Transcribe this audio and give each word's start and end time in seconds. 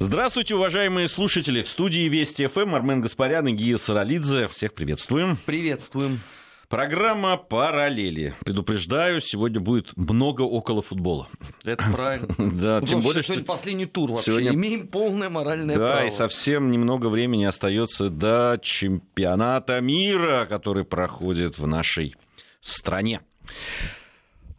Здравствуйте, 0.00 0.54
уважаемые 0.54 1.08
слушатели. 1.08 1.62
В 1.62 1.68
студии 1.68 2.08
Вести 2.08 2.46
ФМ 2.46 2.72
Армен 2.76 3.00
Гаспарян 3.00 3.48
и 3.48 3.52
Гия 3.52 3.76
Саралидзе. 3.76 4.46
Всех 4.46 4.72
приветствуем. 4.72 5.36
Приветствуем. 5.44 6.20
Программа 6.68 7.36
«Параллели». 7.36 8.34
Предупреждаю, 8.44 9.20
сегодня 9.20 9.58
будет 9.58 9.96
много 9.96 10.42
около 10.42 10.82
футбола. 10.82 11.26
Это 11.64 11.84
правильно. 11.92 12.28
Да, 12.38 12.80
тем 12.82 13.00
более, 13.00 13.22
что 13.22 13.32
сегодня 13.32 13.44
последний 13.44 13.86
тур 13.86 14.12
вообще. 14.12 14.26
Сегодня... 14.26 14.54
Имеем 14.54 14.86
полное 14.86 15.30
моральное 15.30 15.74
да, 15.74 15.88
право. 15.88 16.00
Да, 16.02 16.06
и 16.06 16.10
совсем 16.10 16.70
немного 16.70 17.08
времени 17.08 17.44
остается 17.44 18.08
до 18.08 18.58
чемпионата 18.62 19.80
мира, 19.80 20.46
который 20.48 20.84
проходит 20.84 21.58
в 21.58 21.66
нашей 21.66 22.14
стране. 22.60 23.20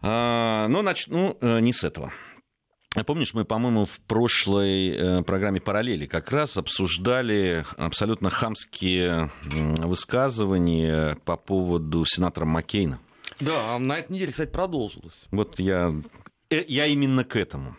А, 0.01 0.67
но 0.67 0.81
начну 0.81 1.37
э, 1.39 1.59
не 1.59 1.71
с 1.71 1.83
этого. 1.83 2.11
Помнишь, 3.05 3.35
мы, 3.35 3.45
по-моему, 3.45 3.85
в 3.85 3.99
прошлой 4.01 4.89
э, 4.89 5.21
программе 5.21 5.61
«Параллели» 5.61 6.07
как 6.07 6.31
раз 6.31 6.57
обсуждали 6.57 7.63
абсолютно 7.77 8.31
хамские 8.31 9.31
высказывания 9.43 11.16
по 11.23 11.38
поводу 11.38 12.03
сенатора 12.05 12.45
Маккейна. 12.45 12.99
Да, 13.39 13.75
а 13.75 13.80
на 13.80 13.99
этой 13.99 14.13
неделе, 14.13 14.31
кстати, 14.31 14.49
продолжилось. 14.49 15.27
Вот 15.30 15.59
я, 15.59 15.91
э, 16.49 16.66
я 16.67 16.88
именно 16.88 17.23
к 17.23 17.35
этому. 17.35 17.77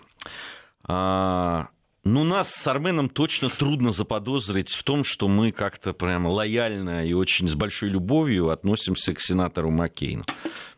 А, 0.85 1.69
ну, 2.05 2.23
нас 2.23 2.55
с 2.55 2.67
Арменом 2.69 3.09
точно 3.09 3.51
трудно 3.51 3.93
заподозрить 3.93 4.71
в 4.71 4.83
том, 4.85 5.03
что 5.03 5.27
мы 5.27 5.51
как-то 5.51 5.93
прямо 5.93 6.29
лояльно 6.29 7.05
и 7.05 7.13
очень 7.13 7.49
с 7.49 7.57
большой 7.57 7.89
любовью 7.91 8.51
относимся 8.51 9.13
к 9.13 9.21
сенатору 9.21 9.71
Маккейну. 9.71 10.25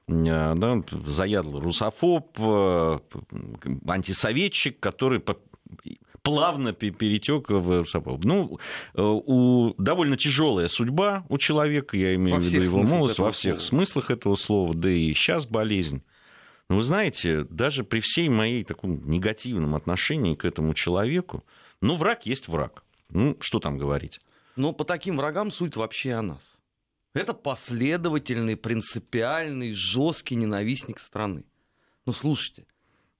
Э, 0.08 0.54
да, 0.56 0.82
заядлый 1.06 1.62
русофоб, 1.62 2.38
э, 2.38 2.98
антисоветчик, 3.86 4.80
который 4.80 5.22
плавно 6.22 6.72
перетек 6.72 7.50
в 7.50 7.80
русофоб. 7.80 8.24
Ну, 8.24 8.58
э, 8.94 9.02
у, 9.02 9.74
довольно 9.78 10.16
тяжелая 10.16 10.68
судьба 10.68 11.24
у 11.28 11.38
человека, 11.38 11.96
я 11.96 12.14
имею 12.14 12.38
в 12.38 12.42
виду 12.42 12.62
его 12.62 12.82
молодость, 12.82 13.18
во 13.18 13.30
всех 13.30 13.60
слова. 13.60 13.68
смыслах 13.68 14.10
этого 14.10 14.34
слова, 14.34 14.74
да 14.74 14.90
и 14.90 15.12
сейчас 15.14 15.46
болезнь. 15.46 16.02
Но 16.68 16.76
вы 16.76 16.82
знаете, 16.82 17.44
даже 17.44 17.84
при 17.84 18.00
всей 18.00 18.28
моей 18.28 18.64
таком 18.64 19.08
негативном 19.08 19.74
отношении 19.74 20.34
к 20.34 20.44
этому 20.44 20.74
человеку, 20.74 21.44
ну, 21.80 21.96
враг 21.96 22.24
есть 22.24 22.48
враг. 22.48 22.84
Ну, 23.10 23.36
что 23.40 23.58
там 23.58 23.76
говорить? 23.76 24.20
Но 24.56 24.72
по 24.72 24.84
таким 24.84 25.16
врагам 25.16 25.50
суть 25.50 25.76
вообще 25.76 26.12
о 26.12 26.22
нас. 26.22 26.61
Это 27.14 27.34
последовательный, 27.34 28.56
принципиальный, 28.56 29.72
жесткий 29.72 30.34
ненавистник 30.34 30.98
страны. 30.98 31.44
Ну, 32.06 32.12
слушайте, 32.12 32.66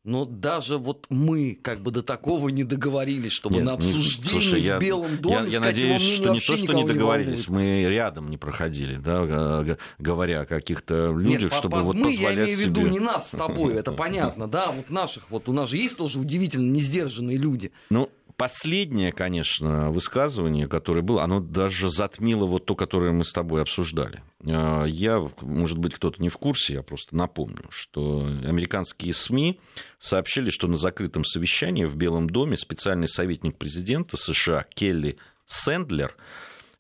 но 0.05 0.25
даже 0.25 0.79
вот 0.79 1.07
мы 1.11 1.57
как 1.62 1.81
бы 1.81 1.93
до 1.93 2.03
такого 2.03 2.49
не 2.49 2.65
договорились, 2.65 3.31
чтобы 3.31 3.57
Нет, 3.57 3.65
на 3.65 3.73
обсуждении 3.75 4.31
слушай, 4.31 4.61
в 4.61 4.65
я, 4.65 4.79
Белом 4.81 5.19
доме 5.19 5.47
я, 5.47 5.53
я 5.53 5.61
надеюсь, 5.61 6.03
что 6.03 6.33
не 6.33 6.41
то, 6.41 6.57
что 6.57 6.73
не 6.73 6.84
договорились, 6.84 7.49
не 7.49 7.55
мы 7.55 7.84
рядом 7.84 8.29
не 8.29 8.37
проходили, 8.37 8.97
да, 8.97 9.77
говоря 10.01 10.41
о 10.41 10.47
каких-то 10.47 11.12
людях, 11.17 11.53
Нет, 11.53 11.53
чтобы 11.53 11.77
по, 11.77 11.83
вот 11.83 11.95
мы, 11.95 12.06
позволять 12.06 12.37
я 12.37 12.45
имею 12.45 12.56
в 12.56 12.61
виду 12.61 12.81
себе... 12.81 12.91
не 12.91 12.99
нас 12.99 13.29
с 13.29 13.31
тобой, 13.31 13.75
это 13.75 13.93
понятно, 13.93 14.49
да, 14.49 14.73
вот 14.73 14.91
наших, 14.91 15.31
вот 15.31 15.49
у 15.49 15.53
нас 15.53 15.71
же 15.71 15.77
есть 15.77 15.97
тоже 15.97 16.19
удивительно 16.19 16.69
несдержанные 16.73 17.37
люди. 17.37 17.71
Ну, 17.91 18.11
последнее, 18.43 19.12
конечно, 19.12 19.93
высказывание, 19.93 20.67
которое 20.67 21.03
было, 21.03 21.23
оно 21.23 21.39
даже 21.39 21.89
затмило 21.89 22.45
вот 22.45 22.67
то, 22.67 22.75
которое 22.75 23.12
мы 23.12 23.23
с 23.23 23.33
тобой 23.33 23.62
обсуждали. 23.62 24.21
А, 24.45 24.83
я, 24.84 25.25
может 25.43 25.79
быть, 25.79 25.95
кто-то 25.95 26.21
не 26.21 26.29
в 26.29 26.39
курсе, 26.39 26.75
я 26.75 26.83
просто 26.83 27.15
напомню, 27.15 27.67
что 27.71 28.27
американские 28.27 29.12
СМИ 29.12 29.61
сообщили, 30.01 30.51
что 30.51 30.67
на 30.67 30.75
закрытом 30.75 31.23
совещании 31.25 31.84
в 31.84 31.95
Белом 31.95 32.29
доме 32.29 32.57
специальный 32.57 33.07
советник 33.07 33.57
президента 33.59 34.17
США 34.17 34.67
Келли 34.75 35.19
Сэндлер 35.47 36.17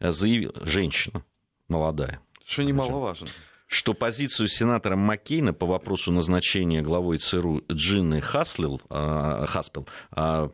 заявил, 0.00 0.52
женщина 0.62 1.24
молодая, 1.68 2.18
что 2.44 2.64
немаловажно, 2.64 3.28
что 3.72 3.94
позицию 3.94 4.48
сенатора 4.48 4.96
Маккейна 4.96 5.54
по 5.54 5.64
вопросу 5.64 6.12
назначения 6.12 6.82
главой 6.82 7.18
ЦРУ 7.18 7.64
Джинны 7.72 8.20
Хаслил, 8.20 8.82
а, 8.90 9.46
Хаспел, 9.46 9.88
а, 10.10 10.50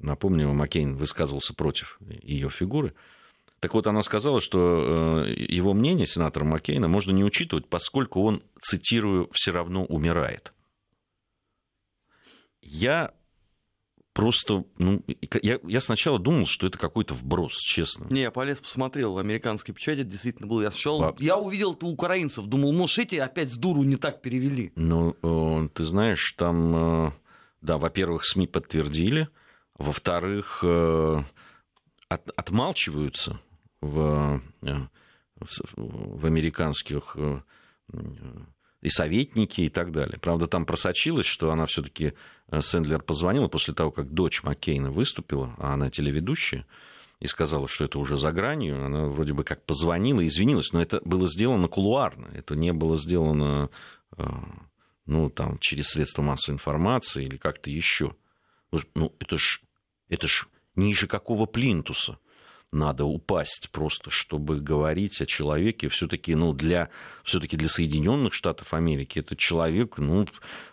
напомню, 0.00 0.52
Маккейн 0.52 0.96
высказывался 0.96 1.52
против 1.52 1.98
ее 2.22 2.48
фигуры, 2.48 2.94
так 3.58 3.72
вот, 3.72 3.86
она 3.86 4.02
сказала, 4.02 4.42
что 4.42 5.24
э, 5.26 5.32
его 5.48 5.72
мнение, 5.72 6.06
сенатора 6.06 6.44
Маккейна, 6.44 6.86
можно 6.86 7.12
не 7.12 7.24
учитывать, 7.24 7.66
поскольку 7.66 8.22
он, 8.22 8.42
цитирую, 8.60 9.30
все 9.32 9.52
равно 9.52 9.86
умирает. 9.86 10.52
Я 12.60 13.14
просто, 14.14 14.64
ну, 14.78 15.02
я, 15.42 15.58
я 15.62 15.80
сначала 15.80 16.18
думал, 16.18 16.46
что 16.46 16.66
это 16.66 16.78
какой-то 16.78 17.12
вброс, 17.12 17.58
честно. 17.58 18.06
Не, 18.08 18.22
я 18.22 18.30
полез 18.30 18.60
посмотрел, 18.60 19.12
в 19.12 19.18
американской 19.18 19.74
печати 19.74 20.04
действительно 20.04 20.48
был. 20.48 20.62
Я 20.62 20.70
сначала, 20.70 21.08
а... 21.08 21.14
я 21.18 21.36
увидел 21.36 21.74
это 21.74 21.84
у 21.84 21.90
украинцев, 21.90 22.46
думал, 22.46 22.72
может, 22.72 23.00
эти 23.00 23.16
опять 23.16 23.52
с 23.52 23.56
дуру 23.56 23.82
не 23.82 23.96
так 23.96 24.22
перевели. 24.22 24.72
Ну, 24.76 25.16
э, 25.22 25.68
ты 25.74 25.84
знаешь, 25.84 26.32
там, 26.38 27.08
э, 27.08 27.12
да, 27.60 27.76
во-первых, 27.76 28.24
СМИ 28.24 28.46
подтвердили, 28.46 29.28
во-вторых, 29.76 30.60
э, 30.62 31.22
от, 32.08 32.30
отмалчиваются 32.36 33.40
в, 33.80 34.40
в, 34.62 35.58
в 35.76 36.26
американских 36.26 37.16
и 38.84 38.90
советники 38.90 39.62
и 39.62 39.70
так 39.70 39.92
далее. 39.92 40.18
Правда, 40.20 40.46
там 40.46 40.66
просочилось, 40.66 41.24
что 41.24 41.50
она 41.50 41.64
все-таки 41.64 42.12
э, 42.48 42.60
Сэндлер 42.60 43.02
позвонила 43.02 43.48
после 43.48 43.72
того, 43.72 43.90
как 43.90 44.12
дочь 44.12 44.42
Маккейна 44.42 44.90
выступила, 44.90 45.54
а 45.56 45.72
она 45.72 45.88
телеведущая, 45.88 46.66
и 47.18 47.26
сказала, 47.26 47.66
что 47.66 47.86
это 47.86 47.98
уже 47.98 48.18
за 48.18 48.30
гранью. 48.30 48.84
Она 48.84 49.06
вроде 49.06 49.32
бы 49.32 49.42
как 49.42 49.64
позвонила 49.64 50.20
и 50.20 50.26
извинилась, 50.26 50.72
но 50.72 50.82
это 50.82 51.00
было 51.02 51.26
сделано 51.26 51.66
кулуарно, 51.66 52.28
это 52.34 52.56
не 52.56 52.74
было 52.74 52.94
сделано 52.96 53.70
э, 54.18 54.24
ну, 55.06 55.30
там, 55.30 55.58
через 55.60 55.86
средства 55.88 56.20
массовой 56.20 56.56
информации 56.56 57.24
или 57.24 57.38
как-то 57.38 57.70
еще. 57.70 58.14
Ну, 58.94 59.14
это 59.18 59.38
ж, 59.38 59.62
это 60.10 60.28
ж 60.28 60.46
ниже 60.76 61.06
какого 61.06 61.46
плинтуса 61.46 62.18
надо 62.74 63.04
упасть 63.04 63.70
просто, 63.70 64.10
чтобы 64.10 64.60
говорить 64.60 65.20
о 65.20 65.26
человеке. 65.26 65.88
Все-таки 65.88 66.34
ну, 66.34 66.52
для, 66.52 66.90
все-таки 67.22 67.56
для 67.56 67.68
Соединенных 67.68 68.34
Штатов 68.34 68.74
Америки 68.74 69.20
этот 69.20 69.38
человек 69.38 69.98
ну, 69.98 70.26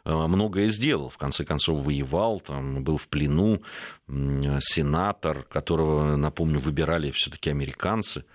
э, 0.03 0.13
многое 0.13 0.67
сделал. 0.67 1.09
В 1.09 1.17
конце 1.17 1.45
концов, 1.45 1.85
воевал, 1.85 2.39
там, 2.39 2.83
был 2.83 2.97
в 2.97 3.07
плену, 3.07 3.61
сенатор, 4.07 5.43
которого, 5.43 6.15
напомню, 6.17 6.59
выбирали 6.59 7.11
все-таки 7.11 7.49
американцы. 7.49 8.25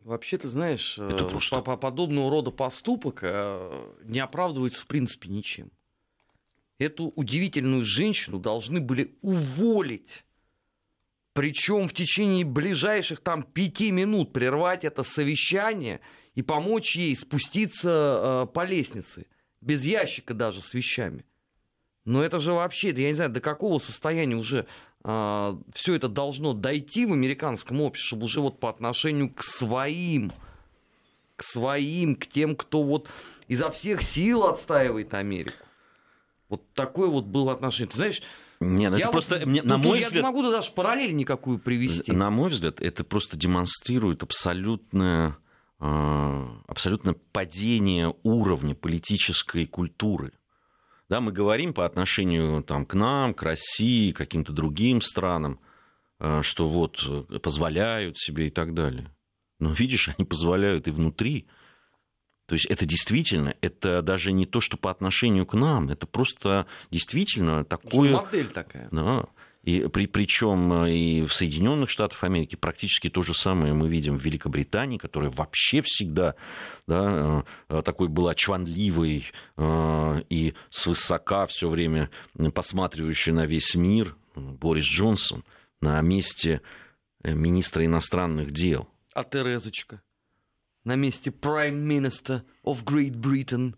Вообще, 0.00 0.38
ты 0.38 0.48
знаешь, 0.48 0.98
э, 0.98 1.08
Это 1.08 1.24
просто... 1.24 1.60
по 1.60 1.76
подобного 1.76 2.30
рода 2.30 2.50
поступок 2.50 3.20
э, 3.22 3.92
не 4.04 4.20
оправдывается 4.20 4.80
в 4.80 4.86
принципе 4.86 5.28
ничем. 5.28 5.70
Эту 6.78 7.12
удивительную 7.16 7.84
женщину 7.84 8.38
должны 8.38 8.80
были 8.80 9.18
уволить 9.20 10.24
причем 11.32 11.88
в 11.88 11.94
течение 11.94 12.44
ближайших 12.44 13.20
там 13.20 13.42
пяти 13.42 13.90
минут 13.90 14.32
прервать 14.32 14.84
это 14.84 15.02
совещание 15.02 16.00
и 16.34 16.42
помочь 16.42 16.96
ей 16.96 17.14
спуститься 17.16 17.90
э, 17.90 18.46
по 18.52 18.64
лестнице, 18.64 19.26
без 19.60 19.84
ящика 19.84 20.34
даже 20.34 20.60
с 20.60 20.74
вещами. 20.74 21.24
Но 22.04 22.22
это 22.22 22.38
же 22.38 22.52
вообще, 22.52 22.88
я 22.90 23.08
не 23.08 23.14
знаю, 23.14 23.30
до 23.30 23.40
какого 23.40 23.78
состояния 23.78 24.36
уже 24.36 24.66
э, 25.04 25.56
все 25.74 25.94
это 25.94 26.08
должно 26.08 26.54
дойти 26.54 27.06
в 27.06 27.12
американском 27.12 27.80
обществе, 27.80 28.06
чтобы 28.06 28.24
уже 28.24 28.40
вот 28.40 28.60
по 28.60 28.70
отношению 28.70 29.32
к 29.32 29.42
своим, 29.42 30.32
к 31.36 31.42
своим, 31.42 32.16
к 32.16 32.26
тем, 32.26 32.56
кто 32.56 32.82
вот 32.82 33.08
изо 33.46 33.70
всех 33.70 34.02
сил 34.02 34.44
отстаивает 34.44 35.14
Америку. 35.14 35.64
Вот 36.48 36.62
такое 36.72 37.08
вот 37.08 37.26
было 37.26 37.52
отношение. 37.52 37.90
Ты 37.90 37.96
знаешь, 37.96 38.22
нет, 38.60 38.92
я 38.92 38.98
это 38.98 39.06
вот, 39.08 39.12
просто, 39.12 39.46
мне, 39.46 39.62
на 39.62 39.78
мой 39.78 40.00
я 40.00 40.06
взгляд... 40.06 40.22
Я 40.22 40.30
могу 40.30 40.42
даже 40.42 40.72
параллель 40.72 41.14
никакую 41.14 41.58
привести. 41.58 42.10
На 42.12 42.30
мой 42.30 42.50
взгляд, 42.50 42.80
это 42.80 43.04
просто 43.04 43.36
демонстрирует 43.36 44.22
абсолютное, 44.22 45.36
а, 45.78 46.48
абсолютно 46.66 47.14
падение 47.14 48.14
уровня 48.24 48.74
политической 48.74 49.66
культуры. 49.66 50.32
Да, 51.08 51.20
мы 51.20 51.32
говорим 51.32 51.72
по 51.72 51.86
отношению 51.86 52.62
там, 52.62 52.84
к 52.84 52.94
нам, 52.94 53.32
к 53.32 53.42
России, 53.42 54.12
к 54.12 54.16
каким-то 54.16 54.52
другим 54.52 55.00
странам, 55.00 55.60
а, 56.18 56.42
что 56.42 56.68
вот 56.68 57.02
э, 57.06 57.38
позволяют 57.38 58.18
себе 58.18 58.48
и 58.48 58.50
так 58.50 58.74
далее. 58.74 59.14
Но 59.60 59.72
видишь, 59.72 60.08
они 60.18 60.26
позволяют 60.26 60.88
и 60.88 60.90
внутри. 60.90 61.46
То 62.48 62.54
есть 62.54 62.64
это 62.64 62.86
действительно, 62.86 63.54
это 63.60 64.00
даже 64.00 64.32
не 64.32 64.46
то, 64.46 64.62
что 64.62 64.78
по 64.78 64.90
отношению 64.90 65.44
к 65.44 65.52
нам, 65.52 65.90
это 65.90 66.06
просто 66.06 66.66
действительно 66.90 67.62
такое... 67.62 68.10
Модель 68.10 68.46
такая. 68.46 68.88
Да. 68.90 69.26
И 69.64 69.86
при, 69.88 70.06
причем 70.06 70.84
э, 70.84 70.90
и 70.90 71.26
в 71.26 71.34
Соединенных 71.34 71.90
Штатах 71.90 72.24
Америки 72.24 72.56
практически 72.56 73.10
то 73.10 73.22
же 73.22 73.34
самое 73.34 73.74
мы 73.74 73.90
видим 73.90 74.16
в 74.16 74.24
Великобритании, 74.24 74.96
которая 74.96 75.30
вообще 75.30 75.82
всегда 75.84 76.36
да, 76.86 77.44
э, 77.68 77.82
такой 77.82 78.08
была 78.08 78.34
чванливой 78.34 79.26
э, 79.58 80.22
и 80.30 80.54
свысока 80.70 81.46
все 81.48 81.68
время 81.68 82.08
посматривающей 82.54 83.32
на 83.32 83.44
весь 83.44 83.74
мир. 83.74 84.16
Борис 84.34 84.86
Джонсон 84.86 85.44
на 85.82 86.00
месте 86.00 86.62
министра 87.22 87.84
иностранных 87.84 88.52
дел. 88.52 88.88
А 89.12 89.22
Терезочка? 89.22 90.00
На 90.88 90.96
месте 90.96 91.28
Prime 91.28 91.86
Minister 91.86 92.44
of 92.64 92.82
Great 92.82 93.12
Britain? 93.12 93.74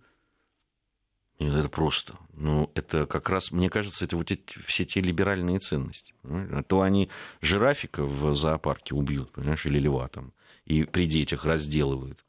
Нет, 1.40 1.52
это 1.54 1.68
просто. 1.68 2.16
Ну, 2.34 2.70
это 2.76 3.04
как 3.06 3.28
раз, 3.28 3.50
мне 3.50 3.68
кажется, 3.68 4.04
это 4.04 4.16
вот 4.16 4.30
эти, 4.30 4.44
все 4.60 4.84
те 4.84 5.00
либеральные 5.00 5.58
ценности. 5.58 6.14
Понимаешь? 6.22 6.50
А 6.52 6.62
то 6.62 6.82
они 6.82 7.10
жирафика 7.40 8.04
в 8.04 8.36
зоопарке 8.36 8.94
убьют, 8.94 9.32
понимаешь, 9.32 9.66
или 9.66 9.80
льва 9.80 10.06
там, 10.06 10.32
и 10.66 10.84
при 10.84 11.06
детях 11.06 11.44
разделывают. 11.44 12.24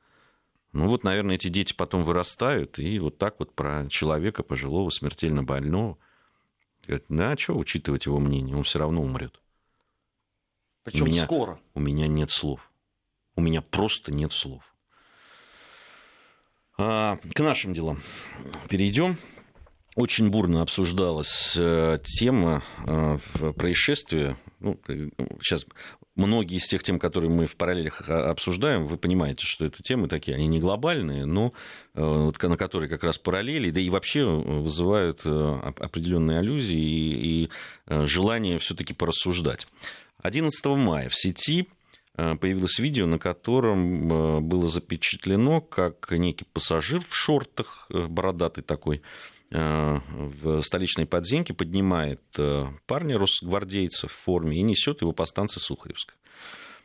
Ну 0.72 0.88
вот, 0.88 1.04
наверное, 1.04 1.36
эти 1.36 1.50
дети 1.50 1.74
потом 1.74 2.04
вырастают, 2.04 2.80
и 2.80 2.98
вот 2.98 3.20
так 3.20 3.36
вот 3.38 3.54
про 3.54 3.86
человека 3.88 4.42
пожилого, 4.42 4.90
смертельно 4.90 5.44
больного. 5.44 6.00
Говорят, 6.88 7.06
да, 7.08 7.38
что 7.38 7.56
учитывать 7.56 8.08
его 8.08 8.18
мнение, 8.18 8.58
он 8.58 8.64
все 8.64 8.80
равно 8.80 9.04
умрет. 9.04 9.44
Причем 10.82 11.14
скоро. 11.14 11.60
У 11.76 11.80
меня 11.80 12.08
нет 12.08 12.32
слов. 12.32 12.72
У 13.36 13.42
меня 13.42 13.62
просто 13.62 14.12
нет 14.12 14.34
слов. 14.34 14.71
А, 16.84 17.20
к 17.36 17.40
нашим 17.40 17.74
делам 17.74 18.00
перейдем. 18.68 19.18
Очень 19.96 20.32
бурно 20.32 20.64
обсуждалась 20.64 21.54
э, 21.56 22.00
тема 22.04 22.64
э, 22.88 23.20
происшествия. 23.56 24.36
Ну, 24.60 24.80
сейчас 25.42 25.66
многие 26.16 26.58
из 26.58 26.66
тех 26.66 26.82
тем, 26.82 26.98
которые 26.98 27.30
мы 27.30 27.46
в 27.46 27.56
параллелях 27.56 28.10
обсуждаем, 28.10 28.88
вы 28.88 28.98
понимаете, 28.98 29.46
что 29.46 29.66
это 29.66 29.84
темы 29.84 30.08
такие, 30.08 30.36
они 30.36 30.48
не 30.48 30.60
глобальные, 30.60 31.26
но 31.26 31.54
э, 31.94 32.32
на 32.42 32.58
которые 32.58 32.90
как 32.90 33.04
раз 33.04 33.20
параллели, 33.20 33.70
да 33.70 33.80
и 33.80 33.90
вообще 33.92 34.26
вызывают 34.26 35.24
определенные 35.24 36.40
аллюзии 36.40 36.80
и, 36.80 37.44
и 37.44 37.50
желание 38.08 38.58
все-таки 38.58 38.96
порассуждать. 38.96 39.68
11 40.24 40.66
мая 40.66 41.10
в 41.10 41.16
сети 41.16 41.68
появилось 42.16 42.80
видео, 42.80 43.06
на 43.06 43.20
котором 43.20 44.48
было 44.48 44.68
запечатлено, 44.68 45.62
как 45.62 46.12
некий 46.12 46.46
пассажир 46.46 47.06
в 47.10 47.16
шортах, 47.16 47.88
бородатый 47.90 48.62
такой, 48.62 49.02
Э, 49.54 50.00
в 50.08 50.62
столичной 50.62 51.06
подземке 51.06 51.54
поднимает 51.54 52.22
э, 52.38 52.68
парня 52.86 53.18
росгвардейца 53.18 54.08
в 54.08 54.14
форме 54.14 54.58
и 54.58 54.62
несет 54.62 55.02
его 55.02 55.12
по 55.12 55.26
станции 55.26 55.60
Сухаревска. 55.60 56.14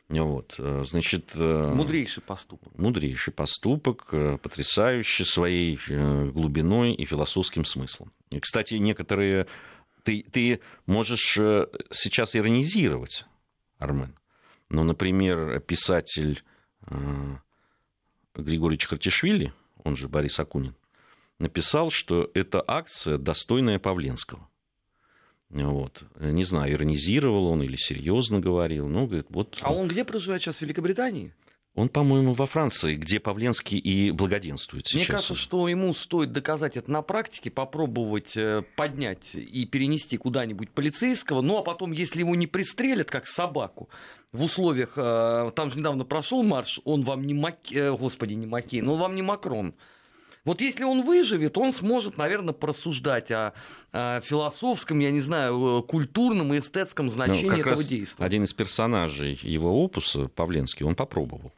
Вот, 0.08 0.56
э, 0.58 0.82
значит, 0.84 1.34
мудрейший 1.36 2.24
поступок. 2.24 2.76
Мудрейший 2.76 3.32
поступок, 3.32 4.06
потрясающий 4.42 5.24
своей 5.24 5.78
глубиной 5.86 6.94
и 6.94 7.04
философским 7.04 7.64
смыслом. 7.64 8.12
И, 8.30 8.40
кстати, 8.40 8.74
некоторые... 8.74 9.46
Ты, 10.02 10.24
ты 10.30 10.60
можешь 10.86 11.32
сейчас 11.90 12.36
иронизировать, 12.36 13.24
Армен. 13.78 14.14
Но, 14.68 14.82
например, 14.84 15.60
писатель 15.60 16.42
Григорий 18.34 18.78
Чхартишвили, 18.78 19.52
он 19.84 19.96
же 19.96 20.08
Борис 20.08 20.38
Акунин, 20.38 20.74
написал, 21.38 21.90
что 21.90 22.30
это 22.34 22.62
акция, 22.66 23.18
достойная 23.18 23.78
Павленского. 23.78 24.48
Вот. 25.48 26.02
Не 26.18 26.44
знаю, 26.44 26.72
иронизировал 26.72 27.46
он 27.46 27.62
или 27.62 27.76
серьезно 27.76 28.40
говорил. 28.40 28.88
Ну, 28.88 29.06
говорит, 29.06 29.26
вот... 29.28 29.58
А 29.60 29.72
он 29.72 29.86
где 29.88 30.04
проживает 30.04 30.42
сейчас, 30.42 30.58
в 30.58 30.62
Великобритании? 30.62 31.34
Он, 31.76 31.90
по-моему, 31.90 32.32
во 32.32 32.46
Франции, 32.46 32.94
где 32.94 33.20
Павленский 33.20 33.76
и 33.76 34.10
благоденствует 34.10 34.86
сейчас. 34.86 34.94
Мне 34.94 35.06
кажется, 35.06 35.34
что 35.34 35.68
ему 35.68 35.92
стоит 35.92 36.32
доказать 36.32 36.78
это 36.78 36.90
на 36.90 37.02
практике, 37.02 37.50
попробовать 37.50 38.34
э, 38.34 38.62
поднять 38.76 39.34
и 39.34 39.66
перенести 39.66 40.16
куда-нибудь 40.16 40.70
полицейского, 40.70 41.42
ну 41.42 41.58
а 41.58 41.62
потом, 41.62 41.92
если 41.92 42.20
его 42.20 42.34
не 42.34 42.46
пристрелят, 42.46 43.10
как 43.10 43.26
собаку, 43.26 43.90
в 44.36 44.42
условиях, 44.42 44.92
э, 44.96 45.50
там 45.54 45.70
же 45.70 45.78
недавно 45.78 46.04
прошел 46.04 46.42
марш, 46.42 46.80
он 46.84 47.02
вам 47.02 47.26
не 47.26 47.34
Маки, 47.34 47.74
э, 47.74 47.96
господи, 47.96 48.34
не 48.34 48.46
Макей, 48.46 48.80
но 48.82 48.94
он 48.94 49.00
вам 49.00 49.14
не 49.14 49.22
Макрон, 49.22 49.74
вот 50.46 50.60
если 50.60 50.84
он 50.84 51.02
выживет, 51.02 51.58
он 51.58 51.72
сможет, 51.72 52.16
наверное, 52.16 52.54
просуждать 52.54 53.32
о, 53.32 53.52
о 53.90 54.20
философском, 54.20 55.00
я 55.00 55.10
не 55.10 55.20
знаю, 55.20 55.82
культурном 55.82 56.54
и 56.54 56.60
эстетском 56.60 57.10
значении 57.10 57.50
ну, 57.50 57.56
этого 57.56 57.82
действия. 57.82 58.24
Один 58.24 58.44
из 58.44 58.52
персонажей 58.52 59.38
его 59.42 59.82
опуса, 59.82 60.28
Павленский, 60.28 60.86
он 60.86 60.94
попробовал. 60.94 61.52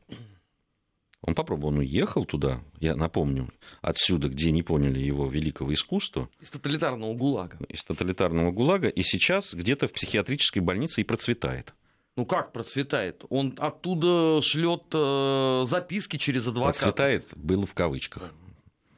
Он 1.20 1.34
попробовал, 1.34 1.74
он 1.74 1.78
уехал 1.80 2.24
туда, 2.24 2.62
я 2.80 2.96
напомню, 2.96 3.50
отсюда, 3.82 4.28
где 4.28 4.52
не 4.52 4.62
поняли 4.62 5.00
его 5.00 5.28
великого 5.28 5.74
искусства. 5.74 6.30
Из 6.40 6.48
тоталитарного 6.48 7.12
ГУЛАГа. 7.12 7.58
Из 7.68 7.84
тоталитарного 7.84 8.52
ГУЛАГа, 8.52 8.88
и 8.88 9.02
сейчас 9.02 9.52
где-то 9.52 9.88
в 9.88 9.92
психиатрической 9.92 10.62
больнице 10.62 11.02
и 11.02 11.04
процветает. 11.04 11.74
Ну 12.18 12.26
как 12.26 12.50
процветает? 12.50 13.24
Он 13.28 13.54
оттуда 13.58 14.42
шлет 14.42 14.82
э, 14.92 15.62
записки 15.66 16.16
через 16.16 16.48
адвоката. 16.48 16.80
Процветает 16.80 17.28
было 17.36 17.64
в 17.64 17.74
кавычках. 17.74 18.34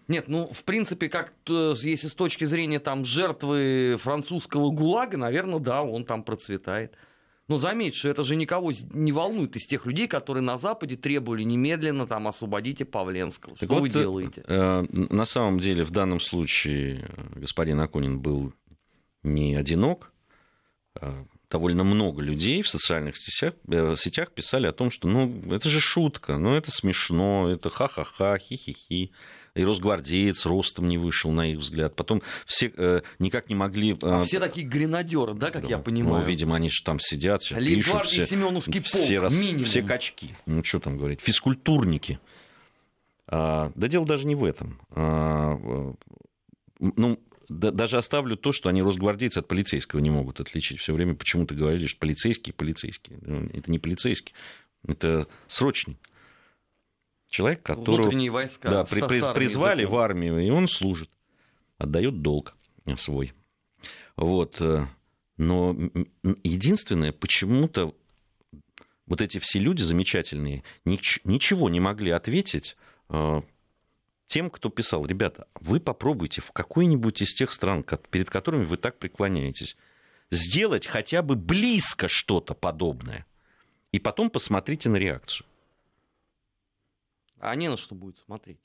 Нет, 0.08 0.28
ну, 0.28 0.50
в 0.50 0.64
принципе, 0.64 1.11
как 1.11 1.34
если 1.46 2.08
с 2.08 2.14
точки 2.14 2.44
зрения 2.44 2.81
там 2.81 3.05
жертвы 3.05 3.96
французского 3.99 4.70
ГУЛАГа, 4.70 5.19
наверное, 5.19 5.58
да, 5.58 5.82
он 5.82 6.06
там 6.06 6.22
процветает. 6.22 6.96
Но 7.46 7.58
заметь, 7.58 7.94
что 7.94 8.08
это 8.08 8.22
же 8.22 8.37
никого 8.37 8.72
не 8.90 9.12
волнует 9.12 9.55
из 9.55 9.66
тех 9.66 9.84
людей, 9.84 10.08
которые 10.08 10.43
на 10.43 10.56
Западе 10.56 10.96
требовали 10.96 11.43
немедленно 11.43 12.06
там 12.06 12.26
освободите 12.26 12.87
Павленского. 12.87 13.55
Так 13.55 13.66
что 13.66 13.75
вот, 13.75 13.82
вы 13.82 13.90
делаете? 13.90 14.43
Э, 14.46 14.82
на 14.90 15.26
самом 15.26 15.61
деле, 15.61 15.84
в 15.84 15.90
данном 15.90 16.20
случае 16.20 17.06
господин 17.34 17.81
Акунин 17.81 18.19
был 18.19 18.55
не 19.23 19.56
одинок. 19.56 20.11
Довольно 21.50 21.82
много 21.82 22.23
людей 22.23 22.62
в 22.62 22.69
социальных 22.69 23.17
сетях, 23.17 23.55
э, 23.69 23.94
сетях 23.97 24.31
писали 24.32 24.67
о 24.67 24.73
том, 24.73 24.91
что 24.91 25.08
ну, 25.08 25.52
это 25.52 25.69
же 25.69 25.81
шутка, 25.81 26.37
ну, 26.37 26.55
это 26.55 26.70
смешно, 26.70 27.50
это 27.50 27.70
ха-ха-ха, 27.70 28.38
хи-хи-хи 28.38 29.11
и 29.55 29.64
росгвардеец 29.64 30.47
ростом 30.47 30.88
не 30.88 30.99
вышел, 30.99 31.31
на 31.31 31.50
их 31.50 31.58
взгляд. 31.58 31.97
Потом 31.97 32.23
все 32.47 32.73
э, 32.76 33.00
никак 33.19 33.49
не 33.49 33.55
могли... 33.55 33.93
Э, 33.94 33.97
а 34.02 34.23
все 34.23 34.38
такие 34.38 34.67
гренадеры, 34.67 35.35
да, 35.35 35.50
как 35.50 35.62
да. 35.62 35.69
я 35.69 35.79
понимаю? 35.79 36.23
Ну, 36.23 36.29
видимо, 36.29 36.56
они 36.56 36.70
же 36.70 36.82
там 36.85 37.00
сидят, 37.00 37.43
все 37.43 37.56
пишут. 37.56 38.06
Все, 38.06 38.26
Семеновский 38.26 38.81
полк, 38.81 38.87
все, 38.87 39.19
рас, 39.19 39.35
все 39.35 39.82
качки. 39.82 40.37
Ну, 40.47 40.62
что 40.62 40.79
там 40.79 40.99
говорить? 40.99 41.20
Физкультурники. 41.20 42.20
А, 43.26 43.73
да 43.75 43.88
дело 43.88 44.06
даже 44.06 44.26
не 44.26 44.35
в 44.35 44.44
этом. 44.44 44.81
А, 44.91 45.58
ну, 46.79 47.20
да, 47.50 47.73
даже 47.73 47.99
оставлю 47.99 48.37
то, 48.37 48.52
что 48.52 48.69
они 48.69 48.81
росгвардейцы 48.81 49.38
от 49.38 49.49
полицейского 49.49 49.99
не 49.99 50.08
могут 50.08 50.41
отличить. 50.41 50.79
Все 50.79 50.94
время 50.94 51.17
почему-то 51.17 51.55
говорили, 51.55 51.88
что 51.88 51.99
полицейские, 51.99 52.55
полицейские. 52.55 53.19
Ну, 53.23 53.50
это 53.52 53.71
не 53.71 53.80
полицейский, 53.80 54.33
это 54.87 55.26
срочник. 55.49 55.99
Человек, 57.28 57.62
которого 57.62 58.11
войска 58.30 58.71
да, 58.71 58.85
при, 58.85 59.00
при, 59.00 59.35
призвали 59.35 59.80
языком. 59.80 59.97
в 59.97 60.00
армию, 60.00 60.38
и 60.38 60.50
он 60.50 60.69
служит, 60.69 61.11
отдает 61.76 62.23
долг 62.23 62.57
свой. 62.97 63.33
Вот. 64.16 64.61
Э, 64.61 64.87
но 65.37 65.76
единственное, 66.45 67.12
почему-то 67.12 67.95
вот 69.07 69.21
эти 69.21 69.38
все 69.38 69.59
люди 69.59 69.83
замечательные 69.83 70.62
ничего 70.85 71.69
не 71.69 71.80
могли 71.80 72.12
ответить 72.12 72.76
э, 73.09 73.42
тем, 74.30 74.49
кто 74.49 74.70
писал, 74.70 75.04
ребята, 75.04 75.49
вы 75.60 75.80
попробуйте 75.80 76.40
в 76.40 76.52
какой-нибудь 76.52 77.20
из 77.20 77.34
тех 77.34 77.52
стран, 77.52 77.84
перед 78.10 78.30
которыми 78.30 78.64
вы 78.64 78.76
так 78.76 78.96
преклоняетесь, 78.96 79.76
сделать 80.30 80.87
хотя 80.87 81.22
бы 81.22 81.34
близко 81.34 82.06
что-то 82.06 82.54
подобное. 82.54 83.26
И 83.90 83.99
потом 83.99 84.30
посмотрите 84.30 84.88
на 84.88 84.96
реакцию. 84.96 85.46
А 87.40 87.56
не 87.56 87.68
на 87.68 87.76
что 87.76 87.96
будет 87.96 88.18
смотреть. 88.18 88.60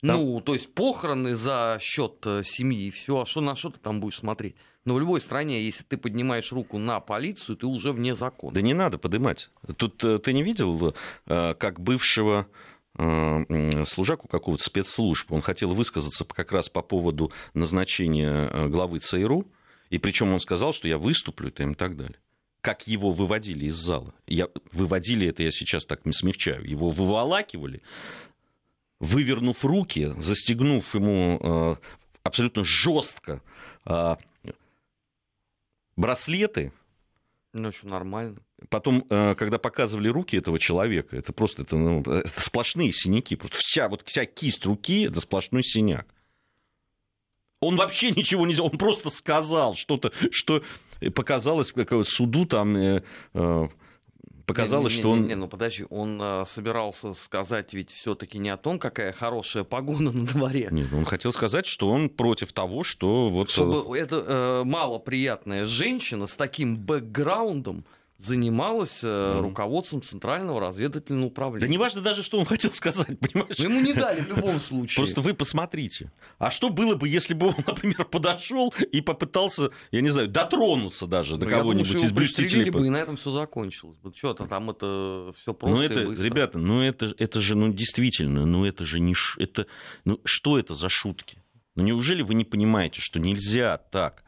Там... 0.00 0.20
Ну, 0.20 0.40
то 0.40 0.52
есть 0.52 0.72
похороны 0.72 1.34
за 1.34 1.78
счет 1.80 2.24
э, 2.24 2.44
семьи 2.44 2.86
и 2.86 2.90
все, 2.90 3.22
а 3.22 3.26
что 3.26 3.40
на 3.40 3.56
что 3.56 3.70
ты 3.70 3.80
там 3.80 3.98
будешь 3.98 4.18
смотреть? 4.18 4.54
Но 4.84 4.94
в 4.94 5.00
любой 5.00 5.20
стране, 5.20 5.64
если 5.64 5.82
ты 5.82 5.96
поднимаешь 5.96 6.52
руку 6.52 6.78
на 6.78 7.00
полицию, 7.00 7.56
ты 7.56 7.66
уже 7.66 7.92
вне 7.92 8.14
закона. 8.14 8.54
Да 8.54 8.60
не 8.60 8.74
надо 8.74 8.96
поднимать. 8.98 9.50
Тут 9.76 10.04
э, 10.04 10.20
ты 10.20 10.32
не 10.32 10.44
видел, 10.44 10.94
э, 11.26 11.54
как 11.54 11.80
бывшего 11.80 12.46
служаку 13.84 14.28
какого-то 14.28 14.62
спецслужб, 14.62 15.32
он 15.32 15.42
хотел 15.42 15.74
высказаться 15.74 16.24
как 16.24 16.52
раз 16.52 16.68
по 16.68 16.82
поводу 16.82 17.32
назначения 17.54 18.68
главы 18.68 18.98
ЦРУ, 18.98 19.46
и 19.90 19.98
причем 19.98 20.32
он 20.32 20.40
сказал, 20.40 20.72
что 20.72 20.88
я 20.88 20.98
выступлю 20.98 21.48
и 21.50 21.74
так 21.74 21.96
далее 21.96 22.18
как 22.60 22.86
его 22.86 23.12
выводили 23.12 23.66
из 23.66 23.76
зала. 23.76 24.12
Я, 24.26 24.48
выводили 24.72 25.28
это, 25.28 25.42
я 25.42 25.50
сейчас 25.50 25.86
так 25.86 26.04
не 26.04 26.12
смягчаю. 26.12 26.68
Его 26.68 26.90
выволакивали, 26.90 27.82
вывернув 29.00 29.64
руки, 29.64 30.12
застегнув 30.18 30.94
ему 30.94 31.38
э, 31.40 31.76
абсолютно 32.24 32.64
жестко 32.64 33.42
э, 33.86 34.16
браслеты. 35.96 36.72
Ну, 37.52 37.72
что, 37.72 37.88
нормально. 37.88 38.36
Потом, 38.68 39.06
э, 39.08 39.34
когда 39.34 39.58
показывали 39.58 40.08
руки 40.08 40.36
этого 40.36 40.58
человека, 40.58 41.16
это 41.16 41.32
просто 41.32 41.62
это, 41.62 41.76
ну, 41.76 42.02
это 42.02 42.40
сплошные 42.40 42.92
синяки. 42.92 43.36
Просто 43.36 43.58
вся, 43.58 43.88
вот, 43.88 44.02
вся 44.06 44.26
кисть 44.26 44.66
руки 44.66 45.04
это 45.04 45.20
сплошной 45.20 45.62
синяк. 45.62 46.06
Он 47.60 47.76
вообще 47.76 48.10
ничего 48.10 48.46
не 48.46 48.52
сделал, 48.52 48.70
он 48.70 48.78
просто 48.78 49.10
сказал 49.10 49.74
что-то, 49.74 50.12
что 50.30 50.62
показалось, 51.14 51.72
как 51.72 51.92
суду 52.06 52.46
там 52.46 52.76
э, 52.76 53.02
э, 53.34 53.68
показалось, 54.48 54.94
не, 54.94 54.96
не, 54.96 55.00
что 55.00 55.10
он... 55.12 55.20
Не, 55.20 55.28
не, 55.28 55.34
ну 55.36 55.48
подожди, 55.48 55.86
он 55.90 56.20
э, 56.20 56.44
собирался 56.46 57.12
сказать 57.12 57.72
ведь 57.74 57.90
все 57.90 58.14
таки 58.16 58.38
не 58.38 58.48
о 58.48 58.56
том, 58.56 58.78
какая 58.78 59.12
хорошая 59.12 59.62
погода 59.62 60.10
на 60.12 60.26
дворе. 60.26 60.68
Нет, 60.72 60.92
он 60.92 61.04
хотел 61.04 61.32
сказать, 61.32 61.66
что 61.66 61.88
он 61.88 62.08
против 62.08 62.52
того, 62.52 62.82
что 62.82 63.28
вот... 63.30 63.50
Чтобы 63.50 63.96
эта 63.96 64.16
э, 64.16 64.64
малоприятная 64.64 65.66
женщина 65.66 66.26
с 66.26 66.34
таким 66.36 66.76
бэкграундом 66.78 67.84
занималась 68.18 69.04
mm. 69.04 69.40
руководством 69.40 70.02
Центрального 70.02 70.60
разведывательного 70.60 71.26
управления. 71.26 71.66
Да 71.66 71.72
неважно 71.72 72.02
даже, 72.02 72.24
что 72.24 72.38
он 72.38 72.44
хотел 72.44 72.72
сказать, 72.72 73.18
понимаешь? 73.20 73.56
Но 73.58 73.64
ему 73.64 73.80
не 73.80 73.94
дали 73.94 74.20
в 74.20 74.28
любом 74.28 74.58
случае. 74.58 74.96
Просто 75.04 75.20
вы 75.20 75.34
посмотрите. 75.34 76.10
А 76.38 76.50
что 76.50 76.68
было 76.70 76.96
бы, 76.96 77.08
если 77.08 77.34
бы 77.34 77.48
он, 77.48 77.54
например, 77.66 78.04
подошел 78.04 78.74
и 78.90 79.00
попытался, 79.00 79.70
я 79.92 80.00
не 80.00 80.10
знаю, 80.10 80.28
дотронуться 80.28 81.06
даже 81.06 81.36
до 81.36 81.46
ну, 81.46 81.50
кого-нибудь 81.50 82.02
из 82.02 82.12
блюстителей? 82.12 82.70
бы, 82.70 82.84
и 82.84 82.90
на 82.90 82.96
этом 82.96 83.16
все 83.16 83.30
закончилось. 83.30 83.98
Что-то 84.14 84.46
там 84.46 84.70
это 84.70 85.32
все 85.40 85.54
просто 85.54 85.76
ну, 85.76 85.82
это, 85.82 86.00
и 86.00 86.06
быстро. 86.06 86.24
Ребята, 86.24 86.58
ну 86.58 86.82
это, 86.82 87.14
это 87.18 87.40
же, 87.40 87.54
ну 87.54 87.72
действительно, 87.72 88.44
ну 88.44 88.64
это 88.64 88.84
же 88.84 88.98
не... 88.98 89.14
Это, 89.38 89.66
ну 90.04 90.20
что 90.24 90.58
это 90.58 90.74
за 90.74 90.88
шутки? 90.88 91.40
Ну 91.76 91.84
неужели 91.84 92.22
вы 92.22 92.34
не 92.34 92.44
понимаете, 92.44 93.00
что 93.00 93.20
нельзя 93.20 93.78
так? 93.78 94.24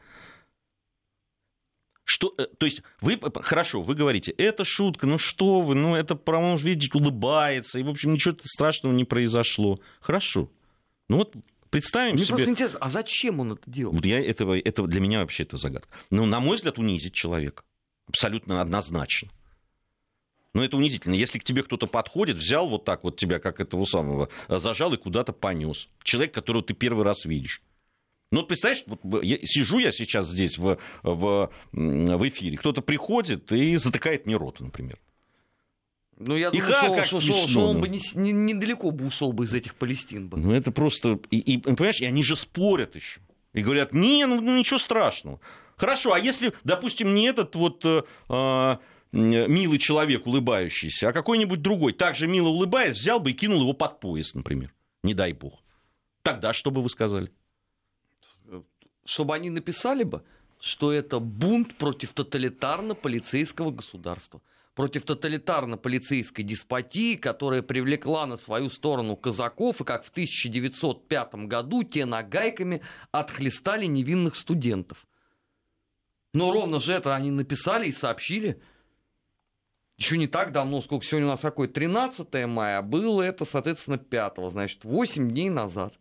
Что, 2.13 2.35
э, 2.37 2.45
то 2.57 2.65
есть 2.65 2.83
вы, 2.99 3.17
хорошо, 3.41 3.81
вы 3.81 3.95
говорите, 3.95 4.31
это 4.31 4.65
шутка, 4.65 5.07
ну 5.07 5.17
что 5.17 5.61
вы, 5.61 5.75
ну 5.75 5.95
это, 5.95 6.15
по-моему, 6.15 6.57
видеть, 6.57 6.93
улыбается, 6.93 7.79
и, 7.79 7.83
в 7.83 7.89
общем, 7.89 8.11
ничего 8.11 8.35
страшного 8.43 8.91
не 8.91 9.05
произошло. 9.05 9.79
Хорошо. 10.01 10.51
Ну 11.07 11.19
вот 11.19 11.33
представим 11.69 12.15
Мне 12.15 12.25
себе... 12.25 12.35
просто 12.35 12.51
интересно, 12.51 12.79
а 12.81 12.89
зачем 12.89 13.39
он 13.39 13.53
это 13.53 13.61
делал? 13.65 13.93
Вот 13.93 14.03
я, 14.03 14.19
этого, 14.19 14.59
это 14.59 14.83
для 14.87 14.99
меня 14.99 15.21
вообще 15.21 15.43
это 15.43 15.55
загадка. 15.55 15.87
Ну, 16.09 16.25
на 16.25 16.41
мой 16.41 16.57
взгляд, 16.57 16.77
унизить 16.79 17.13
человека. 17.13 17.63
Абсолютно 18.09 18.59
однозначно. 18.59 19.29
Но 20.53 20.61
это 20.61 20.75
унизительно. 20.75 21.13
Если 21.13 21.39
к 21.39 21.45
тебе 21.45 21.63
кто-то 21.63 21.87
подходит, 21.87 22.35
взял 22.35 22.67
вот 22.67 22.83
так 22.83 23.05
вот 23.05 23.15
тебя, 23.15 23.39
как 23.39 23.61
этого 23.61 23.85
самого, 23.85 24.27
зажал 24.49 24.93
и 24.93 24.97
куда-то 24.97 25.31
понес. 25.31 25.87
Человек, 26.03 26.33
которого 26.33 26.61
ты 26.61 26.73
первый 26.73 27.05
раз 27.05 27.23
видишь. 27.23 27.61
Ну, 28.31 28.43
представляешь, 28.43 28.83
вот 28.87 29.23
я, 29.23 29.37
сижу 29.43 29.79
я 29.79 29.91
сейчас 29.91 30.29
здесь 30.29 30.57
в, 30.57 30.77
в, 31.03 31.51
в 31.73 32.29
эфире, 32.29 32.57
кто-то 32.57 32.81
приходит 32.81 33.51
и 33.51 33.75
затыкает 33.75 34.25
мне 34.25 34.37
рот, 34.37 34.61
например. 34.61 34.99
Ну, 36.17 36.37
я 36.37 36.51
думаю, 36.51 36.73
что, 36.73 36.95
как 36.95 37.05
что, 37.05 37.19
смешно, 37.19 37.47
что 37.47 37.67
он 37.67 37.75
ну. 37.75 37.81
бы 37.81 37.89
не, 37.89 37.99
не, 38.15 38.31
недалеко 38.31 38.91
бы 38.91 39.05
ушел 39.05 39.33
бы 39.33 39.43
из 39.43 39.53
этих 39.53 39.75
Палестин. 39.75 40.29
Бы. 40.29 40.37
Ну, 40.37 40.53
это 40.53 40.71
просто... 40.71 41.19
И, 41.29 41.39
и, 41.39 41.57
понимаешь, 41.57 41.99
и 41.99 42.05
они 42.05 42.23
же 42.23 42.35
спорят 42.35 42.95
еще. 42.95 43.19
И 43.53 43.61
говорят, 43.61 43.93
не, 43.93 44.25
ну, 44.25 44.39
ну 44.39 44.57
ничего 44.57 44.77
страшного. 44.77 45.41
Хорошо, 45.75 46.13
а 46.13 46.19
если, 46.19 46.53
допустим, 46.63 47.13
не 47.15 47.25
этот 47.25 47.55
вот 47.55 47.83
э, 47.83 48.03
э, 48.29 48.77
милый 49.11 49.79
человек, 49.79 50.27
улыбающийся, 50.27 51.09
а 51.09 51.11
какой-нибудь 51.11 51.61
другой, 51.61 51.93
также 51.93 52.27
мило 52.27 52.49
улыбаясь, 52.49 52.95
взял 52.95 53.19
бы 53.19 53.31
и 53.31 53.33
кинул 53.33 53.61
его 53.61 53.73
под 53.73 53.99
пояс, 53.99 54.35
например. 54.35 54.73
Не 55.03 55.15
дай 55.15 55.33
бог. 55.33 55.63
Тогда 56.21 56.53
что 56.53 56.69
бы 56.71 56.83
вы 56.83 56.89
сказали? 56.89 57.31
Чтобы 59.05 59.35
они 59.35 59.49
написали 59.49 60.03
бы, 60.03 60.23
что 60.59 60.91
это 60.91 61.19
бунт 61.19 61.75
против 61.75 62.13
тоталитарно-полицейского 62.13 63.71
государства, 63.71 64.41
против 64.75 65.03
тоталитарно-полицейской 65.03 66.43
деспотии, 66.43 67.15
которая 67.15 67.61
привлекла 67.61 68.25
на 68.25 68.37
свою 68.37 68.69
сторону 68.69 69.15
казаков, 69.15 69.81
и 69.81 69.83
как 69.83 70.05
в 70.05 70.09
1905 70.09 71.35
году 71.47 71.83
те 71.83 72.05
нагайками 72.05 72.81
отхлестали 73.11 73.85
невинных 73.85 74.35
студентов. 74.35 75.07
Но 76.33 76.51
ровно 76.51 76.79
же 76.79 76.93
это 76.93 77.15
они 77.15 77.31
написали 77.31 77.87
и 77.87 77.91
сообщили. 77.91 78.61
Еще 79.97 80.17
не 80.17 80.27
так 80.27 80.51
давно, 80.51 80.81
сколько 80.81 81.05
сегодня 81.05 81.27
у 81.27 81.31
нас 81.31 81.41
какой, 81.41 81.67
13 81.67 82.47
мая, 82.47 82.81
было 82.81 83.21
это, 83.21 83.45
соответственно, 83.45 83.97
5, 83.97 84.51
значит, 84.51 84.83
8 84.83 85.29
дней 85.29 85.49
назад 85.49 85.93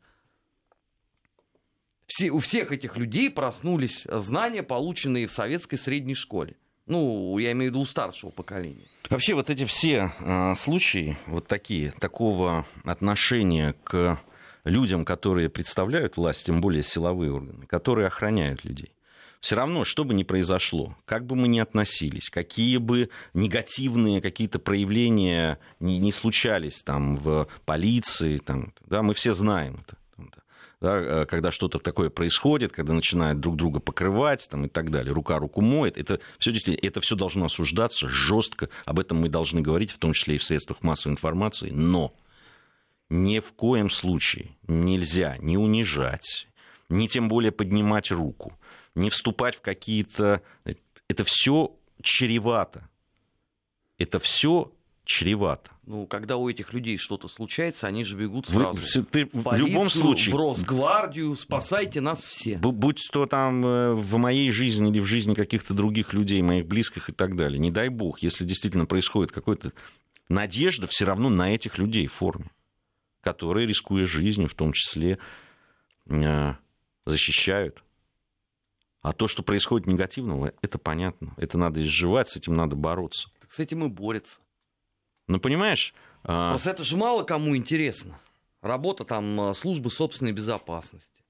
все, 2.10 2.30
у 2.30 2.40
всех 2.40 2.72
этих 2.72 2.96
людей 2.96 3.30
проснулись 3.30 4.04
знания, 4.10 4.64
полученные 4.64 5.28
в 5.28 5.32
советской 5.32 5.76
средней 5.76 6.16
школе. 6.16 6.56
Ну, 6.86 7.38
я 7.38 7.52
имею 7.52 7.70
в 7.70 7.74
виду 7.74 7.82
у 7.82 7.86
старшего 7.86 8.30
поколения. 8.30 8.88
Вообще 9.08 9.34
вот 9.34 9.48
эти 9.48 9.64
все 9.64 10.12
э, 10.18 10.54
случаи, 10.56 11.16
вот 11.26 11.46
такие, 11.46 11.92
такого 12.00 12.66
отношения 12.82 13.76
к 13.84 14.20
людям, 14.64 15.04
которые 15.04 15.48
представляют 15.48 16.16
власть, 16.16 16.46
тем 16.46 16.60
более 16.60 16.82
силовые 16.82 17.32
органы, 17.32 17.66
которые 17.66 18.08
охраняют 18.08 18.64
людей. 18.64 18.92
Все 19.40 19.54
равно, 19.54 19.84
что 19.84 20.04
бы 20.04 20.12
ни 20.12 20.24
произошло, 20.24 20.96
как 21.04 21.24
бы 21.26 21.36
мы 21.36 21.46
ни 21.46 21.60
относились, 21.60 22.28
какие 22.28 22.78
бы 22.78 23.08
негативные 23.34 24.20
какие-то 24.20 24.58
проявления 24.58 25.60
не, 25.78 25.98
не 25.98 26.10
случались 26.10 26.82
там 26.82 27.14
в 27.14 27.46
полиции, 27.64 28.36
там, 28.38 28.74
да, 28.86 29.02
мы 29.02 29.14
все 29.14 29.32
знаем 29.32 29.84
это 29.86 29.99
да, 30.80 30.96
э, 30.96 31.26
когда 31.26 31.52
что-то 31.52 31.78
такое 31.78 32.10
происходит, 32.10 32.72
когда 32.72 32.92
начинают 32.92 33.40
друг 33.40 33.56
друга 33.56 33.80
покрывать 33.80 34.48
там, 34.50 34.64
и 34.64 34.68
так 34.68 34.90
далее, 34.90 35.12
рука 35.12 35.38
руку 35.38 35.60
моет, 35.60 35.98
это 35.98 36.20
все 36.38 36.52
действительно, 36.52 36.86
это 36.86 37.00
все 37.00 37.16
должно 37.16 37.46
осуждаться 37.46 38.08
жестко, 38.08 38.70
об 38.86 38.98
этом 38.98 39.18
мы 39.18 39.28
должны 39.28 39.60
говорить, 39.60 39.90
в 39.90 39.98
том 39.98 40.12
числе 40.12 40.36
и 40.36 40.38
в 40.38 40.44
средствах 40.44 40.82
массовой 40.82 41.12
информации, 41.12 41.70
но 41.70 42.14
ни 43.10 43.40
в 43.40 43.52
коем 43.52 43.90
случае 43.90 44.56
нельзя 44.66 45.36
не 45.38 45.58
унижать, 45.58 46.48
не 46.88 47.08
тем 47.08 47.28
более 47.28 47.52
поднимать 47.52 48.10
руку, 48.10 48.58
не 48.94 49.10
вступать 49.10 49.56
в 49.56 49.60
какие-то... 49.60 50.42
Это 51.08 51.24
все 51.24 51.76
чревато. 52.02 52.88
Это 53.98 54.18
все 54.18 54.72
чревато. 55.04 55.70
Ну, 55.90 56.06
когда 56.06 56.36
у 56.36 56.48
этих 56.48 56.72
людей 56.72 56.98
что-то 56.98 57.26
случается, 57.26 57.88
они 57.88 58.04
же 58.04 58.16
бегут 58.16 58.46
сразу. 58.46 58.78
Вы, 58.78 59.04
ты, 59.06 59.24
в, 59.24 59.42
полицию, 59.42 59.66
в 59.66 59.68
любом 59.68 59.90
случае. 59.90 60.32
В 60.32 60.38
Росгвардию, 60.38 61.34
спасайте 61.34 62.00
нас 62.00 62.20
все. 62.20 62.58
Будь 62.58 63.08
то 63.10 63.26
там 63.26 63.66
э, 63.66 63.94
в 63.94 64.16
моей 64.16 64.52
жизни 64.52 64.88
или 64.88 65.00
в 65.00 65.04
жизни 65.04 65.34
каких-то 65.34 65.74
других 65.74 66.12
людей, 66.12 66.42
моих 66.42 66.68
близких 66.68 67.08
и 67.08 67.12
так 67.12 67.34
далее. 67.34 67.58
Не 67.58 67.72
дай 67.72 67.88
бог, 67.88 68.20
если 68.20 68.44
действительно 68.44 68.86
происходит 68.86 69.32
какой-то... 69.32 69.72
Надежда 70.28 70.86
все 70.86 71.06
равно 71.06 71.28
на 71.28 71.52
этих 71.52 71.76
людей 71.76 72.06
в 72.06 72.12
форме, 72.12 72.52
которые, 73.20 73.66
рискуя 73.66 74.06
жизнью, 74.06 74.46
в 74.46 74.54
том 74.54 74.72
числе, 74.72 75.18
э, 76.06 76.54
защищают. 77.04 77.82
А 79.02 79.12
то, 79.12 79.26
что 79.26 79.42
происходит 79.42 79.88
негативного, 79.88 80.52
это 80.62 80.78
понятно. 80.78 81.34
Это 81.36 81.58
надо 81.58 81.82
изживать, 81.82 82.28
с 82.28 82.36
этим 82.36 82.54
надо 82.54 82.76
бороться. 82.76 83.28
Так 83.40 83.50
с 83.50 83.58
этим 83.58 83.84
и 83.84 83.88
борется. 83.88 84.38
Ну, 85.30 85.38
понимаешь... 85.38 85.94
А, 86.24 86.50
Просто 86.50 86.70
это 86.70 86.82
же 86.82 86.96
мало 86.96 87.22
кому 87.22 87.56
интересно. 87.56 88.18
Работа 88.62 89.04
там 89.04 89.40
а, 89.40 89.54
службы 89.54 89.88
собственной 89.88 90.32
безопасности. 90.32 91.22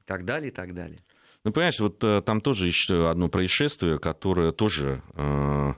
И 0.00 0.04
так 0.04 0.26
далее, 0.26 0.50
и 0.50 0.54
так 0.54 0.74
далее. 0.74 1.02
Ну, 1.44 1.52
понимаешь, 1.52 1.80
вот 1.80 2.04
э, 2.04 2.20
там 2.20 2.42
тоже 2.42 2.66
еще 2.66 3.08
одно 3.08 3.30
происшествие, 3.30 3.98
которое 3.98 4.52
тоже, 4.52 5.02
э, 5.14 5.72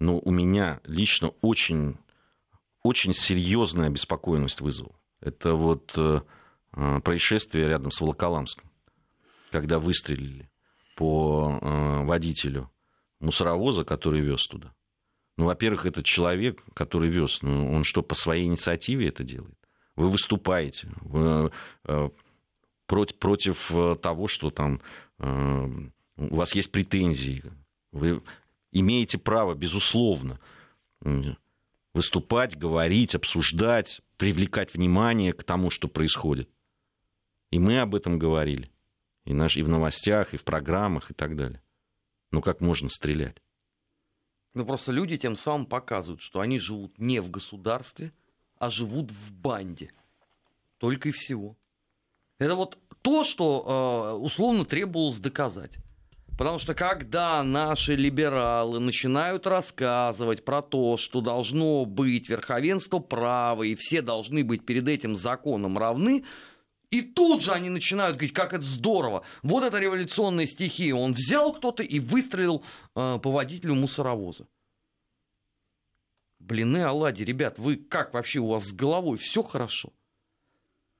ну, 0.00 0.20
у 0.22 0.30
меня 0.30 0.80
лично 0.84 1.28
очень, 1.40 1.96
очень 2.82 3.14
серьезная 3.14 3.86
обеспокоенность 3.86 4.60
вызвало. 4.60 4.94
Это 5.22 5.54
вот 5.54 5.94
э, 5.96 6.20
происшествие 7.02 7.68
рядом 7.68 7.90
с 7.90 8.02
Волоколамском, 8.02 8.70
когда 9.50 9.78
выстрелили 9.78 10.50
по 10.94 11.58
водителю 12.04 12.70
мусоровоза, 13.20 13.84
который 13.84 14.20
вез 14.20 14.46
туда. 14.46 14.74
Ну, 15.36 15.46
во-первых, 15.46 15.86
этот 15.86 16.04
человек, 16.04 16.62
который 16.74 17.08
вез, 17.08 17.42
ну, 17.42 17.72
он 17.72 17.84
что, 17.84 18.02
по 18.02 18.14
своей 18.14 18.44
инициативе 18.44 19.08
это 19.08 19.24
делает? 19.24 19.56
Вы 19.96 20.08
выступаете 20.08 20.88
вы, 21.00 21.50
э, 21.84 22.10
против, 22.86 23.18
против 23.18 23.70
э, 23.74 23.96
того, 23.96 24.28
что 24.28 24.50
там 24.50 24.80
э, 25.18 25.68
у 26.16 26.36
вас 26.36 26.54
есть 26.54 26.70
претензии. 26.70 27.44
Вы 27.92 28.22
имеете 28.72 29.18
право, 29.18 29.54
безусловно, 29.54 30.38
выступать, 31.94 32.56
говорить, 32.56 33.14
обсуждать, 33.14 34.00
привлекать 34.16 34.74
внимание 34.74 35.32
к 35.32 35.42
тому, 35.42 35.70
что 35.70 35.88
происходит. 35.88 36.50
И 37.50 37.58
мы 37.58 37.80
об 37.80 37.94
этом 37.94 38.18
говорили. 38.18 38.70
И, 39.24 39.34
наш, 39.34 39.56
и 39.56 39.62
в 39.62 39.68
новостях, 39.68 40.34
и 40.34 40.36
в 40.36 40.44
программах, 40.44 41.10
и 41.10 41.14
так 41.14 41.36
далее. 41.36 41.62
Ну 42.30 42.42
как 42.42 42.60
можно 42.60 42.88
стрелять? 42.88 43.42
Ну, 44.54 44.66
просто 44.66 44.92
люди 44.92 45.16
тем 45.16 45.36
самым 45.36 45.66
показывают, 45.66 46.20
что 46.20 46.40
они 46.40 46.58
живут 46.58 46.98
не 46.98 47.20
в 47.20 47.30
государстве, 47.30 48.12
а 48.58 48.68
живут 48.68 49.10
в 49.10 49.32
банде. 49.32 49.92
Только 50.78 51.10
и 51.10 51.12
всего. 51.12 51.56
Это 52.38 52.54
вот 52.54 52.78
то, 53.02 53.22
что 53.22 54.14
э, 54.16 54.18
условно 54.18 54.64
требовалось 54.64 55.18
доказать. 55.18 55.76
Потому 56.40 56.58
что 56.58 56.74
когда 56.74 57.42
наши 57.42 57.94
либералы 57.94 58.80
начинают 58.80 59.46
рассказывать 59.46 60.42
про 60.42 60.62
то, 60.62 60.96
что 60.96 61.20
должно 61.20 61.84
быть 61.84 62.30
верховенство 62.30 62.98
права, 62.98 63.62
и 63.62 63.74
все 63.74 64.00
должны 64.00 64.42
быть 64.42 64.64
перед 64.64 64.88
этим 64.88 65.16
законом 65.16 65.76
равны, 65.76 66.24
И 66.90 67.02
тут 67.02 67.42
же 67.42 67.52
они 67.52 67.70
начинают 67.70 68.16
говорить, 68.16 68.34
как 68.34 68.52
это 68.52 68.64
здорово. 68.64 69.22
Вот 69.42 69.62
это 69.62 69.78
революционная 69.78 70.46
стихия. 70.46 70.94
Он 70.94 71.12
взял 71.12 71.52
кто-то 71.52 71.82
и 71.84 72.00
выстрелил 72.00 72.64
э, 72.96 73.18
по 73.22 73.30
водителю 73.30 73.76
мусоровоза. 73.76 74.46
Блины 76.40 76.82
оладьи, 76.82 77.24
ребят, 77.24 77.58
вы 77.58 77.76
как 77.76 78.12
вообще 78.12 78.40
у 78.40 78.48
вас 78.48 78.64
с 78.64 78.72
головой? 78.72 79.18
Все 79.18 79.42
хорошо. 79.42 79.92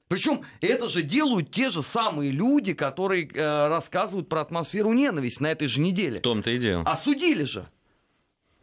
Причем 0.07 0.45
это 0.61 0.89
же 0.89 1.03
делают 1.03 1.51
те 1.51 1.71
же 1.71 1.83
самые 1.83 2.31
люди, 2.31 2.73
которые 2.73 3.29
э, 3.29 3.69
рассказывают 3.69 4.29
про 4.29 4.43
атмосферу 4.43 4.93
ненависти 4.93 5.43
на 5.43 5.49
этой 5.49 5.67
же 5.67 5.81
неделе. 5.81 6.19
В 6.19 6.23
том-то 6.23 6.51
и 6.51 6.59
дело. 6.59 6.83
Осудили 6.85 7.45
же 7.45 7.69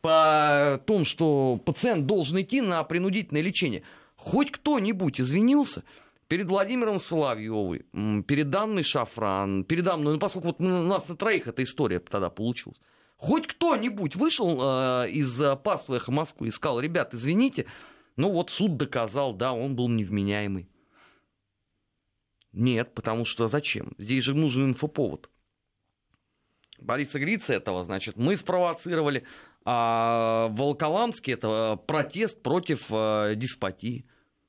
по 0.02 0.82
том, 0.86 1.04
что 1.04 1.60
пациент 1.66 2.06
должен 2.06 2.40
идти 2.42 2.62
на 2.62 2.84
принудительное 2.84 3.42
лечение. 3.42 3.84
Хоть 4.16 4.52
кто-нибудь 4.52 5.20
извинился 5.20 5.84
перед 6.28 6.48
Владимиром 6.48 7.00
Соловьевым, 7.00 8.24
перед 8.24 8.54
Анной 8.54 8.84
Шафран, 8.84 9.64
перед 9.64 9.88
Анной, 9.88 10.14
ну, 10.14 10.20
поскольку 10.20 10.48
вот 10.48 10.62
у 10.62 10.66
нас 10.66 11.08
на 11.08 11.16
троих 11.16 11.48
эта 11.48 11.64
история 11.64 12.00
тогда 12.00 12.30
получилась. 12.30 12.80
Хоть 13.16 13.48
кто-нибудь 13.48 14.16
вышел 14.16 14.60
э, 14.62 15.10
из 15.10 15.42
паства 15.64 15.96
«Эхо 15.96 16.12
Москвы» 16.12 16.48
и 16.48 16.52
сказал, 16.52 16.80
ребят, 16.80 17.16
извините, 17.16 17.66
ну 18.16 18.32
вот 18.32 18.52
суд 18.52 18.78
доказал, 18.78 19.34
да, 19.34 19.54
он 19.54 19.76
был 19.76 19.90
невменяемый. 19.90 20.70
Нет, 22.52 22.94
потому 22.94 23.26
что 23.26 23.48
зачем? 23.48 23.94
Здесь 23.98 24.24
же 24.24 24.34
нужен 24.34 24.70
инфоповод. 24.70 25.30
Бориса 26.80 27.20
Грица 27.20 27.54
этого, 27.54 27.84
значит, 27.84 28.18
мы 28.18 28.36
спровоцировали, 28.36 29.26
а 29.66 30.48
Волколамский 30.50 31.34
это 31.34 31.80
протест 31.88 32.44
против 32.44 32.88
э, 32.92 33.34
деспотии. 33.36 34.06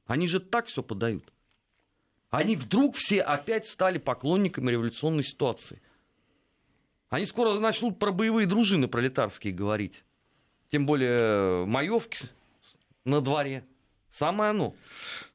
Они 0.07 0.29
же 0.29 0.41
так 0.41 0.67
все 0.67 0.83
подают. 0.83 1.33
Они 2.31 2.57
вдруг 2.57 2.97
все 2.97 3.23
опять 3.23 3.67
стали 3.67 3.99
поклонниками 3.99 4.71
революционной 4.71 5.23
ситуации. 5.23 5.81
Они 7.09 7.25
скоро 7.25 7.59
начнут 7.59 7.99
про 7.99 8.13
боевые 8.13 8.47
дружины 8.47 8.87
пролетарские 8.87 9.55
говорить. 9.55 10.05
Тем 10.71 10.85
более 10.85 11.65
маевки 11.65 12.29
на 13.05 13.23
дворе. 13.23 13.65
Самое 14.11 14.51
оно. 14.51 14.75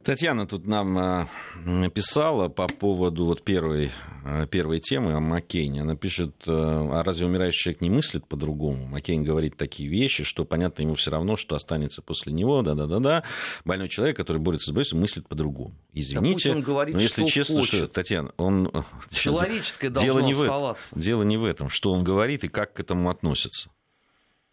Татьяна 0.04 0.46
тут 0.46 0.66
нам 0.68 0.98
э, 0.98 1.28
написала 1.64 2.50
по 2.50 2.68
поводу 2.68 3.26
вот 3.26 3.44
первой, 3.44 3.92
э, 4.26 4.48
первой 4.48 4.80
темы 4.80 5.14
о 5.14 5.20
Маккейне. 5.20 5.84
Она 5.84 5.96
пишет, 5.96 6.36
э, 6.48 6.52
а 6.52 7.04
разве 7.04 7.26
умирающий 7.26 7.60
человек 7.60 7.82
не 7.82 7.90
мыслит 7.90 8.28
по-другому? 8.28 8.88
Маккейн 8.88 9.24
говорит 9.24 9.56
такие 9.56 9.88
вещи, 9.88 10.24
что 10.24 10.44
понятно 10.44 10.82
ему 10.82 10.96
все 10.96 11.12
равно, 11.12 11.38
что 11.38 11.56
останется 11.56 12.02
после 12.02 12.34
него. 12.34 12.62
Да-да-да-да. 12.64 13.24
Больной 13.64 13.88
человек, 13.88 14.18
который 14.18 14.40
борется 14.40 14.72
с 14.72 14.74
болезнью, 14.74 15.00
мыслит 15.00 15.28
по-другому. 15.30 15.76
Извините, 15.94 16.50
да 16.50 16.56
он 16.56 16.64
говорит, 16.64 16.96
но 16.96 17.02
если 17.02 17.22
что 17.22 17.32
честно, 17.32 17.60
хочет. 17.60 17.76
что, 17.76 17.88
Татьяна, 17.88 18.34
он... 18.38 18.70
Человеческое 19.12 19.92
дело 19.92 20.20
не 20.20 20.34
оставаться. 20.34 20.96
В, 20.96 21.00
дело 21.00 21.24
не 21.24 21.38
в 21.38 21.46
этом, 21.46 21.70
что 21.70 21.92
он 21.92 22.04
говорит 22.04 22.44
и 22.44 22.50
как 22.50 22.74
к 22.74 22.80
этому 22.80 23.10
относится. 23.10 23.70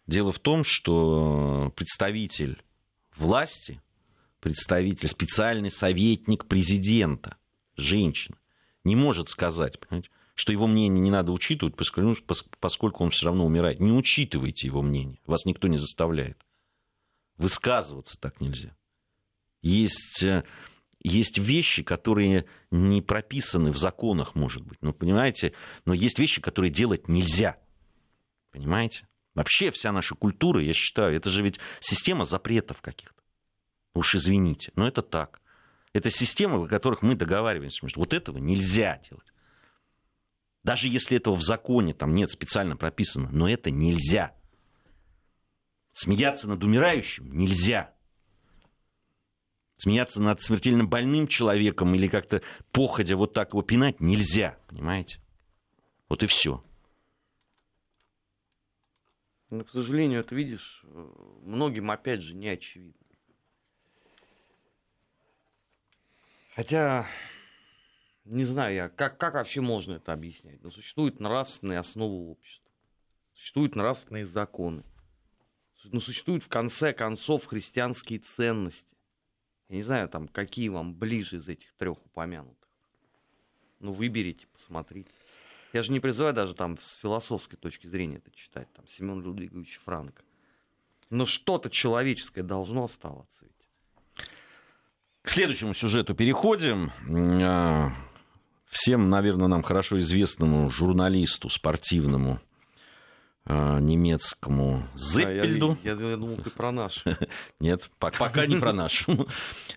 Дело 0.07 0.31
в 0.31 0.39
том, 0.39 0.63
что 0.63 1.73
представитель 1.75 2.61
власти 3.17 3.81
представитель, 4.41 5.07
специальный 5.07 5.71
советник 5.71 6.47
президента, 6.47 7.37
женщина, 7.77 8.37
не 8.83 8.95
может 8.97 9.29
сказать, 9.29 9.79
что 10.35 10.51
его 10.51 10.67
мнение 10.67 11.01
не 11.01 11.11
надо 11.11 11.31
учитывать, 11.31 11.75
поскольку 11.75 13.03
он 13.03 13.11
все 13.11 13.27
равно 13.27 13.45
умирает. 13.45 13.79
Не 13.79 13.91
учитывайте 13.91 14.67
его 14.67 14.81
мнение, 14.81 15.21
вас 15.25 15.45
никто 15.45 15.67
не 15.69 15.77
заставляет. 15.77 16.43
Высказываться 17.37 18.19
так 18.19 18.41
нельзя. 18.41 18.75
Есть, 19.61 20.23
э, 20.23 20.43
есть 21.03 21.37
вещи, 21.37 21.83
которые 21.83 22.45
не 22.71 23.01
прописаны 23.01 23.71
в 23.71 23.77
законах, 23.77 24.35
может 24.35 24.63
быть, 24.63 24.79
ну, 24.81 24.91
понимаете, 24.93 25.53
но 25.85 25.93
есть 25.93 26.19
вещи, 26.19 26.41
которые 26.41 26.71
делать 26.71 27.07
нельзя. 27.07 27.57
Понимаете? 28.51 29.07
Вообще 29.33 29.71
вся 29.71 29.91
наша 29.91 30.15
культура, 30.15 30.61
я 30.61 30.73
считаю, 30.73 31.15
это 31.15 31.29
же 31.29 31.41
ведь 31.43 31.59
система 31.79 32.25
запретов 32.25 32.81
каких-то. 32.81 33.20
Уж 33.93 34.15
извините, 34.15 34.71
но 34.75 34.87
это 34.87 35.01
так. 35.01 35.41
Это 35.93 36.09
система, 36.09 36.63
о 36.63 36.67
которых 36.67 37.01
мы 37.01 37.15
договариваемся, 37.15 37.87
что 37.87 37.99
вот 37.99 38.13
этого 38.13 38.37
нельзя 38.37 39.01
делать. 39.09 39.27
Даже 40.63 40.87
если 40.87 41.17
этого 41.17 41.35
в 41.35 41.41
законе 41.41 41.93
там 41.93 42.13
нет 42.13 42.31
специально 42.31 42.77
прописано, 42.77 43.29
но 43.31 43.49
это 43.49 43.71
нельзя. 43.71 44.35
Смеяться 45.91 46.47
над 46.47 46.63
умирающим 46.63 47.31
нельзя. 47.33 47.93
Смеяться 49.75 50.21
над 50.21 50.39
смертельно 50.41 50.85
больным 50.85 51.27
человеком 51.27 51.95
или 51.95 52.07
как-то 52.07 52.41
походя 52.71 53.17
вот 53.17 53.33
так 53.33 53.53
его 53.53 53.63
пинать 53.63 53.99
нельзя, 53.99 54.57
понимаете? 54.67 55.19
Вот 56.07 56.23
и 56.23 56.27
все. 56.27 56.63
Но, 59.49 59.65
к 59.65 59.71
сожалению, 59.71 60.21
это 60.21 60.35
видишь, 60.35 60.85
многим 61.43 61.91
опять 61.91 62.21
же 62.21 62.35
не 62.35 62.47
очевидно. 62.47 62.93
Хотя, 66.55 67.07
не 68.25 68.43
знаю 68.43 68.75
я, 68.75 68.89
как, 68.89 69.17
как 69.17 69.35
вообще 69.35 69.61
можно 69.61 69.93
это 69.93 70.11
объяснять? 70.11 70.61
Но 70.61 70.67
ну, 70.67 70.71
существуют 70.71 71.19
нравственные 71.19 71.79
основы 71.79 72.29
общества, 72.29 72.69
существуют 73.33 73.75
нравственные 73.75 74.25
законы, 74.25 74.83
но 75.85 75.91
ну, 75.93 75.99
существуют 76.01 76.43
в 76.43 76.49
конце 76.49 76.93
концов 76.93 77.45
христианские 77.45 78.19
ценности. 78.19 78.97
Я 79.69 79.77
не 79.77 79.81
знаю, 79.83 80.09
там, 80.09 80.27
какие 80.27 80.67
вам 80.67 80.93
ближе 80.93 81.37
из 81.37 81.47
этих 81.47 81.73
трех 81.75 82.05
упомянутых. 82.05 82.69
Ну, 83.79 83.93
выберите, 83.93 84.45
посмотрите. 84.47 85.09
Я 85.71 85.81
же 85.81 85.91
не 85.93 86.01
призываю 86.01 86.35
даже 86.35 86.53
там 86.53 86.77
с 86.77 86.95
философской 86.95 87.57
точки 87.57 87.87
зрения 87.87 88.17
это 88.17 88.29
читать, 88.31 88.71
там, 88.73 88.85
Семен 88.87 89.21
Людвигович 89.21 89.79
Франко. 89.85 90.21
Но 91.09 91.25
что-то 91.25 91.69
человеческое 91.69 92.43
должно 92.43 92.83
оставаться 92.83 93.45
ведь. 93.45 93.60
К 95.21 95.29
следующему 95.29 95.73
сюжету 95.73 96.15
переходим. 96.15 96.91
А, 97.43 97.91
всем, 98.69 99.09
наверное, 99.09 99.47
нам 99.47 99.61
хорошо 99.61 99.99
известному 99.99 100.71
журналисту 100.71 101.49
спортивному 101.49 102.39
а, 103.45 103.79
немецкому 103.79 104.87
Зеппельду. 104.95 105.77
я, 105.83 105.93
я, 105.93 106.09
я 106.09 106.17
думал, 106.17 106.37
ты 106.37 106.49
про 106.49 106.71
наш. 106.71 107.03
Нет, 107.59 107.91
пока 107.99 108.47
не 108.47 108.55
про 108.57 108.73
наш. 108.73 109.05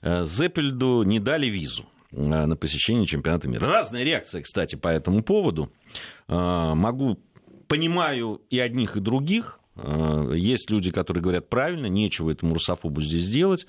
А, 0.01 0.25
Зеппельду 0.25 1.03
не 1.03 1.21
дали 1.21 1.47
визу 1.47 1.85
на 2.11 2.57
посещение 2.57 3.07
чемпионата 3.07 3.47
мира. 3.47 3.67
Разная 3.67 4.03
реакция, 4.03 4.41
кстати, 4.41 4.77
по 4.77 4.89
этому 4.89 5.23
поводу. 5.23 5.71
Могу, 6.29 7.19
понимаю 7.67 8.41
и 8.51 8.61
одних, 8.61 8.97
и 8.97 9.01
других. 9.01 9.59
Есть 10.33 10.71
люди, 10.71 10.93
которые 10.93 11.25
говорят 11.25 11.49
правильно, 11.49 11.87
нечего 11.87 12.31
этому 12.31 12.55
русофобу 12.55 13.01
здесь 13.01 13.29
делать. 13.29 13.67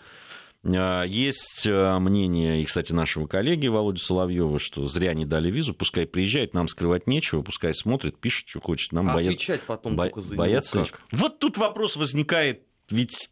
А, 0.65 1.03
есть 1.03 1.67
а, 1.67 1.99
мнение, 1.99 2.61
и, 2.61 2.65
кстати, 2.65 2.91
нашего 2.91 3.27
коллеги 3.27 3.67
Володи 3.67 4.01
Соловьева, 4.01 4.59
что 4.59 4.87
зря 4.87 5.13
не 5.13 5.25
дали 5.25 5.51
визу, 5.51 5.73
пускай 5.73 6.07
приезжает, 6.07 6.53
нам 6.53 6.67
скрывать 6.67 7.07
нечего, 7.07 7.41
пускай 7.41 7.73
смотрит, 7.73 8.17
пишет, 8.17 8.47
что 8.47 8.61
хочет. 8.61 8.91
Нам 8.91 9.09
а 9.09 9.13
боят... 9.13 9.33
отвечать 9.33 9.61
потом 9.63 9.95
бо... 9.95 10.05
только 10.05 10.21
за 10.21 10.35
боятся. 10.35 10.77
него 10.77 10.87
как? 10.87 11.01
Вот 11.11 11.39
тут 11.39 11.57
вопрос 11.57 11.95
возникает, 11.95 12.63
ведь 12.89 13.29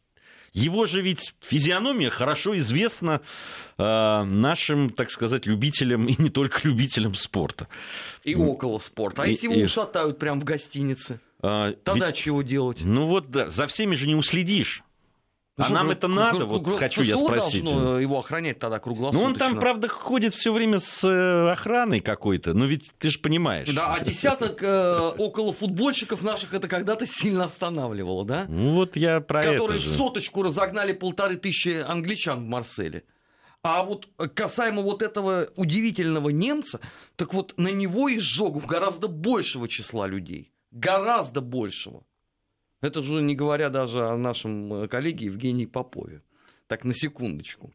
его 0.51 0.85
же 0.85 1.01
ведь 1.01 1.33
физиономия 1.39 2.11
хорошо 2.11 2.55
известна 2.57 3.21
э, 3.79 4.23
нашим, 4.23 4.91
так 4.91 5.09
сказать, 5.09 5.47
любителям 5.47 6.05
и 6.05 6.21
не 6.21 6.29
только 6.29 6.67
любителям 6.67 7.15
спорта. 7.15 7.67
И 8.23 8.35
около 8.35 8.77
спорта. 8.77 9.23
А 9.23 9.27
и, 9.27 9.31
если 9.31 9.47
его 9.47 9.59
и... 9.59 9.63
ушатают 9.63 10.19
прямо 10.19 10.39
в 10.39 10.43
гостинице? 10.43 11.19
А, 11.41 11.73
Тогда 11.83 12.07
ведь... 12.07 12.15
чего 12.15 12.43
делать? 12.43 12.81
Ну 12.83 13.07
вот 13.07 13.31
да, 13.31 13.49
за 13.49 13.65
всеми 13.65 13.95
же 13.95 14.07
не 14.07 14.13
уследишь. 14.13 14.83
Ну, 15.55 15.65
а 15.65 15.69
нам 15.69 15.91
это 15.91 16.07
надо, 16.07 16.45
вот 16.45 16.79
хочу 16.79 17.03
я 17.03 17.15
спросить. 17.15 17.63
должно 17.63 17.99
его 17.99 18.17
охранять 18.17 18.57
тогда 18.57 18.79
круглосуточно. 18.79 19.27
Ну, 19.27 19.33
он 19.33 19.37
там, 19.37 19.59
правда, 19.59 19.87
ходит 19.87 20.33
все 20.33 20.51
время 20.51 20.79
с 20.79 21.03
э, 21.07 21.51
охраной 21.51 21.99
какой-то, 21.99 22.55
ну, 22.55 22.65
ведь 22.65 22.91
ты 22.97 23.11
же 23.11 23.19
понимаешь. 23.19 23.69
Да, 23.71 23.93
а 23.93 24.03
десяток 24.03 24.63
э, 24.63 25.13
около 25.15 25.53
футбольщиков 25.53 26.23
наших 26.23 26.55
это 26.55 26.67
когда-то 26.67 27.05
сильно 27.05 27.43
останавливало, 27.43 28.25
да? 28.25 28.45
Ну, 28.49 28.73
вот 28.73 28.95
я 28.95 29.21
про 29.21 29.43
Которые 29.43 29.79
это 29.79 29.87
в 29.87 29.95
соточку 29.95 30.41
разогнали 30.41 30.91
полторы 30.91 31.35
тысячи 31.35 31.83
англичан 31.87 32.45
в 32.45 32.47
Марселе. 32.47 33.03
А 33.61 33.83
вот 33.83 34.09
касаемо 34.33 34.81
вот 34.81 35.03
этого 35.03 35.47
удивительного 35.55 36.29
немца, 36.29 36.79
так 37.15 37.33
вот 37.35 37.53
на 37.57 37.69
него 37.69 38.11
изжогов 38.13 38.65
гораздо 38.65 39.07
большего 39.07 39.67
числа 39.67 40.07
людей. 40.07 40.51
Гораздо 40.71 41.41
большего. 41.41 42.03
Это 42.83 43.01
же 43.01 43.21
не 43.21 43.33
говоря 43.33 43.69
даже 43.69 44.05
о 44.05 44.17
нашем 44.17 44.73
э, 44.73 44.87
коллеге 44.89 45.27
Евгении 45.27 45.65
Попове. 45.65 46.21
Так, 46.67 46.83
на 46.83 46.93
секундочку. 46.93 47.73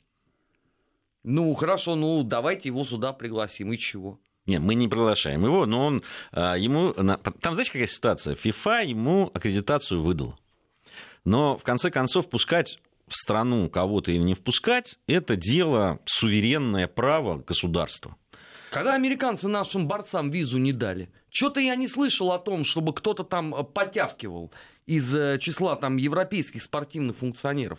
Ну, 1.24 1.54
хорошо, 1.54 1.94
ну, 1.94 2.22
давайте 2.22 2.68
его 2.68 2.84
сюда 2.84 3.14
пригласим, 3.14 3.72
и 3.72 3.78
чего? 3.78 4.20
Нет, 4.46 4.60
мы 4.60 4.74
не 4.74 4.86
приглашаем 4.86 5.44
его, 5.46 5.64
но 5.64 5.86
он 5.86 6.02
а, 6.30 6.58
ему... 6.58 6.92
Там, 6.92 7.54
знаете, 7.54 7.72
какая 7.72 7.86
ситуация? 7.86 8.34
ФИФА 8.34 8.82
ему 8.82 9.30
аккредитацию 9.32 10.02
выдала. 10.02 10.38
Но, 11.24 11.56
в 11.56 11.62
конце 11.62 11.90
концов, 11.90 12.28
пускать 12.28 12.78
в 13.08 13.14
страну 13.14 13.70
кого-то 13.70 14.12
или 14.12 14.18
не 14.18 14.34
впускать, 14.34 14.98
это 15.06 15.36
дело 15.36 16.00
суверенное 16.04 16.86
право 16.86 17.38
государства. 17.38 18.14
Когда 18.70 18.94
американцы 18.94 19.48
нашим 19.48 19.88
борцам 19.88 20.30
визу 20.30 20.58
не 20.58 20.72
дали, 20.72 21.10
что-то 21.30 21.60
я 21.60 21.76
не 21.76 21.88
слышал 21.88 22.32
о 22.32 22.38
том, 22.38 22.64
чтобы 22.64 22.92
кто-то 22.92 23.24
там 23.24 23.54
э, 23.54 23.64
потявкивал 23.64 24.52
из 24.88 25.14
э, 25.14 25.38
числа 25.38 25.76
там 25.76 25.98
европейских 25.98 26.62
спортивных 26.62 27.18
функционеров. 27.18 27.78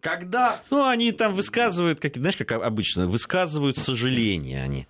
Когда... 0.00 0.60
Ну, 0.70 0.86
они 0.86 1.10
там 1.12 1.34
высказывают, 1.34 1.98
как, 1.98 2.14
знаешь, 2.14 2.36
как 2.36 2.52
обычно, 2.52 3.08
высказывают 3.08 3.78
сожаление 3.78 4.62
они. 4.62 4.86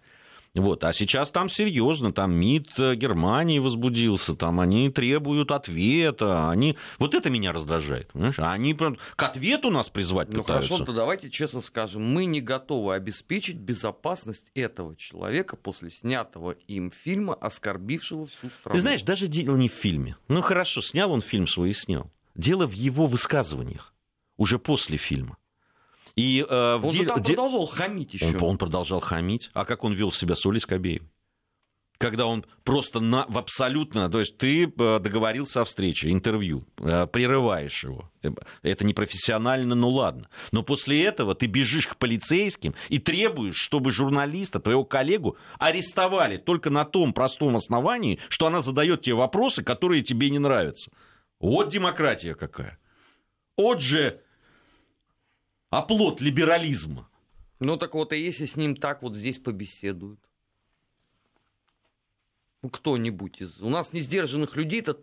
Вот. 0.55 0.85
А 0.85 0.93
сейчас 0.93 1.31
там 1.31 1.49
серьезно, 1.49 2.13
там 2.13 2.33
МИД 2.35 2.79
э, 2.79 2.95
Германии 2.95 3.59
возбудился, 3.59 4.35
там 4.35 4.61
они 4.61 4.91
требуют 4.91 5.51
ответа, 5.51 6.51
они... 6.51 6.77
Вот 6.99 7.15
это 7.15 7.31
меня 7.31 7.53
раздражает, 7.53 8.13
понимаешь? 8.13 8.39
А 8.39 8.53
они 8.53 8.75
прям 8.75 8.99
к 9.17 9.23
ответу 9.23 9.71
нас 9.71 9.91
призвать 9.91 10.29
ну, 10.33 10.41
пытаются. 10.41 10.71
Ну 10.71 10.77
хорошо, 10.77 10.93
то 10.93 10.97
давайте 10.97 11.31
честно 11.31 11.61
скажем, 11.61 12.03
мы 12.03 12.25
не 12.25 12.41
готовы 12.41 12.95
обеспечить 12.95 13.57
безопасность 13.57 14.47
этого 14.55 14.97
человека 14.97 15.57
после 15.57 15.91
снятого 15.91 16.53
им 16.67 16.91
фильма, 16.91 17.35
оскорбившего 17.35 18.27
всю 18.27 18.49
страну. 18.49 18.75
Ты 18.75 18.81
знаешь, 18.81 19.03
даже 19.03 19.27
дело 19.27 19.57
не 19.57 19.69
в 19.69 19.73
фильме. 19.73 20.17
Ну 20.29 20.41
хорошо, 20.41 20.81
снял 20.81 21.13
он 21.13 21.21
фильм 21.21 21.47
свой 21.47 21.71
и 21.71 21.75
снял. 21.75 22.11
Дело 22.35 22.67
в 22.67 22.73
его 22.73 23.07
высказываниях 23.07 23.95
уже 24.37 24.59
после 24.59 24.97
фильма. 24.97 25.39
И, 26.17 26.45
э, 26.49 26.75
он 26.83 26.91
де... 26.91 26.97
же 26.99 27.05
там 27.05 27.23
продолжал 27.23 27.67
хамить 27.67 28.15
еще. 28.15 28.37
Он, 28.39 28.43
он 28.43 28.59
продолжал 28.59 29.01
хамить. 29.01 29.51
А 29.53 29.65
как 29.65 29.85
он 29.85 29.93
вел 29.93 30.11
себя 30.11 30.35
с 30.35 30.45
Олей 30.47 30.61
Скобеевой? 30.61 31.09
Когда 31.99 32.27
он 32.27 32.45
просто 32.65 33.01
на, 33.01 33.25
в 33.29 33.39
абсолютно... 33.39 34.11
То 34.11 34.21
есть 34.21 34.37
ты 34.37 34.65
э, 34.65 34.99
договорился 34.99 35.63
о 35.63 35.65
встрече, 35.65 36.11
интервью, 36.11 36.67
э, 36.79 37.07
прерываешь 37.07 37.85
его. 37.85 38.11
Э, 38.23 38.31
это 38.63 38.85
непрофессионально, 38.85 39.75
ну 39.75 39.89
ладно. 39.89 40.29
Но 40.53 40.63
после 40.63 41.05
этого 41.05 41.35
ты 41.35 41.47
бежишь 41.47 41.87
к 41.87 41.97
полицейским 41.97 42.75
и 42.91 42.99
требуешь, 42.99 43.57
чтобы 43.57 43.93
журналиста, 43.93 44.61
твоего 44.61 44.85
коллегу, 44.85 45.37
арестовали 45.59 46.37
только 46.37 46.69
на 46.69 46.85
том 46.85 47.15
простом 47.15 47.57
основании, 47.57 48.19
что 48.29 48.47
она 48.47 48.61
задает 48.61 49.03
тебе 49.03 49.15
вопросы, 49.15 49.63
которые 49.63 50.03
тебе 50.03 50.29
не 50.29 50.39
нравятся. 50.39 50.91
Вот 51.41 51.71
демократия 51.71 52.35
какая. 52.35 52.79
Вот 53.57 53.81
же 53.81 54.21
оплот 55.71 56.21
либерализма. 56.21 57.09
Ну 57.61 57.77
так 57.77 57.95
вот, 57.95 58.13
и 58.13 58.19
если 58.19 58.45
с 58.45 58.57
ним 58.57 58.77
так 58.77 59.03
вот 59.03 59.15
здесь 59.15 59.39
побеседуют? 59.39 60.21
Ну, 62.63 62.71
кто-нибудь 62.71 63.41
из... 63.41 63.61
У 63.61 63.69
нас 63.69 63.93
несдержанных 63.93 64.57
людей-то 64.57 64.99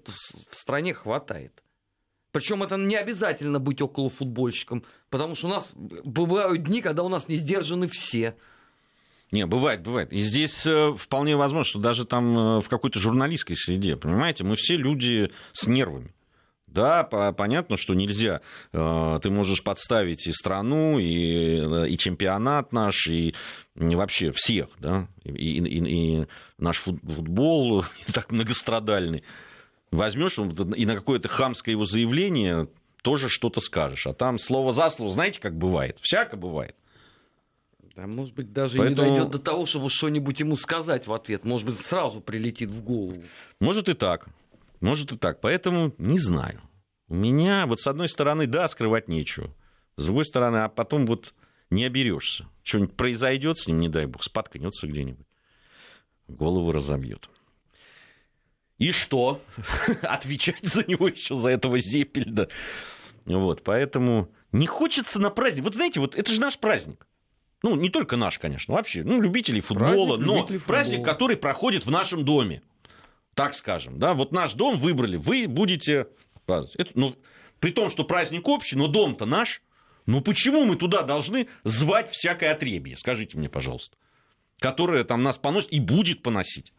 в 0.49 0.55
стране 0.55 0.93
хватает. 0.93 1.63
Причем 2.31 2.63
это 2.63 2.77
не 2.77 2.95
обязательно 2.95 3.59
быть 3.59 3.81
около 3.81 4.09
футбольщиком, 4.09 4.83
потому 5.09 5.35
что 5.35 5.47
у 5.47 5.49
нас 5.51 5.71
бывают 5.75 6.63
дни, 6.63 6.81
когда 6.81 7.03
у 7.03 7.09
нас 7.09 7.29
не 7.29 7.35
сдержаны 7.35 7.87
все. 7.87 8.35
Не, 9.31 9.45
бывает, 9.45 9.81
бывает. 9.81 10.11
И 10.11 10.19
здесь 10.19 10.65
э, 10.65 10.93
вполне 10.95 11.35
возможно, 11.35 11.69
что 11.69 11.79
даже 11.79 12.05
там 12.05 12.37
э, 12.37 12.61
в 12.61 12.69
какой-то 12.69 12.99
журналистской 12.99 13.55
среде, 13.55 13.95
понимаете, 13.95 14.43
мы 14.43 14.55
все 14.55 14.77
люди 14.77 15.31
с 15.53 15.67
нервами. 15.67 16.13
Да, 16.73 17.03
понятно, 17.03 17.77
что 17.77 17.93
нельзя. 17.93 18.41
Э, 18.71 19.19
ты 19.21 19.29
можешь 19.29 19.63
подставить 19.63 20.25
и 20.25 20.31
страну, 20.31 20.97
и, 20.97 21.59
э, 21.61 21.87
и 21.87 21.97
чемпионат 21.99 22.73
наш, 22.73 23.07
и 23.07 23.35
вообще 23.75 24.31
всех, 24.31 24.69
да, 24.79 25.07
и, 25.23 25.31
и, 25.31 26.21
и 26.21 26.27
наш 26.57 26.79
футбол 26.79 27.85
так 28.13 28.31
многострадальный. 28.31 29.23
Возьмешь 29.91 30.39
и 30.39 30.85
на 30.87 30.95
какое-то 30.95 31.27
хамское 31.27 31.73
его 31.73 31.85
заявление 31.85 32.67
тоже 33.03 33.29
что-то 33.29 33.61
скажешь. 33.61 34.07
А 34.07 34.13
там 34.13 34.39
слово 34.39 34.73
за 34.73 34.89
слово, 34.89 35.11
знаете, 35.11 35.39
как 35.39 35.55
бывает? 35.55 35.99
Всяко 36.01 36.35
бывает. 36.35 36.75
Да, 37.95 38.07
может 38.07 38.33
быть, 38.33 38.51
даже 38.51 38.79
Поэтому... 38.79 39.07
не 39.07 39.15
дойдет 39.17 39.31
до 39.31 39.37
того, 39.37 39.67
чтобы 39.67 39.91
что-нибудь 39.91 40.39
ему 40.39 40.55
сказать 40.55 41.05
в 41.05 41.13
ответ. 41.13 41.45
Может 41.45 41.67
быть, 41.67 41.77
сразу 41.77 42.21
прилетит 42.21 42.71
в 42.71 42.83
голову. 42.83 43.21
Может 43.59 43.87
и 43.87 43.93
так. 43.93 44.27
Может 44.83 45.13
и 45.13 45.17
так. 45.17 45.39
Поэтому 45.39 45.95
не 45.97 46.19
знаю. 46.19 46.61
У 47.07 47.15
меня, 47.15 47.65
вот 47.67 47.79
с 47.79 47.87
одной 47.87 48.09
стороны, 48.09 48.47
да, 48.47 48.67
скрывать 48.67 49.07
нечего. 49.07 49.55
С 49.95 50.05
другой 50.05 50.25
стороны, 50.25 50.57
а 50.57 50.67
потом 50.67 51.05
вот 51.05 51.33
не 51.69 51.85
оберешься. 51.85 52.47
Что-нибудь 52.63 52.97
произойдет 52.97 53.57
с 53.57 53.67
ним, 53.67 53.79
не 53.79 53.87
дай 53.87 54.07
бог, 54.07 54.23
споткнется 54.23 54.87
где-нибудь. 54.87 55.25
Голову 56.27 56.73
разобьет. 56.73 57.29
И 58.77 58.91
что? 58.91 59.41
Отвечать 60.01 60.63
за 60.63 60.83
него 60.85 61.07
еще 61.07 61.35
за 61.35 61.51
этого 61.51 61.79
Зеппельда. 61.79 62.49
Вот, 63.23 63.63
поэтому 63.63 64.33
не 64.51 64.67
хочется 64.67 65.17
на 65.17 65.29
праздник. 65.29 65.63
Вот 65.63 65.75
знаете, 65.75 66.01
вот 66.01 66.17
это 66.17 66.29
же 66.29 66.41
наш 66.41 66.57
праздник. 66.57 67.07
Ну, 67.61 67.77
не 67.77 67.89
только 67.89 68.17
наш, 68.17 68.37
конечно, 68.37 68.73
вообще, 68.73 69.05
ну, 69.05 69.21
любителей 69.21 69.61
футбола, 69.61 70.17
праздник, 70.17 70.27
но 70.27 70.35
любителей 70.39 70.59
праздник, 70.59 70.97
футбола. 70.97 71.13
который 71.13 71.37
проходит 71.37 71.85
в 71.85 71.91
нашем 71.91 72.25
доме 72.25 72.61
так 73.35 73.53
скажем, 73.53 73.99
да, 73.99 74.13
вот 74.13 74.31
наш 74.31 74.53
дом 74.53 74.79
выбрали, 74.79 75.17
вы 75.17 75.47
будете. 75.47 76.07
Это, 76.47 76.91
ну, 76.95 77.15
при 77.59 77.71
том, 77.71 77.89
что 77.89 78.03
праздник 78.03 78.47
общий, 78.47 78.75
но 78.75 78.87
дом-то 78.87 79.25
наш, 79.25 79.61
ну 80.05 80.21
почему 80.21 80.65
мы 80.65 80.75
туда 80.75 81.03
должны 81.03 81.47
звать 81.63 82.09
всякое 82.09 82.51
отребье, 82.51 82.97
скажите 82.97 83.37
мне, 83.37 83.49
пожалуйста, 83.49 83.95
которое 84.59 85.03
там 85.03 85.23
нас 85.23 85.37
поносит 85.37 85.71
и 85.71 85.79
будет 85.79 86.21
поносить? 86.21 86.73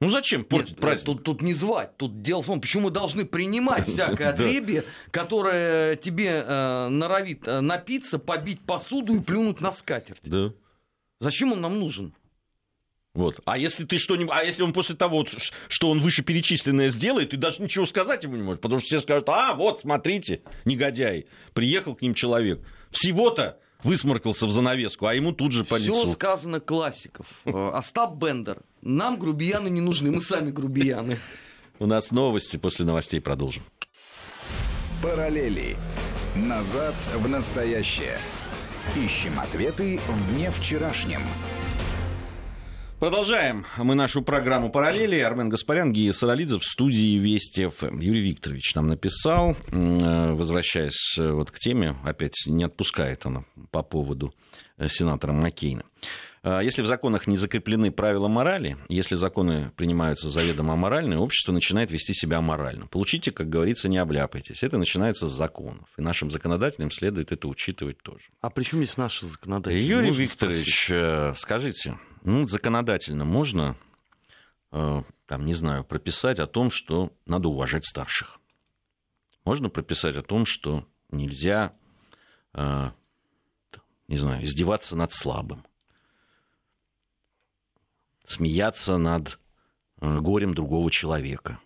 Ну 0.00 0.08
зачем 0.08 0.44
портить 0.44 0.72
Нет, 0.72 0.80
праздник? 0.80 1.06
Тут, 1.06 1.24
тут 1.24 1.42
не 1.42 1.54
звать. 1.54 1.96
Тут 1.96 2.22
дело 2.22 2.40
в 2.42 2.46
том, 2.46 2.60
почему 2.60 2.84
мы 2.84 2.90
должны 2.90 3.24
принимать 3.24 3.88
всякое 3.88 4.28
отребье, 4.28 4.84
которое 5.10 5.96
тебе 5.96 6.44
э, 6.46 6.88
норовит 6.88 7.48
э, 7.48 7.60
напиться, 7.60 8.20
побить 8.20 8.60
посуду 8.60 9.16
и 9.16 9.20
плюнуть 9.20 9.60
на 9.60 9.72
скатерть. 9.72 10.20
Да. 10.22 10.52
Зачем 11.20 11.52
он 11.52 11.60
нам 11.60 11.80
нужен? 11.80 12.14
Вот. 13.18 13.40
А 13.46 13.58
если 13.58 13.84
ты 13.84 13.98
что-нибудь, 13.98 14.32
а 14.32 14.44
если 14.44 14.62
он 14.62 14.72
после 14.72 14.94
того, 14.94 15.26
что 15.66 15.90
он 15.90 16.00
вышеперечисленное 16.00 16.88
сделает, 16.90 17.30
ты 17.30 17.36
даже 17.36 17.60
ничего 17.60 17.84
сказать 17.84 18.22
ему 18.22 18.36
не 18.36 18.44
можешь, 18.44 18.60
потому 18.60 18.78
что 18.78 18.86
все 18.86 19.00
скажут, 19.00 19.28
а 19.28 19.54
вот, 19.54 19.80
смотрите, 19.80 20.42
негодяй, 20.64 21.26
приехал 21.52 21.96
к 21.96 22.02
ним 22.02 22.14
человек, 22.14 22.60
всего-то 22.92 23.58
высморкался 23.82 24.46
в 24.46 24.52
занавеску, 24.52 25.06
а 25.06 25.14
ему 25.14 25.32
тут 25.32 25.50
же 25.50 25.64
по 25.64 25.74
лицу. 25.74 25.94
Все 25.94 26.12
сказано 26.12 26.60
классиков. 26.60 27.26
Э, 27.44 27.70
Остап 27.74 28.14
Бендер. 28.14 28.62
Нам 28.82 29.18
грубияны 29.18 29.66
не 29.68 29.80
нужны, 29.80 30.12
мы 30.12 30.20
сами 30.20 30.52
грубияны. 30.52 31.18
У 31.80 31.86
нас 31.86 32.12
новости, 32.12 32.56
после 32.56 32.84
новостей 32.84 33.20
продолжим. 33.20 33.64
Параллели. 35.02 35.76
Назад 36.36 36.94
в 37.16 37.28
настоящее. 37.28 38.18
Ищем 38.96 39.40
ответы 39.40 39.98
в 40.06 40.32
дне 40.32 40.52
вчерашнем. 40.52 41.22
Продолжаем 42.98 43.64
мы 43.76 43.94
нашу 43.94 44.22
программу 44.22 44.70
«Параллели». 44.72 45.20
Армен 45.20 45.48
Гаспарян, 45.48 45.92
Гия 45.92 46.12
Саралидзе 46.12 46.58
в 46.58 46.64
студии 46.64 47.16
Вести 47.16 47.68
ФМ. 47.68 48.00
Юрий 48.00 48.22
Викторович 48.22 48.74
нам 48.74 48.88
написал, 48.88 49.56
э, 49.70 50.32
возвращаясь 50.32 51.16
э, 51.16 51.30
вот 51.30 51.52
к 51.52 51.60
теме, 51.60 51.94
опять 52.04 52.34
не 52.46 52.64
отпускает 52.64 53.24
она 53.24 53.44
по 53.70 53.84
поводу 53.84 54.34
э, 54.78 54.88
сенатора 54.88 55.32
Маккейна. 55.32 55.84
Если 56.44 56.82
в 56.82 56.86
законах 56.86 57.26
не 57.26 57.36
закреплены 57.36 57.90
правила 57.90 58.26
морали, 58.28 58.78
если 58.88 59.16
законы 59.16 59.70
принимаются 59.76 60.30
заведомо 60.30 60.74
аморальные, 60.74 61.18
общество 61.18 61.52
начинает 61.52 61.90
вести 61.90 62.14
себя 62.14 62.38
аморально. 62.38 62.86
Получите, 62.86 63.32
как 63.32 63.48
говорится, 63.48 63.88
не 63.88 63.98
обляпайтесь. 63.98 64.62
Это 64.62 64.78
начинается 64.78 65.26
с 65.26 65.32
законов. 65.32 65.88
И 65.98 66.00
нашим 66.00 66.30
законодателям 66.30 66.90
следует 66.92 67.32
это 67.32 67.48
учитывать 67.48 67.98
тоже. 68.02 68.22
А 68.40 68.50
при 68.50 68.62
чем 68.62 68.82
здесь 68.82 68.96
наши 68.96 69.26
законодатели? 69.26 69.80
Юрий 69.80 70.08
Можно 70.08 70.22
Викторович, 70.22 70.84
спросить? 70.84 71.38
скажите, 71.38 71.98
ну, 72.22 72.46
законодательно 72.46 73.24
можно, 73.24 73.76
э, 74.72 75.02
там, 75.26 75.46
не 75.46 75.54
знаю, 75.54 75.84
прописать 75.84 76.38
о 76.38 76.46
том, 76.46 76.70
что 76.70 77.12
надо 77.26 77.48
уважать 77.48 77.86
старших. 77.86 78.40
Можно 79.44 79.68
прописать 79.70 80.16
о 80.16 80.22
том, 80.22 80.46
что 80.46 80.86
нельзя, 81.10 81.74
э, 82.54 82.90
не 84.08 84.18
знаю, 84.18 84.44
издеваться 84.44 84.96
над 84.96 85.12
слабым, 85.12 85.64
смеяться 88.26 88.98
над 88.98 89.38
э, 90.00 90.18
горем 90.18 90.54
другого 90.54 90.90
человека 90.90 91.60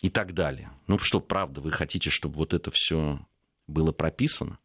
и 0.00 0.10
так 0.10 0.34
далее. 0.34 0.70
Ну 0.86 0.98
что, 0.98 1.20
правда, 1.20 1.60
вы 1.60 1.70
хотите, 1.70 2.10
чтобы 2.10 2.36
вот 2.36 2.54
это 2.54 2.70
все 2.70 3.26
было 3.66 3.92
прописано? 3.92 4.58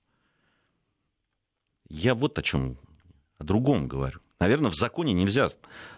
Я 1.90 2.16
вот 2.16 2.38
о 2.38 2.44
чем, 2.44 2.78
о 3.38 3.44
другом 3.44 3.88
говорю. 3.88 4.22
Наверное, 4.42 4.72
в 4.72 4.76
законе 4.76 5.14
нельзя 5.14 5.50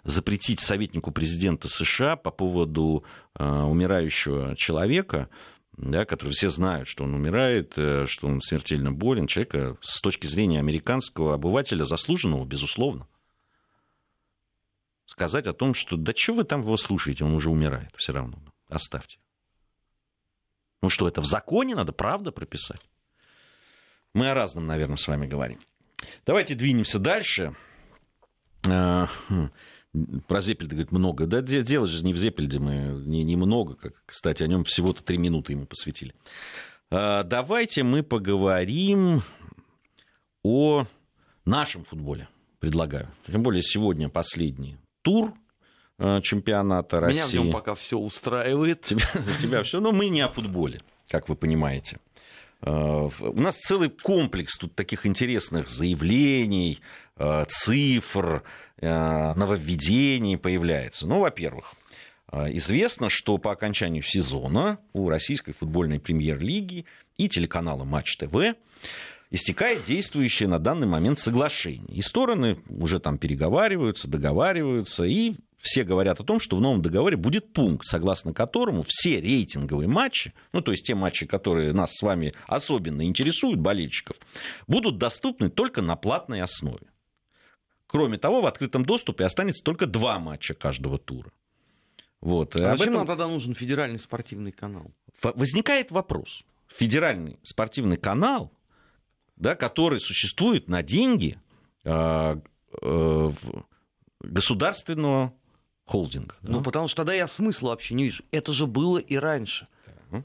запретить 0.04 0.60
советнику 0.60 1.12
президента 1.12 1.70
США 1.70 2.18
по 2.18 2.30
поводу 2.30 3.06
э, 3.40 3.42
умирающего 3.46 4.58
человека, 4.58 5.30
да, 5.78 6.04
который 6.04 6.32
все 6.32 6.50
знают, 6.50 6.90
что 6.90 7.06
он 7.06 7.14
умирает, 7.14 7.72
э, 7.78 8.06
что 8.06 8.28
он 8.28 8.42
смертельно 8.42 8.92
болен, 8.92 9.28
человека 9.28 9.78
с 9.80 10.02
точки 10.02 10.28
зрения 10.28 10.60
американского 10.60 11.36
обывателя 11.36 11.86
заслуженного, 11.86 12.44
безусловно. 12.44 13.08
Сказать 15.06 15.48
о 15.48 15.54
том, 15.54 15.74
что 15.74 15.96
да 15.96 16.12
что 16.14 16.34
вы 16.34 16.44
там 16.44 16.64
его 16.64 16.76
слушаете, 16.76 17.24
он 17.24 17.34
уже 17.36 17.50
умирает 17.50 17.94
все 17.96 18.12
равно, 18.12 18.40
оставьте. 18.68 19.20
Ну 20.82 20.90
что, 20.90 21.08
это 21.08 21.22
в 21.22 21.26
законе 21.26 21.76
надо, 21.76 21.94
правда, 21.94 22.34
прописать? 22.34 22.82
Мы 24.14 24.30
о 24.30 24.34
разном, 24.34 24.68
наверное, 24.68 24.98
с 24.98 25.08
вами 25.08 25.28
говорим. 25.28 25.62
Давайте 26.26 26.56
двинемся 26.56 27.00
дальше. 27.00 27.56
Э, 28.65 29.08
хм, 29.28 29.49
про 30.28 30.41
Зеппельда, 30.41 30.76
говорит, 30.76 30.91
много. 30.91 31.26
Да 31.28 31.41
дело 31.41 31.86
же 31.86 32.04
не 32.04 32.13
в 32.13 32.17
Зеппельде, 32.17 32.60
мы 32.60 33.04
не, 33.06 33.23
не 33.23 33.36
много, 33.36 33.76
как, 33.76 33.93
кстати, 34.06 34.43
о 34.43 34.47
нем 34.47 34.63
всего-то 34.63 35.04
три 35.04 35.17
минуты 35.17 35.54
ему 35.54 35.65
посвятили. 35.65 36.13
Э, 36.89 37.23
давайте 37.23 37.84
мы 37.84 38.04
поговорим 38.04 39.21
о 40.43 40.86
нашем 41.45 41.86
футболе, 41.86 42.28
предлагаю. 42.60 43.10
Тем 43.28 43.43
более 43.43 43.62
сегодня 43.62 44.10
последний 44.10 44.78
тур 45.02 45.34
э, 45.99 46.21
чемпионата 46.21 46.99
России. 46.99 47.19
Меня 47.19 47.28
в 47.28 47.34
нем 47.34 47.52
пока 47.54 47.76
все 47.76 47.97
устраивает. 47.97 48.82
Тебя, 48.82 49.06
тебя 49.41 49.63
все, 49.63 49.80
но 49.80 49.91
мы 49.91 50.10
не 50.10 50.21
о 50.21 50.28
футболе, 50.28 50.82
как 51.10 51.30
вы 51.30 51.36
понимаете. 51.36 51.99
У 52.65 53.41
нас 53.41 53.58
целый 53.58 53.89
комплекс 53.89 54.58
тут 54.58 54.73
таких 54.73 55.06
интересных 55.06 55.69
заявлений, 55.69 56.80
цифр, 57.47 58.43
э, 58.78 59.34
нововведений 59.36 60.38
появляется. 60.38 61.08
Ну, 61.08 61.19
во-первых, 61.19 61.73
известно, 62.32 63.10
что 63.10 63.38
по 63.38 63.52
окончанию 63.52 64.02
сезона 64.02 64.80
у 64.93 65.08
российской 65.10 65.54
футбольной 65.54 65.99
премьер-лиги 65.99 66.86
и 67.17 67.30
телеканала 67.30 67.84
Матч 67.84 68.17
ТВ 68.17 68.56
истекает 69.34 69.84
действующее 69.86 70.47
на 70.47 70.60
данный 70.60 70.88
момент 70.88 71.19
соглашение. 71.19 71.95
И 71.95 72.02
стороны 72.02 72.60
уже 72.69 72.99
там 72.99 73.17
переговариваются, 73.17 74.08
договариваются, 74.08 75.04
и 75.06 75.34
все 75.60 75.84
говорят 75.84 76.19
о 76.19 76.23
том, 76.23 76.39
что 76.39 76.58
в 76.58 76.62
новом 76.62 76.82
договоре 76.82 77.17
будет 77.17 77.52
пункт, 77.52 77.88
согласно 77.88 78.34
которому 78.34 78.84
все 78.86 79.19
рейтинговые 79.19 79.88
матчи, 79.88 80.34
ну 80.52 80.62
то 80.62 80.71
есть 80.71 80.86
те 80.86 80.93
матчи, 80.93 81.26
которые 81.26 81.73
нас 81.73 81.95
с 81.95 82.02
вами 82.02 82.34
особенно 82.47 83.04
интересуют, 83.06 83.60
болельщиков, 83.60 84.17
будут 84.67 84.99
доступны 84.99 85.49
только 85.49 85.82
на 85.82 85.95
платной 85.95 86.41
основе. 86.41 86.86
Кроме 87.94 88.18
того, 88.18 88.42
в 88.42 88.48
открытом 88.48 88.86
доступе 88.86 89.24
останется 89.24 89.64
только 89.64 89.86
два 89.86 90.18
матча 90.18 90.56
каждого 90.56 90.98
тура. 90.98 91.32
Вот. 92.22 92.56
А 92.56 92.72
зачем 92.72 92.94
этом... 92.94 92.94
нам 92.96 93.06
тогда 93.06 93.28
нужен 93.28 93.54
федеральный 93.54 94.00
спортивный 94.00 94.52
канал? 94.52 94.92
Возникает 95.22 95.92
вопрос. 95.92 96.44
Федеральный 96.76 97.38
спортивный 97.44 97.98
канал, 97.98 98.52
да, 99.36 99.54
который 99.54 100.00
существует 100.00 100.70
на 100.70 100.82
деньги 100.82 101.40
э, 101.84 102.38
э, 102.82 103.32
государственного 104.22 105.32
холдинга. 105.86 106.36
Да? 106.42 106.52
Ну, 106.52 106.64
потому 106.64 106.88
что 106.88 106.98
тогда 106.98 107.14
я 107.14 107.28
смысла 107.28 107.70
вообще 107.70 107.94
не 107.94 108.06
вижу. 108.06 108.24
Это 108.32 108.54
же 108.54 108.66
было 108.66 108.98
и 108.98 109.18
раньше. 109.18 109.68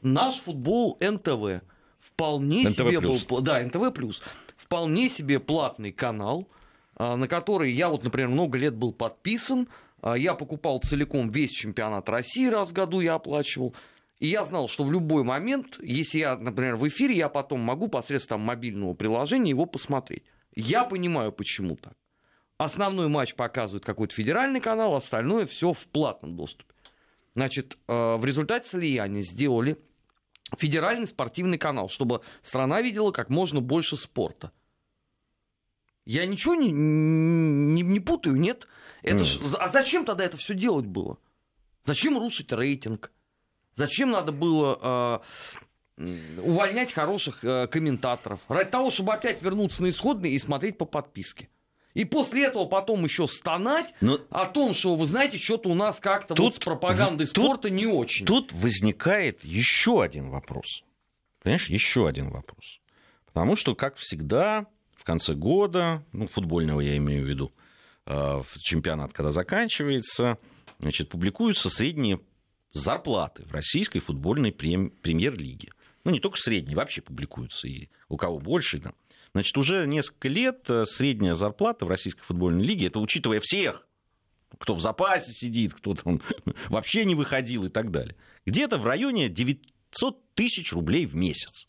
Наш 0.01 0.37
футбол 0.37 0.97
НТВ 1.03 1.63
вполне 2.01 2.63
НТВ 2.63 2.77
себе 2.77 2.99
плюс. 2.99 3.27
был... 3.27 3.43
Да, 3.43 3.61
НТВ+. 3.63 3.93
плюс 3.93 4.23
Вполне 4.57 5.11
себе 5.11 5.39
платный 5.39 5.93
канал, 5.93 6.49
а, 6.51 6.58
на 6.99 7.29
который 7.29 7.73
я 7.73 7.89
вот, 7.89 8.05
например, 8.05 8.29
много 8.29 8.59
лет 8.59 8.75
был 8.75 8.93
подписан. 8.93 9.69
А, 10.01 10.17
я 10.17 10.35
покупал 10.35 10.81
целиком 10.81 11.31
весь 11.31 11.53
чемпионат 11.53 12.09
России 12.09 12.49
раз 12.49 12.69
в 12.69 12.73
году, 12.73 13.01
я 13.01 13.15
оплачивал. 13.15 13.75
И 14.19 14.27
я 14.27 14.45
знал, 14.45 14.69
что 14.69 14.83
в 14.83 14.91
любой 14.91 15.23
момент, 15.23 15.79
если 15.81 16.19
я, 16.19 16.37
например, 16.37 16.77
в 16.77 16.87
эфире, 16.89 17.15
я 17.17 17.29
потом 17.29 17.61
могу 17.61 17.89
посредством 17.89 18.41
мобильного 18.41 18.95
приложения 18.95 19.51
его 19.51 19.65
посмотреть. 19.65 20.25
Я 20.57 20.85
понимаю, 20.85 21.31
почему 21.31 21.77
так. 21.77 21.95
Основной 22.57 23.07
матч 23.07 23.37
показывает 23.37 23.85
какой-то 23.85 24.13
федеральный 24.13 24.61
канал, 24.61 24.97
остальное 24.97 25.47
все 25.47 25.73
в 25.73 25.87
платном 25.87 26.35
доступе. 26.35 26.75
Значит, 27.37 27.79
э, 27.87 28.17
в 28.17 28.25
результате 28.25 28.69
слияния 28.69 29.23
сделали 29.23 29.77
федеральный 30.57 31.07
спортивный 31.07 31.59
канал, 31.59 31.89
чтобы 31.89 32.23
страна 32.43 32.83
видела 32.83 33.13
как 33.13 33.31
можно 33.31 33.61
больше 33.61 33.97
спорта. 33.97 34.51
Я 36.09 36.25
ничего 36.25 36.55
не, 36.55 36.71
не, 36.73 37.83
не 37.83 38.01
путаю, 38.01 38.37
нет? 38.37 38.66
Это 39.03 39.25
mm. 39.25 39.25
ж, 39.25 39.55
а 39.61 39.68
зачем 39.68 40.07
тогда 40.07 40.25
это 40.25 40.38
все 40.38 40.55
делать 40.55 40.87
было? 40.87 41.18
Зачем 41.85 42.18
рушить 42.18 42.51
рейтинг? 42.51 43.12
Зачем 43.75 44.11
надо 44.11 44.33
было 44.33 45.23
э, 45.99 46.40
увольнять 46.40 46.94
хороших 46.94 47.44
э, 47.44 47.66
комментаторов? 47.66 48.40
Ради 48.49 48.71
того, 48.71 48.90
чтобы 48.90 49.12
опять 49.12 49.42
вернуться 49.42 49.83
на 49.83 49.90
исходные 49.90 50.33
и 50.33 50.38
смотреть 50.38 50.79
по 50.79 50.87
подписке. 50.87 51.51
И 51.92 52.07
после 52.07 52.47
этого 52.47 52.64
потом 52.64 53.05
еще 53.05 53.29
стонать 53.29 53.92
Но... 54.01 54.18
о 54.31 54.47
том, 54.47 54.73
что, 54.73 54.94
вы 54.94 55.05
знаете, 55.05 55.37
что-то 55.37 55.68
у 55.68 55.75
нас 55.75 56.01
как-то 56.01 56.35
тут, 56.35 56.44
вот 56.47 56.55
с 56.55 56.59
пропагандой 56.59 57.27
тут, 57.27 57.44
спорта 57.44 57.68
не 57.68 57.85
очень. 57.85 58.25
Тут 58.25 58.55
возникает 58.55 59.44
еще 59.44 60.03
один 60.03 60.31
вопрос. 60.31 60.85
Понимаешь, 61.42 61.68
еще 61.68 62.09
один 62.09 62.31
вопрос. 62.31 62.81
Потому 63.27 63.57
что, 63.57 63.75
как 63.75 63.97
всегда, 63.97 64.66
в 64.99 65.05
конце 65.05 65.35
года, 65.35 66.05
ну, 66.13 66.27
футбольного 66.27 66.81
я 66.81 66.97
имею 66.97 67.25
в 67.25 67.29
виду, 67.29 67.53
э, 68.07 68.43
чемпионат, 68.61 69.13
когда 69.13 69.31
заканчивается, 69.31 70.39
значит, 70.79 71.09
публикуются 71.09 71.71
средние 71.71 72.21
зарплаты 72.73 73.45
в 73.45 73.53
российской 73.53 74.01
футбольной 74.01 74.53
премьер-лиге. 74.53 75.73
Ну, 76.05 76.11
не 76.11 76.21
только 76.21 76.39
средние, 76.39 76.77
вообще 76.77 77.01
публикуются, 77.01 77.69
и 77.69 77.89
у 78.09 78.17
кого 78.17 78.39
больше, 78.39 78.79
да. 78.79 78.93
Значит, 79.33 79.57
уже 79.57 79.87
несколько 79.87 80.29
лет 80.29 80.69
э, 80.69 80.85
средняя 80.85 81.35
зарплата 81.35 81.85
в 81.85 81.89
Российской 81.89 82.25
футбольной 82.25 82.65
лиге, 82.65 82.87
это 82.87 82.99
учитывая 82.99 83.41
всех, 83.41 83.87
кто 84.59 84.75
в 84.75 84.81
запасе 84.81 85.33
сидит, 85.33 85.75
кто 85.75 85.95
там 85.95 86.21
вообще 86.69 87.05
не 87.05 87.15
выходил 87.15 87.65
и 87.65 87.69
так 87.69 87.91
далее, 87.91 88.17
где-то 88.47 88.79
в 88.79 88.87
районе 88.87 89.29
900 89.29 90.35
тысяч 90.35 90.73
рублей 90.73 91.07
в 91.07 91.15
месяц. 91.15 91.68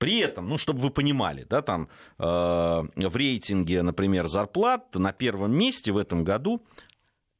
При 0.00 0.16
этом, 0.20 0.48
ну, 0.48 0.56
чтобы 0.56 0.80
вы 0.80 0.90
понимали, 0.90 1.44
да, 1.44 1.60
там 1.60 1.90
э, 2.18 2.22
в 2.22 3.16
рейтинге, 3.16 3.82
например, 3.82 4.28
зарплат 4.28 4.94
на 4.94 5.12
первом 5.12 5.52
месте 5.52 5.92
в 5.92 5.98
этом 5.98 6.24
году, 6.24 6.64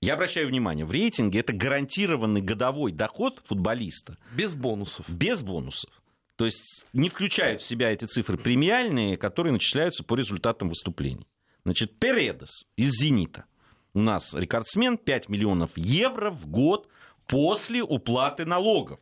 я 0.02 0.12
обращаю 0.12 0.46
внимание, 0.46 0.84
в 0.84 0.90
рейтинге 0.90 1.40
это 1.40 1.54
гарантированный 1.54 2.42
годовой 2.42 2.92
доход 2.92 3.42
футболиста. 3.46 4.18
Без 4.36 4.52
бонусов. 4.52 5.08
Без 5.08 5.40
бонусов. 5.40 5.90
То 6.36 6.44
есть 6.44 6.84
не 6.92 7.08
включают 7.08 7.62
в 7.62 7.66
себя 7.66 7.92
эти 7.92 8.04
цифры 8.04 8.36
премиальные, 8.36 9.16
которые 9.16 9.54
начисляются 9.54 10.04
по 10.04 10.14
результатам 10.14 10.68
выступлений. 10.68 11.26
Значит, 11.64 11.98
Передес 11.98 12.66
из 12.76 12.90
«Зенита» 12.90 13.46
у 13.94 14.00
нас 14.00 14.34
рекордсмен 14.34 14.98
5 14.98 15.30
миллионов 15.30 15.70
евро 15.76 16.30
в 16.30 16.46
год 16.46 16.88
после 17.26 17.82
уплаты 17.82 18.44
налогов. 18.44 19.00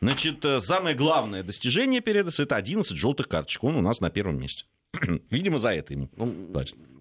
Значит, 0.00 0.44
э, 0.44 0.60
самое 0.60 0.94
главное 0.94 1.42
достижение 1.42 2.00
Передеса– 2.00 2.42
это 2.44 2.56
11 2.56 2.96
желтых 2.96 3.28
карточек. 3.28 3.64
Он 3.64 3.76
у 3.76 3.80
нас 3.80 4.00
на 4.00 4.10
первом 4.10 4.38
месте. 4.38 4.64
Видимо, 5.30 5.58
за 5.58 5.74
это 5.74 5.92
ему 5.94 6.08
ну, 6.16 6.26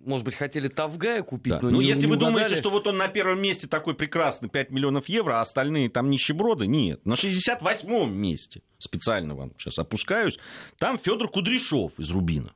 Может 0.06 0.26
быть, 0.26 0.36
хотели 0.36 0.68
Тавгая 0.70 1.22
купить, 1.24 1.54
да. 1.54 1.60
но 1.62 1.70
Ну, 1.70 1.82
не, 1.82 1.88
если 1.88 2.02
не 2.04 2.08
вы 2.08 2.16
угадали. 2.16 2.34
думаете, 2.36 2.56
что 2.56 2.70
вот 2.70 2.88
он 2.88 2.98
на 2.98 3.08
первом 3.08 3.42
месте 3.42 3.68
такой 3.68 3.96
прекрасный, 3.96 4.50
5 4.50 4.72
миллионов 4.72 5.10
евро, 5.10 5.38
а 5.40 5.42
остальные 5.42 5.90
там 5.90 6.10
нищеброды, 6.10 6.68
нет. 6.68 7.06
На 7.06 7.14
68-м 7.14 8.14
месте, 8.14 8.62
специально 8.80 9.36
вам 9.36 9.52
сейчас 9.58 9.78
опускаюсь, 9.80 10.40
там 10.78 10.98
Федор 10.98 11.30
Кудряшов 11.30 12.00
из 12.00 12.10
Рубина. 12.12 12.54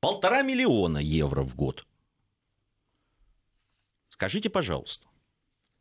Полтора 0.00 0.42
миллиона 0.42 0.98
евро 0.98 1.42
в 1.42 1.54
год. 1.54 1.86
Скажите, 4.08 4.50
пожалуйста, 4.50 5.06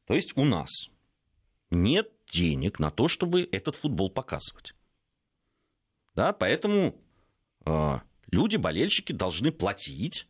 то 0.06 0.13
есть 0.13 0.36
у 0.38 0.46
нас 0.46 0.89
нет 1.69 2.12
денег 2.32 2.79
на 2.79 2.91
то, 2.91 3.08
чтобы 3.08 3.47
этот 3.51 3.75
футбол 3.75 4.10
показывать. 4.10 4.73
Да, 6.15 6.34
поэтому 6.34 6.95
а, 7.65 8.01
люди, 8.32 8.58
болельщики, 8.58 9.12
должны 9.12 9.51
платить 9.51 10.27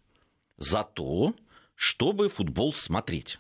за 0.58 0.84
то, 0.84 1.34
чтобы 1.75 2.30
футбол 2.30 2.73
смотреть. 2.73 3.39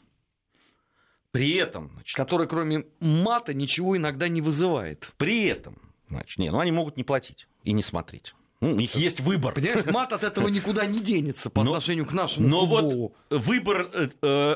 При 1.31 1.53
этом... 1.55 1.91
Значит, 1.93 2.15
Который 2.15 2.47
кроме 2.47 2.85
мата 2.99 3.53
ничего 3.53 3.95
иногда 3.95 4.27
не 4.27 4.41
вызывает. 4.41 5.11
При 5.17 5.45
этом, 5.45 5.77
значит, 6.09 6.39
не, 6.39 6.49
ну 6.49 6.59
они 6.59 6.71
могут 6.71 6.97
не 6.97 7.03
платить 7.03 7.47
и 7.63 7.73
не 7.73 7.83
смотреть. 7.83 8.33
Ну, 8.61 8.71
у 8.71 8.75
них 8.75 8.95
есть 8.95 9.21
выбор. 9.21 9.53
Понимаешь, 9.53 9.85
мат 9.85 10.11
от 10.11 10.23
этого 10.23 10.47
никуда 10.49 10.85
не 10.85 10.99
денется 10.99 11.49
по 11.49 11.63
но, 11.63 11.71
отношению 11.71 12.05
к 12.05 12.11
нашему 12.11 12.47
но 12.47 12.59
футболу. 12.61 13.15
Но 13.29 13.37
вот 13.37 13.45
выбор 13.45 13.89
э, 13.93 14.09
э, 14.21 14.55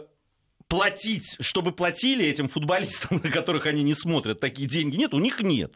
платить, 0.68 1.38
чтобы 1.40 1.72
платили 1.72 2.26
этим 2.26 2.50
футболистам, 2.50 3.20
на 3.24 3.30
которых 3.30 3.66
они 3.66 3.84
не 3.84 3.94
смотрят, 3.94 4.40
такие 4.40 4.68
деньги 4.68 4.96
нет, 4.96 5.14
у 5.14 5.20
них 5.20 5.42
нет. 5.42 5.74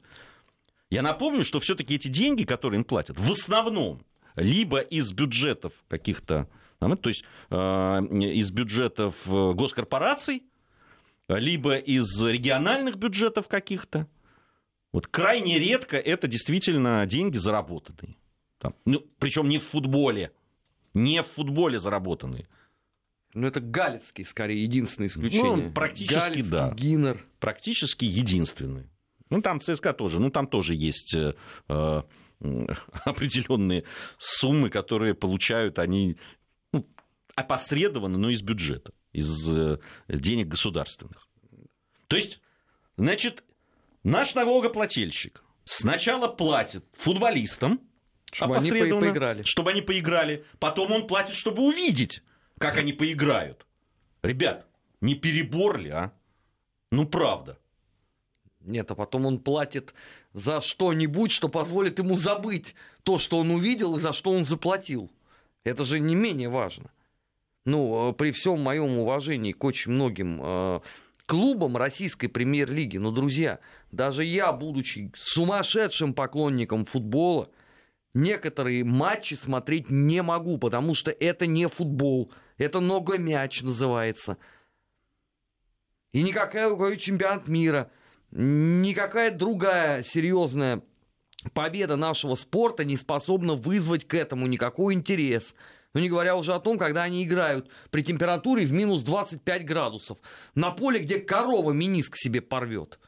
Я 0.90 1.02
напомню, 1.02 1.44
что 1.44 1.60
все-таки 1.60 1.96
эти 1.96 2.08
деньги, 2.08 2.44
которые 2.44 2.80
им 2.80 2.86
платят, 2.86 3.20
в 3.20 3.32
основном 3.32 4.02
либо 4.36 4.80
из 4.80 5.12
бюджетов 5.12 5.74
каких-то, 5.88 6.48
то 6.80 7.10
есть 7.10 7.24
э, 7.50 7.56
из 7.56 8.52
бюджетов 8.52 9.16
э, 9.26 9.54
госкорпораций, 9.54 10.44
либо 11.28 11.76
из 11.76 12.22
региональных 12.22 12.98
бюджетов 12.98 13.48
каких-то. 13.48 14.08
Вот 14.94 15.08
крайне 15.08 15.60
редко 15.60 15.98
это 15.98 16.28
действительно 16.28 17.06
деньги 17.06 17.38
заработанные. 17.38 18.16
Там, 18.60 18.74
ну, 18.86 19.04
причем 19.20 19.50
не 19.50 19.60
в 19.60 19.68
футболе. 19.68 20.32
Не 20.94 21.22
в 21.22 21.28
футболе 21.28 21.80
заработанные. 21.80 22.48
Ну, 23.38 23.48
это 23.48 23.60
Галицкий, 23.60 24.26
скорее, 24.26 24.64
единственное 24.64 25.08
исключение. 25.08 25.68
Ну, 25.68 25.72
практически, 25.72 26.20
Галицкий, 26.20 26.52
да. 26.52 26.72
Гиннер. 26.72 27.24
Практически 27.40 28.06
единственный. 28.06 28.90
Ну, 29.30 29.42
там 29.42 29.60
ЦСКА 29.60 29.94
тоже. 29.94 30.20
Ну, 30.20 30.32
там 30.32 30.48
тоже 30.48 30.74
есть 30.74 31.14
э, 31.16 31.34
определенные 32.40 33.84
суммы, 34.18 34.70
которые 34.70 35.14
получают 35.14 35.78
они 35.78 36.18
ну, 36.74 36.88
опосредованно, 37.36 38.18
но 38.18 38.30
из 38.30 38.42
бюджета, 38.42 38.92
из 39.14 39.48
э, 39.56 39.78
денег 40.08 40.48
государственных. 40.48 41.28
То 42.08 42.16
есть, 42.16 42.42
значит, 42.98 43.44
наш 44.04 44.34
налогоплательщик 44.34 45.44
сначала 45.64 46.28
платит 46.28 46.86
футболистам, 46.94 47.82
чтобы 48.32 48.58
они 48.58 48.72
поиграли. 48.72 49.44
Чтобы 49.44 49.72
они 49.72 49.82
поиграли. 49.82 50.46
Потом 50.60 50.92
он 50.92 51.08
платит, 51.08 51.36
чтобы 51.36 51.64
увидеть, 51.64 52.24
как 52.58 52.78
они 52.78 52.94
поиграют. 52.94 53.66
Ребят, 54.24 54.68
не 55.02 55.16
перебор 55.16 55.78
ли, 55.78 55.90
а? 55.90 56.12
Ну, 56.92 57.06
правда. 57.06 57.58
Нет, 58.62 58.92
а 58.92 58.96
потом 58.96 59.26
он 59.26 59.40
платит 59.40 59.94
за 60.34 60.60
что-нибудь, 60.62 61.32
что 61.32 61.48
позволит 61.48 62.00
ему 62.00 62.18
забыть 62.18 62.76
то, 63.04 63.18
что 63.18 63.38
он 63.38 63.52
увидел 63.52 63.96
и 63.96 64.00
за 64.00 64.12
что 64.12 64.32
он 64.32 64.44
заплатил. 64.44 65.10
Это 65.64 65.86
же 65.86 66.00
не 66.00 66.16
менее 66.16 66.50
важно. 66.50 66.92
Ну, 67.66 68.10
э, 68.10 68.14
при 68.14 68.32
всем 68.32 68.62
моем 68.62 68.98
уважении 68.98 69.52
к 69.52 69.64
очень 69.64 69.92
многим 69.92 70.40
э, 70.42 70.80
клубам 71.26 71.78
российской 71.78 72.28
премьер-лиги, 72.28 72.98
но, 72.98 73.12
друзья, 73.12 73.60
даже 73.92 74.24
я, 74.24 74.52
будучи 74.54 75.12
сумасшедшим 75.16 76.14
поклонником 76.14 76.86
футбола, 76.86 77.50
некоторые 78.14 78.84
матчи 78.84 79.34
смотреть 79.34 79.90
не 79.90 80.22
могу, 80.22 80.58
потому 80.58 80.96
что 80.96 81.12
это 81.12 81.46
не 81.46 81.68
футбол, 81.68 82.32
это 82.58 82.80
мяч 82.80 83.62
называется. 83.62 84.38
И 86.14 86.24
никакой 86.24 86.98
чемпионат 86.98 87.48
мира, 87.48 87.92
никакая 88.32 89.32
другая 89.32 90.04
серьезная 90.04 90.82
победа 91.54 91.96
нашего 91.96 92.36
спорта 92.36 92.84
не 92.84 92.98
способна 92.98 93.56
вызвать 93.56 94.08
к 94.08 94.14
этому 94.14 94.48
никакой 94.48 94.94
интерес. 94.94 95.56
Ну, 95.94 96.02
не 96.02 96.10
говоря 96.10 96.36
уже 96.36 96.54
о 96.54 96.60
том, 96.60 96.78
когда 96.78 97.04
они 97.04 97.24
играют 97.24 97.70
при 97.90 98.04
температуре 98.04 98.66
в 98.66 98.72
минус 98.72 99.04
25 99.04 99.66
градусов 99.66 100.18
на 100.54 100.72
поле, 100.72 101.00
где 101.00 101.20
корова 101.20 101.72
миниск 101.72 102.16
себе 102.16 102.42
порвет. 102.42 103.00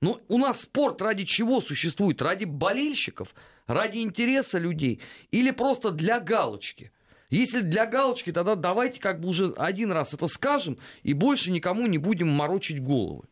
Ну, 0.00 0.20
у 0.28 0.38
нас 0.38 0.62
спорт 0.62 1.02
ради 1.02 1.24
чего 1.24 1.60
существует? 1.60 2.22
Ради 2.22 2.44
болельщиков? 2.44 3.34
Ради 3.68 3.98
интереса 3.98 4.58
людей? 4.58 5.00
Или 5.30 5.50
просто 5.50 5.90
для 5.90 6.18
галочки? 6.18 6.90
Если 7.30 7.60
для 7.60 7.84
галочки, 7.84 8.32
тогда 8.32 8.54
давайте 8.54 8.98
как 8.98 9.20
бы 9.20 9.28
уже 9.28 9.52
один 9.58 9.92
раз 9.92 10.14
это 10.14 10.26
скажем 10.26 10.78
и 11.02 11.12
больше 11.12 11.50
никому 11.50 11.86
не 11.86 11.98
будем 11.98 12.28
морочить 12.28 12.82
головы. 12.82 13.24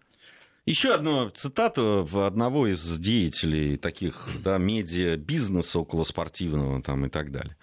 Еще 0.67 0.93
одну 0.93 1.31
цитату 1.31 2.07
одного 2.13 2.67
из 2.67 2.99
деятелей 2.99 3.77
таких 3.77 4.29
да, 4.45 4.59
медиа 4.59 5.17
бизнеса 5.17 5.79
около 5.79 6.03
спортивного 6.03 6.83
там, 6.83 7.07
и 7.07 7.09
так 7.09 7.33
далее. 7.33 7.57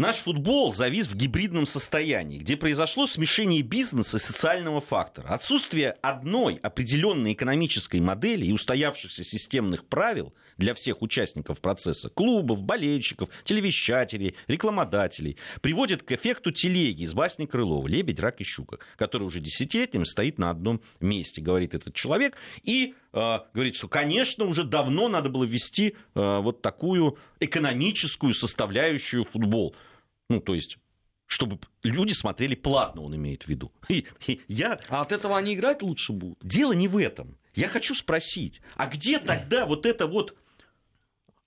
Наш 0.00 0.16
футбол 0.16 0.72
завис 0.72 1.08
в 1.08 1.14
гибридном 1.14 1.66
состоянии, 1.66 2.38
где 2.38 2.56
произошло 2.56 3.06
смешение 3.06 3.60
бизнеса 3.60 4.16
и 4.16 4.20
социального 4.20 4.80
фактора. 4.80 5.28
Отсутствие 5.28 5.90
одной 6.00 6.54
определенной 6.54 7.34
экономической 7.34 8.00
модели 8.00 8.46
и 8.46 8.52
устоявшихся 8.52 9.22
системных 9.24 9.84
правил 9.84 10.32
для 10.56 10.72
всех 10.72 11.02
участников 11.02 11.60
процесса, 11.60 12.08
клубов, 12.08 12.62
болельщиков, 12.62 13.28
телевещателей, 13.44 14.36
рекламодателей, 14.46 15.36
приводит 15.60 16.02
к 16.02 16.12
эффекту 16.12 16.50
телеги 16.50 17.02
из 17.02 17.12
басни 17.12 17.44
Крылова 17.44 17.86
«Лебедь, 17.86 18.20
рак 18.20 18.40
и 18.40 18.44
щука», 18.44 18.78
который 18.96 19.24
уже 19.24 19.40
десятилетиями 19.40 20.04
стоит 20.04 20.38
на 20.38 20.48
одном 20.48 20.80
месте, 21.00 21.42
говорит 21.42 21.74
этот 21.74 21.92
человек, 21.92 22.38
и 22.62 22.94
э, 23.12 23.38
говорит, 23.52 23.74
что, 23.74 23.86
конечно, 23.86 24.46
уже 24.46 24.64
давно 24.64 25.08
надо 25.08 25.28
было 25.28 25.44
ввести 25.44 25.94
э, 26.14 26.40
вот 26.40 26.62
такую 26.62 27.18
экономическую 27.38 28.32
составляющую 28.32 29.26
футбол– 29.26 29.76
ну, 30.30 30.40
то 30.40 30.54
есть 30.54 30.78
чтобы 31.26 31.60
люди 31.84 32.12
смотрели 32.12 32.56
платно, 32.56 33.02
он 33.02 33.14
имеет 33.14 33.44
в 33.44 33.48
виду. 33.48 33.72
И, 33.88 34.04
и 34.26 34.40
я... 34.48 34.80
А 34.88 35.02
от 35.02 35.12
этого 35.12 35.38
они 35.38 35.54
играть 35.54 35.80
лучше 35.80 36.12
будут? 36.12 36.38
Дело 36.42 36.72
не 36.72 36.88
в 36.88 36.96
этом. 36.96 37.38
Я 37.54 37.68
хочу 37.68 37.94
спросить, 37.94 38.60
а 38.74 38.88
где 38.88 39.20
тогда 39.20 39.64
вот 39.64 39.86
эта 39.86 40.08
вот 40.08 40.36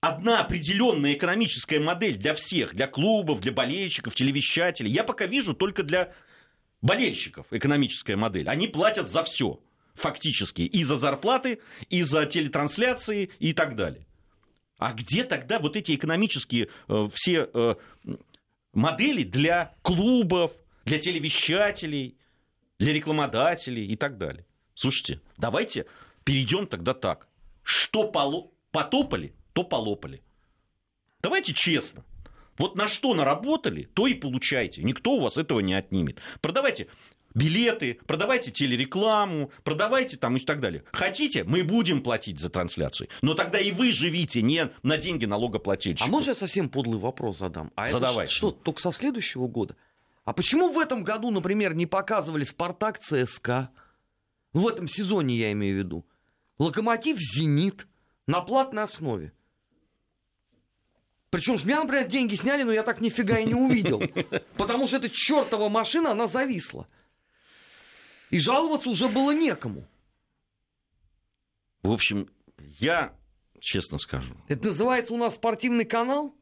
одна 0.00 0.40
определенная 0.40 1.12
экономическая 1.12 1.80
модель 1.80 2.16
для 2.16 2.32
всех, 2.32 2.74
для 2.74 2.86
клубов, 2.86 3.40
для 3.40 3.52
болельщиков, 3.52 4.14
телевещателей? 4.14 4.90
Я 4.90 5.04
пока 5.04 5.26
вижу 5.26 5.52
только 5.52 5.82
для 5.82 6.14
болельщиков 6.80 7.46
экономическая 7.50 8.16
модель. 8.16 8.48
Они 8.48 8.68
платят 8.68 9.10
за 9.10 9.22
все 9.22 9.60
фактически. 9.94 10.62
И 10.62 10.82
за 10.82 10.96
зарплаты, 10.96 11.60
и 11.90 12.02
за 12.02 12.24
телетрансляции, 12.24 13.30
и 13.38 13.52
так 13.52 13.76
далее. 13.76 14.06
А 14.78 14.92
где 14.92 15.24
тогда 15.24 15.58
вот 15.58 15.76
эти 15.76 15.94
экономические 15.94 16.68
э, 16.88 17.08
все 17.12 17.48
э, 17.52 17.74
модели 18.74 19.22
для 19.22 19.74
клубов, 19.82 20.52
для 20.84 20.98
телевещателей, 20.98 22.18
для 22.78 22.92
рекламодателей 22.92 23.86
и 23.86 23.96
так 23.96 24.18
далее. 24.18 24.46
Слушайте, 24.74 25.20
давайте 25.36 25.86
перейдем 26.24 26.66
тогда 26.66 26.94
так. 26.94 27.28
Что 27.62 28.08
поло... 28.08 28.50
потопали, 28.70 29.34
то 29.52 29.64
полопали. 29.64 30.22
Давайте 31.22 31.54
честно. 31.54 32.04
Вот 32.58 32.76
на 32.76 32.86
что 32.86 33.14
наработали, 33.14 33.88
то 33.94 34.06
и 34.06 34.14
получайте. 34.14 34.82
Никто 34.82 35.12
у 35.12 35.20
вас 35.20 35.36
этого 35.36 35.60
не 35.60 35.74
отнимет. 35.74 36.20
Продавайте 36.40 36.88
билеты, 37.34 37.98
продавайте 38.06 38.50
телерекламу, 38.50 39.50
продавайте 39.62 40.16
там 40.16 40.36
и 40.36 40.40
так 40.40 40.60
далее. 40.60 40.84
Хотите, 40.92 41.44
мы 41.44 41.62
будем 41.64 42.02
платить 42.02 42.38
за 42.38 42.48
трансляцию. 42.48 43.08
Но 43.22 43.34
тогда 43.34 43.58
и 43.58 43.70
вы 43.70 43.92
живите 43.92 44.42
не 44.42 44.70
на 44.82 44.96
деньги 44.96 45.26
налогоплательщиков. 45.26 46.08
А 46.08 46.10
можно 46.10 46.30
я 46.30 46.34
совсем 46.34 46.68
подлый 46.68 46.98
вопрос 46.98 47.38
задам? 47.38 47.72
А 47.74 47.86
Задавай. 47.86 48.24
Это 48.26 48.34
что, 48.34 48.50
только 48.50 48.80
со 48.80 48.92
следующего 48.92 49.46
года? 49.46 49.76
А 50.24 50.32
почему 50.32 50.72
в 50.72 50.78
этом 50.78 51.04
году, 51.04 51.30
например, 51.30 51.74
не 51.74 51.86
показывали 51.86 52.44
«Спартак» 52.44 52.98
ЦСКА? 52.98 53.70
В 54.52 54.66
этом 54.66 54.88
сезоне 54.88 55.36
я 55.36 55.52
имею 55.52 55.76
в 55.76 55.78
виду. 55.78 56.06
«Локомотив» 56.58 57.18
«Зенит» 57.18 57.86
на 58.26 58.40
платной 58.40 58.84
основе. 58.84 59.32
Причем 61.30 61.58
с 61.58 61.64
меня, 61.64 61.80
например, 61.82 62.06
деньги 62.06 62.36
сняли, 62.36 62.62
но 62.62 62.72
я 62.72 62.84
так 62.84 63.00
нифига 63.00 63.40
и 63.40 63.44
не 63.44 63.54
увидел. 63.54 64.00
Потому 64.56 64.86
что 64.86 64.98
эта 64.98 65.10
чертова 65.10 65.68
машина, 65.68 66.12
она 66.12 66.28
зависла. 66.28 66.86
И 68.30 68.38
жаловаться 68.38 68.90
уже 68.90 69.08
было 69.08 69.34
некому. 69.34 69.86
В 71.82 71.90
общем, 71.90 72.28
я 72.58 73.14
честно 73.60 73.98
скажу. 73.98 74.34
Это 74.48 74.66
называется 74.66 75.14
у 75.14 75.16
нас 75.16 75.34
спортивный 75.34 75.84
канал? 75.84 76.34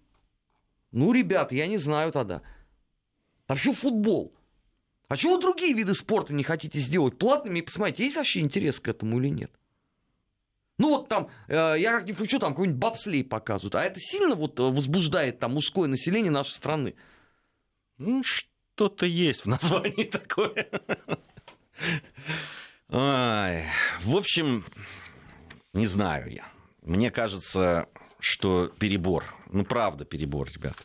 Ну, 0.90 1.12
ребята, 1.12 1.55
я 1.55 1.66
не 1.66 1.79
знаю 1.79 2.12
тогда. 2.12 2.42
А 3.47 3.57
что 3.57 3.73
футбол? 3.73 4.35
А 5.09 5.16
чего 5.16 5.38
другие 5.38 5.75
виды 5.75 5.95
спорта 5.95 6.33
не 6.33 6.42
хотите 6.42 6.79
сделать 6.79 7.18
платными? 7.18 7.59
И 7.59 7.62
посмотрите, 7.62 8.05
есть 8.05 8.16
вообще 8.16 8.40
интерес 8.40 8.81
к 8.81 8.88
этому 8.88 9.18
или 9.18 9.29
нет? 9.29 9.53
Ну 10.79 10.88
вот 10.88 11.09
там, 11.09 11.29
э, 11.49 11.75
я 11.79 11.99
как 11.99 12.07
не 12.07 12.12
фучу, 12.12 12.38
там 12.38 12.53
какой-нибудь 12.53 12.81
бобслей 12.81 13.23
показывают. 13.23 13.75
А 13.75 13.85
это 13.85 14.01
сильно 14.01 14.35
вот 14.35 14.59
э, 14.59 14.62
возбуждает 14.62 15.38
там 15.38 15.53
мужское 15.53 15.87
население 15.87 16.31
нашей 16.31 16.53
страны? 16.53 16.95
Ну, 17.99 18.23
что-то 18.25 19.07
есть 19.07 19.45
в 19.45 19.49
названии 19.49 20.05
такое. 20.11 20.68
Ой, 22.88 23.64
в 24.03 24.16
общем, 24.16 24.64
не 25.73 25.87
знаю 25.87 26.31
я. 26.31 26.47
Мне 26.83 27.11
кажется, 27.11 27.87
что 28.18 28.68
перебор. 28.68 29.25
Ну, 29.51 29.64
правда, 29.64 30.05
перебор, 30.05 30.49
ребят. 30.53 30.77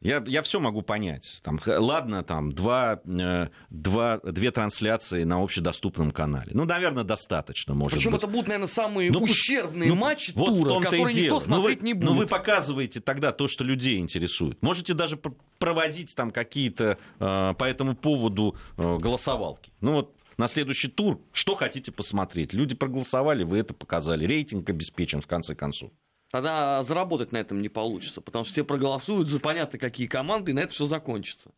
Я, 0.00 0.22
я 0.26 0.42
все 0.42 0.60
могу 0.60 0.82
понять. 0.82 1.40
Там, 1.42 1.58
ладно, 1.66 2.22
там 2.22 2.52
два, 2.52 3.00
э, 3.04 3.48
два, 3.70 4.20
две 4.22 4.52
трансляции 4.52 5.24
на 5.24 5.42
общедоступном 5.42 6.12
канале. 6.12 6.52
Ну, 6.54 6.64
наверное, 6.66 7.02
достаточно, 7.02 7.74
может 7.74 7.98
Причем 7.98 8.12
быть. 8.12 8.22
это 8.22 8.28
будут, 8.28 8.46
наверное, 8.46 8.68
самые 8.68 9.10
ну, 9.10 9.20
ущербные 9.20 9.88
ну, 9.88 9.96
матчи 9.96 10.32
вот 10.36 10.46
тура, 10.46 10.80
которые 10.80 11.14
никто 11.14 11.40
смотреть 11.40 11.80
ну, 11.80 11.82
вы, 11.82 11.86
не 11.86 11.94
будет. 11.94 12.10
Ну, 12.10 12.16
вы 12.16 12.26
показываете 12.28 13.00
тогда 13.00 13.32
то, 13.32 13.48
что 13.48 13.64
людей 13.64 13.98
интересует. 13.98 14.62
Можете 14.62 14.94
даже 14.94 15.18
проводить 15.58 16.14
там 16.14 16.30
какие-то 16.30 16.98
э, 17.18 17.54
по 17.58 17.64
этому 17.64 17.96
поводу 17.96 18.56
э, 18.76 18.98
голосовалки. 18.98 19.72
Ну, 19.80 19.94
вот 19.94 20.14
на 20.36 20.46
следующий 20.46 20.88
тур, 20.88 21.20
что 21.32 21.56
хотите 21.56 21.90
посмотреть. 21.90 22.52
Люди 22.52 22.76
проголосовали, 22.76 23.42
вы 23.42 23.58
это 23.58 23.74
показали. 23.74 24.24
Рейтинг 24.24 24.70
обеспечен 24.70 25.20
в 25.20 25.26
конце 25.26 25.56
концов. 25.56 25.90
Тогда 26.30 26.82
заработать 26.82 27.32
на 27.32 27.38
этом 27.38 27.62
не 27.62 27.68
получится, 27.68 28.20
потому 28.20 28.44
что 28.44 28.52
все 28.52 28.64
проголосуют 28.64 29.28
за 29.28 29.40
понятно 29.40 29.78
какие 29.78 30.06
команды, 30.06 30.50
и 30.50 30.54
на 30.54 30.60
это 30.60 30.72
все 30.72 30.84
закончится. 30.84 31.50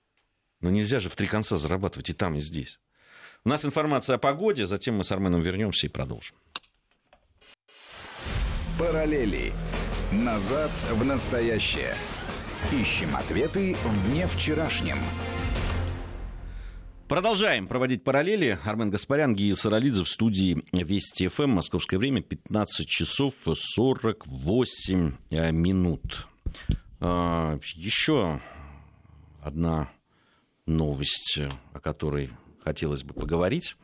Но 0.61 0.71
нельзя 0.71 1.01
же 1.01 1.09
в 1.09 1.17
три 1.17 1.27
конца 1.27 1.59
зарабатывать 1.59 2.11
и 2.11 2.13
там, 2.13 2.37
и 2.37 2.41
здесь. 2.41 2.79
У 3.45 3.49
нас 3.49 3.65
информация 3.65 4.17
о 4.17 4.19
погоде, 4.19 4.67
затем 4.67 4.97
мы 4.97 5.05
с 5.05 5.11
Арменом 5.11 5.41
вернемся 5.41 5.87
и 5.87 5.91
продолжим. 5.91 6.37
Параллели. 8.79 9.53
Назад 10.13 10.71
в 10.91 11.05
настоящее. 11.05 11.95
Ищем 12.73 13.17
ответы 13.17 13.75
в 13.85 14.07
дне 14.07 14.27
вчерашнем. 14.27 14.99
Продолжаем 17.11 17.67
проводить 17.67 18.05
параллели. 18.05 18.57
Армен 18.65 18.89
Гаспарян, 18.89 19.35
Гия 19.35 19.57
Саралидзе 19.57 20.05
в 20.05 20.09
студии 20.09 20.65
Вести 20.71 21.27
ФМ. 21.27 21.51
Московское 21.51 21.99
время 21.99 22.23
15 22.23 22.87
часов 22.87 23.35
48 23.45 25.17
э, 25.31 25.51
минут. 25.51 26.29
А, 27.01 27.59
еще 27.75 28.41
одна 29.43 29.91
новость, 30.67 31.41
о 31.73 31.81
которой 31.81 32.31
хотелось 32.63 33.03
бы 33.03 33.13
поговорить 33.13 33.77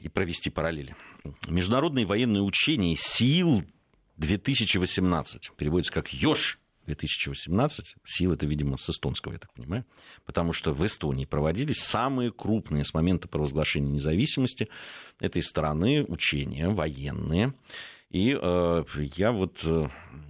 и 0.00 0.08
провести 0.08 0.48
параллели. 0.48 0.96
Международные 1.48 2.06
военные 2.06 2.42
учения 2.42 2.96
сил 2.96 3.62
2018 4.16 5.50
переводится 5.54 5.92
как 5.92 6.14
«Ёж» 6.14 6.58
2018. 6.86 7.96
Сил 8.04 8.32
это, 8.32 8.46
видимо, 8.46 8.76
с 8.76 8.88
эстонского, 8.90 9.32
я 9.32 9.38
так 9.38 9.52
понимаю. 9.52 9.84
Потому 10.24 10.52
что 10.52 10.72
в 10.72 10.84
Эстонии 10.84 11.24
проводились 11.24 11.78
самые 11.78 12.30
крупные 12.30 12.84
с 12.84 12.94
момента 12.94 13.28
провозглашения 13.28 13.90
независимости 13.90 14.68
этой 15.20 15.42
страны 15.42 16.04
учения 16.04 16.68
военные. 16.68 17.54
И 18.10 18.38
э, 18.40 18.84
я 19.16 19.32
вот 19.32 19.60
э, 19.64 19.88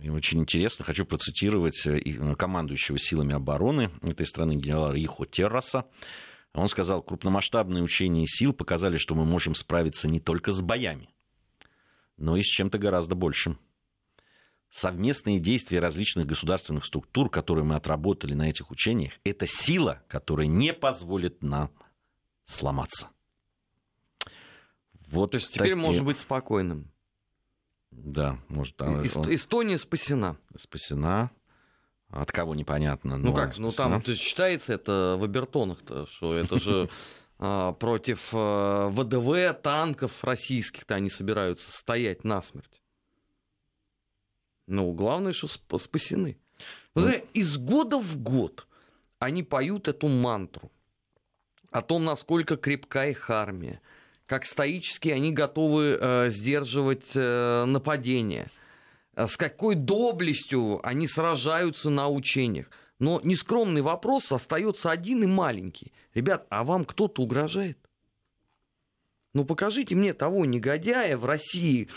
очень 0.09 0.40
интересно 0.40 0.84
хочу 0.84 1.05
процитировать 1.05 1.86
э, 1.86 2.00
командующего 2.34 2.98
силами 2.98 3.34
обороны 3.34 3.90
этой 4.00 4.24
страны 4.24 4.55
генерала 4.55 4.92
Рихо 4.92 5.26
Терраса. 5.26 5.84
Он 6.55 6.68
сказал, 6.68 7.02
крупномасштабные 7.02 7.82
учения 7.82 8.26
сил 8.26 8.52
показали, 8.52 8.96
что 8.96 9.14
мы 9.14 9.26
можем 9.26 9.55
справиться 9.55 10.09
не 10.09 10.20
только 10.20 10.52
с 10.52 10.62
боями, 10.62 11.11
но 12.16 12.36
и 12.36 12.42
с 12.42 12.46
чем-то 12.46 12.78
гораздо 12.78 13.16
большим 13.16 13.59
совместные 14.75 15.39
действия 15.39 15.79
различных 15.79 16.27
государственных 16.27 16.85
структур, 16.85 17.31
которые 17.31 17.64
мы 17.64 17.77
отработали 17.77 18.35
на 18.35 18.51
этих 18.51 18.72
учениях, 18.72 19.12
это 19.22 19.47
сила, 19.47 20.03
которая 20.09 20.49
не 20.49 20.72
позволит 20.72 21.43
нам 21.43 21.70
сломаться. 22.43 23.09
Вот 25.07 25.31
То 25.31 25.37
есть 25.37 25.49
такие... 25.49 25.61
теперь 25.61 25.75
можно 25.77 26.03
быть 26.03 26.18
спокойным. 26.18 26.91
Да, 27.93 28.41
может. 28.49 28.75
А, 28.83 29.01
Эст... 29.05 29.16
Он... 29.16 29.33
Эстония 29.33 29.79
спасена. 29.79 30.39
Спасена. 30.57 31.31
От 32.09 32.33
кого 32.33 32.57
непонятно. 32.57 33.16
Ну 33.16 33.33
как, 33.33 33.55
спасена. 33.55 33.66
ну 33.66 33.70
там 33.70 34.03
то 34.03 34.11
есть, 34.11 34.22
считается 34.22 34.75
это 34.75 35.16
в 35.16 35.22
обертонах-то, 35.22 36.07
что 36.07 36.35
это 36.35 36.59
же 36.59 36.91
а, 37.39 37.72
против 37.72 38.31
э, 38.33 38.89
ВДВ 38.91 39.62
танков 39.62 40.25
российских-то 40.25 40.97
они 40.97 41.11
собираются 41.11 41.70
стоять 41.70 42.25
насмерть. 42.25 42.83
Но 44.67 44.91
главное, 44.93 45.33
что 45.33 45.49
спасены. 45.79 46.39
Вы 46.95 47.03
ну, 47.03 47.03
знаете, 47.03 47.27
из 47.35 47.59
года 47.59 47.99
в 47.99 48.19
год 48.19 48.67
они 49.19 49.43
поют 49.43 49.89
эту 49.89 50.09
мантру 50.09 50.71
о 51.71 51.83
том, 51.83 52.05
насколько 52.05 52.57
крепка 52.57 53.09
их 53.09 53.31
армия, 53.31 53.81
как 54.27 54.47
стоически 54.47 55.09
они 55.09 55.33
готовы 55.33 55.99
э, 56.01 56.31
сдерживать 56.31 57.11
э, 57.15 57.65
нападения, 57.65 58.49
э, 59.17 59.27
с 59.27 59.37
какой 59.37 59.75
доблестью 59.75 60.81
они 60.87 61.09
сражаются 61.09 61.91
на 61.91 62.09
учениях. 62.09 62.71
Но 63.01 63.21
нескромный 63.25 63.83
вопрос 63.83 64.31
остается 64.31 64.91
один 64.91 65.25
и 65.25 65.27
маленький. 65.27 65.93
Ребят, 66.15 66.47
а 66.49 66.62
вам 66.62 66.85
кто-то 66.85 67.23
угрожает? 67.23 67.79
Ну 69.35 69.45
покажите 69.45 69.97
мне 69.97 70.15
того 70.15 70.45
негодяя 70.45 71.19
в 71.19 71.25
России, 71.25 71.89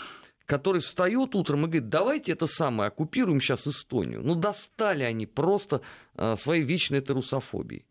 который 0.48 0.80
встает 0.80 1.34
утром 1.34 1.60
и 1.60 1.68
говорит, 1.68 1.90
давайте 1.90 2.32
это 2.32 2.46
самое, 2.46 2.88
оккупируем 2.88 3.38
сейчас 3.38 3.66
Эстонию. 3.66 4.22
Ну, 4.22 4.34
достали 4.34 5.02
они 5.02 5.26
просто 5.26 5.82
э, 6.14 6.36
своей 6.36 6.62
вечной 6.62 7.00
этой 7.00 7.12
русофобией. 7.12 7.84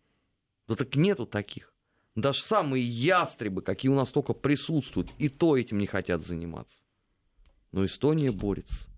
Да 0.68 0.76
так 0.76 0.96
нету 0.96 1.28
таких. 1.28 1.72
Даже 2.16 2.42
самые 2.42 2.84
ястребы, 2.84 3.62
какие 3.62 3.92
у 3.92 3.96
нас 3.96 4.10
только 4.10 4.34
присутствуют, 4.34 5.12
и 5.20 5.30
то 5.30 5.56
этим 5.56 5.78
не 5.78 5.86
хотят 5.86 6.24
заниматься. 6.24 6.78
Но 7.72 7.86
Эстония 7.86 8.32
борется. 8.32 8.90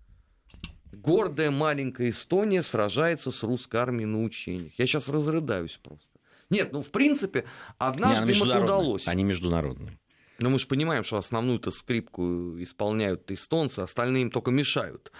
Гордая 0.90 1.50
маленькая 1.50 2.08
Эстония 2.08 2.62
сражается 2.62 3.30
с 3.30 3.42
русской 3.42 3.76
армией 3.76 4.06
на 4.06 4.22
учениях. 4.22 4.72
Я 4.78 4.86
сейчас 4.86 5.10
разрыдаюсь 5.10 5.78
просто. 5.82 6.08
Нет, 6.48 6.72
ну 6.72 6.80
в 6.80 6.90
принципе, 6.90 7.44
однажды 7.76 8.32
им 8.32 8.42
это 8.42 8.64
удалось. 8.64 9.06
Они 9.06 9.22
международные. 9.22 9.98
Но 10.40 10.48
мы 10.50 10.58
же 10.58 10.66
понимаем, 10.66 11.04
что 11.04 11.18
основную-то 11.18 11.70
скрипку 11.70 12.60
исполняют 12.62 13.30
эстонцы, 13.30 13.80
остальные 13.80 14.22
им 14.22 14.30
только 14.30 14.50
мешают. 14.50 15.12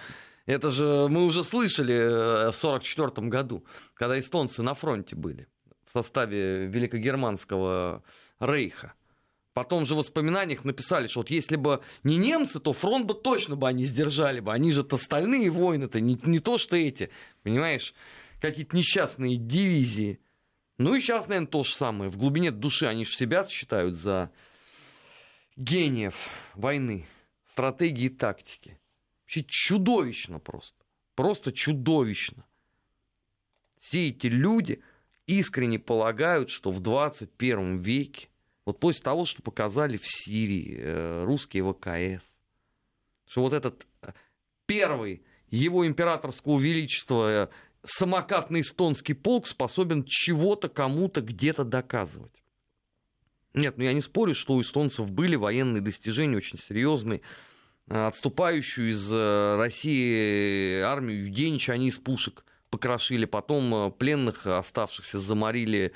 Это 0.47 0.71
же 0.71 1.07
мы 1.09 1.25
уже 1.25 1.43
слышали 1.43 1.93
э, 1.93 2.51
в 2.51 2.57
1944 2.57 3.27
году, 3.27 3.63
когда 3.93 4.17
эстонцы 4.17 4.63
на 4.63 4.73
фронте 4.73 5.15
были 5.15 5.47
в 5.85 5.91
составе 5.91 6.65
Великогерманского 6.67 8.03
рейха. 8.39 8.93
Потом 9.53 9.85
же 9.85 9.95
в 9.95 9.97
воспоминаниях 9.97 10.63
написали, 10.63 11.07
что 11.07 11.19
вот 11.19 11.29
если 11.29 11.57
бы 11.57 11.81
не 12.03 12.15
немцы, 12.17 12.59
то 12.59 12.71
фронт 12.71 13.05
бы 13.05 13.13
точно 13.13 13.57
бы 13.57 13.67
они 13.67 13.83
сдержали 13.83 14.39
бы. 14.39 14.53
Они 14.53 14.71
же-то 14.71 14.95
стальные 14.97 15.49
воины-то, 15.49 15.99
не, 15.99 16.17
не 16.23 16.39
то 16.39 16.57
что 16.57 16.77
эти, 16.77 17.09
понимаешь, 17.43 17.93
какие-то 18.39 18.75
несчастные 18.75 19.35
дивизии. 19.35 20.19
Ну 20.77 20.95
и 20.95 21.01
сейчас, 21.01 21.27
наверное, 21.27 21.47
то 21.49 21.63
же 21.63 21.73
самое. 21.73 22.09
В 22.09 22.17
глубине 22.17 22.51
души 22.51 22.85
они 22.87 23.03
же 23.03 23.11
себя 23.11 23.43
считают 23.43 23.97
за 23.97 24.31
гениев 25.55 26.29
войны, 26.55 27.05
стратегии 27.45 28.05
и 28.05 28.09
тактики. 28.09 28.79
Вообще 29.23 29.43
чудовищно 29.47 30.39
просто. 30.39 30.83
Просто 31.15 31.51
чудовищно. 31.51 32.45
Все 33.77 34.09
эти 34.09 34.27
люди 34.27 34.81
искренне 35.27 35.79
полагают, 35.79 36.49
что 36.49 36.71
в 36.71 36.79
21 36.79 37.77
веке, 37.77 38.29
вот 38.65 38.79
после 38.79 39.03
того, 39.03 39.25
что 39.25 39.41
показали 39.41 39.97
в 39.97 40.05
Сирии 40.05 40.77
э, 40.77 41.23
русские 41.23 41.63
ВКС, 41.63 42.39
что 43.27 43.41
вот 43.41 43.53
этот 43.53 43.87
э, 44.01 44.11
первый 44.65 45.23
его 45.49 45.85
императорского 45.85 46.59
величества 46.59 47.45
э, 47.45 47.47
самокатный 47.83 48.61
эстонский 48.61 49.13
полк 49.13 49.47
способен 49.47 50.03
чего-то 50.05 50.69
кому-то 50.69 51.21
где-то 51.21 51.63
доказывать. 51.63 52.40
Нет, 53.53 53.77
ну 53.77 53.83
я 53.83 53.93
не 53.93 54.01
спорю, 54.01 54.33
что 54.33 54.53
у 54.53 54.61
эстонцев 54.61 55.11
были 55.11 55.35
военные 55.35 55.81
достижения 55.81 56.37
очень 56.37 56.57
серьезные. 56.57 57.21
Э, 57.87 58.07
отступающую 58.07 58.89
из 58.89 59.11
э, 59.11 59.55
России 59.57 60.79
армию 60.79 61.25
Юденича 61.25 61.73
они 61.73 61.89
из 61.89 61.97
пушек 61.97 62.45
покрошили, 62.69 63.25
потом 63.25 63.73
э, 63.75 63.91
пленных 63.91 64.47
оставшихся 64.47 65.19
заморили 65.19 65.93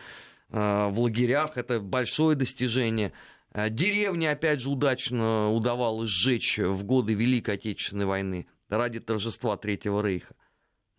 в 0.48 0.94
лагерях. 1.00 1.58
Это 1.58 1.80
большое 1.80 2.38
достижение. 2.38 3.14
Деревни, 3.52 4.28
опять 4.28 4.62
же, 4.62 4.70
удачно 4.70 5.52
удавалось 5.52 6.08
сжечь 6.08 6.60
в 6.60 6.84
годы 6.84 7.16
Великой 7.16 7.56
Отечественной 7.56 8.06
войны 8.06 8.48
ради 8.70 9.00
торжества 9.00 9.58
Третьего 9.58 10.06
Рейха. 10.06 10.36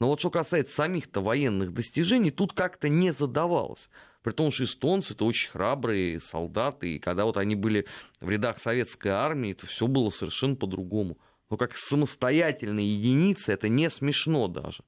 Но 0.01 0.09
вот 0.09 0.19
что 0.19 0.31
касается 0.31 0.75
самих-то 0.75 1.21
военных 1.21 1.73
достижений, 1.73 2.33
тут 2.33 2.55
как-то 2.55 2.89
не 2.89 3.13
задавалось. 3.13 3.89
При 4.27 4.33
том, 4.33 4.51
что 4.51 4.65
эстонцы 4.65 5.13
это 5.13 5.25
очень 5.25 5.51
храбрые 5.51 6.19
солдаты, 6.19 6.97
и 6.97 6.99
когда 6.99 7.27
вот 7.27 7.37
они 7.37 7.55
были 7.55 7.87
в 8.19 8.29
рядах 8.29 8.59
советской 8.59 9.13
армии, 9.13 9.53
это 9.53 9.69
все 9.69 9.87
было 9.87 10.11
совершенно 10.11 10.57
по-другому. 10.57 11.17
Но 11.49 11.57
как 11.57 11.77
самостоятельные 11.77 12.93
единицы 12.93 13.53
это 13.53 13.69
не 13.69 13.89
смешно 13.89 14.49
даже. 14.49 14.83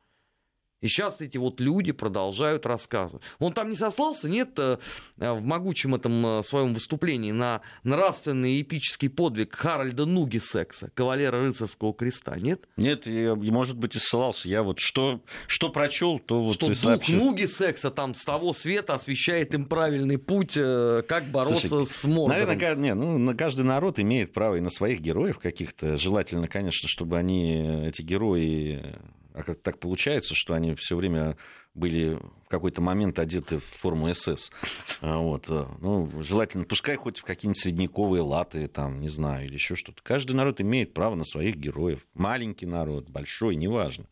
И 0.81 0.87
сейчас 0.87 1.21
эти 1.21 1.39
вот 1.39 1.61
люди 1.61 1.91
продолжают 1.91 2.65
рассказывать. 2.65 3.23
Он 3.41 3.53
там 3.53 3.69
не 3.69 3.75
сослался, 3.75 4.29
нет, 4.29 4.59
э, 4.59 4.79
в 5.17 5.41
могучем 5.41 5.97
этом 5.97 6.25
э, 6.39 6.43
своем 6.45 6.73
выступлении 6.73 7.33
на 7.33 7.63
нравственный 7.83 8.61
эпический 8.63 9.11
подвиг 9.11 9.55
Харальда 9.55 10.07
Нугисекса, 10.07 10.91
кавалера 10.95 11.41
рыцарского 11.41 11.93
креста, 11.93 12.37
нет? 12.39 12.69
Нет, 12.77 13.07
я, 13.07 13.35
может 13.35 13.77
быть, 13.77 13.97
и 13.97 13.99
ссылался. 13.99 14.49
Я 14.49 14.63
вот 14.63 14.79
что, 14.79 15.21
что 15.49 15.71
прочел, 15.71 16.21
то 16.21 16.43
вот 16.43 16.55
Что 16.55 16.69
дух 16.69 16.77
сообщил. 16.77 17.25
Нугисекса 17.25 17.91
там 17.91 18.15
с 18.15 18.25
того 18.25 18.53
света 18.53 18.95
освещает 18.95 19.55
им 19.55 19.67
правильный 19.67 20.19
путь, 20.19 20.57
э, 20.57 21.03
как 21.09 21.25
бороться 21.25 21.67
Слушай, 21.67 21.87
с 21.87 22.05
Мордором. 22.05 22.47
Наверное, 22.47 22.77
не, 22.77 22.95
ну, 22.95 23.37
каждый 23.37 23.65
народ 23.65 23.99
имеет 23.99 24.33
право 24.33 24.55
и 24.55 24.61
на 24.61 24.71
своих 24.71 25.01
героев 25.01 25.39
каких-то. 25.39 25.97
Желательно, 25.97 26.47
конечно, 26.47 26.89
чтобы 26.89 27.17
они, 27.19 27.87
эти 27.89 28.03
герои 28.03 28.97
а 29.39 29.45
как 29.45 29.61
так 29.61 29.79
получается, 29.79 30.35
что 30.35 30.55
они 30.55 30.75
все 30.75 30.97
время 30.97 31.37
были 31.73 32.19
в 32.45 32.49
какой-то 32.49 32.83
момент 32.83 33.21
одеты 33.21 33.59
в 33.59 33.65
форму 33.65 34.13
СС. 34.13 34.51
А, 35.01 35.19
вот. 35.19 35.49
Э, 35.49 35.67
ну, 35.81 36.11
желательно, 36.25 36.65
пускай 36.65 36.97
хоть 36.97 37.19
в 37.19 37.25
какие-нибудь 37.25 37.63
средневековые 37.63 38.23
латы, 38.23 38.67
там, 38.67 39.01
не 39.01 39.09
знаю, 39.09 39.47
или 39.47 39.55
еще 39.55 39.77
что-то. 39.77 40.03
Каждый 40.03 40.33
народ 40.33 40.61
имеет 40.61 40.93
право 40.93 41.15
на 41.15 41.23
своих 41.23 41.55
героев. 41.55 42.05
Маленький 42.15 42.67
народ, 42.67 43.09
большой, 43.11 43.55
неважно. 43.55 44.07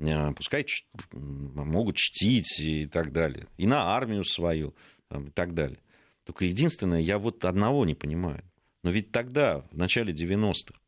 А, 0.00 0.32
пускай 0.32 0.64
могут 1.12 1.96
чтить 1.96 2.58
и 2.58 2.86
так 2.86 3.12
далее. 3.12 3.48
И 3.58 3.66
на 3.66 3.94
армию 3.94 4.24
свою 4.24 4.74
там, 5.08 5.26
и 5.26 5.30
так 5.30 5.52
далее. 5.52 5.80
Только 6.24 6.46
единственное, 6.46 7.00
я 7.00 7.18
вот 7.18 7.44
одного 7.44 7.84
не 7.84 7.94
понимаю. 7.94 8.42
Но 8.82 8.90
ведь 8.90 9.12
тогда, 9.12 9.66
в 9.70 9.76
начале 9.76 10.14
90-х, 10.14 10.80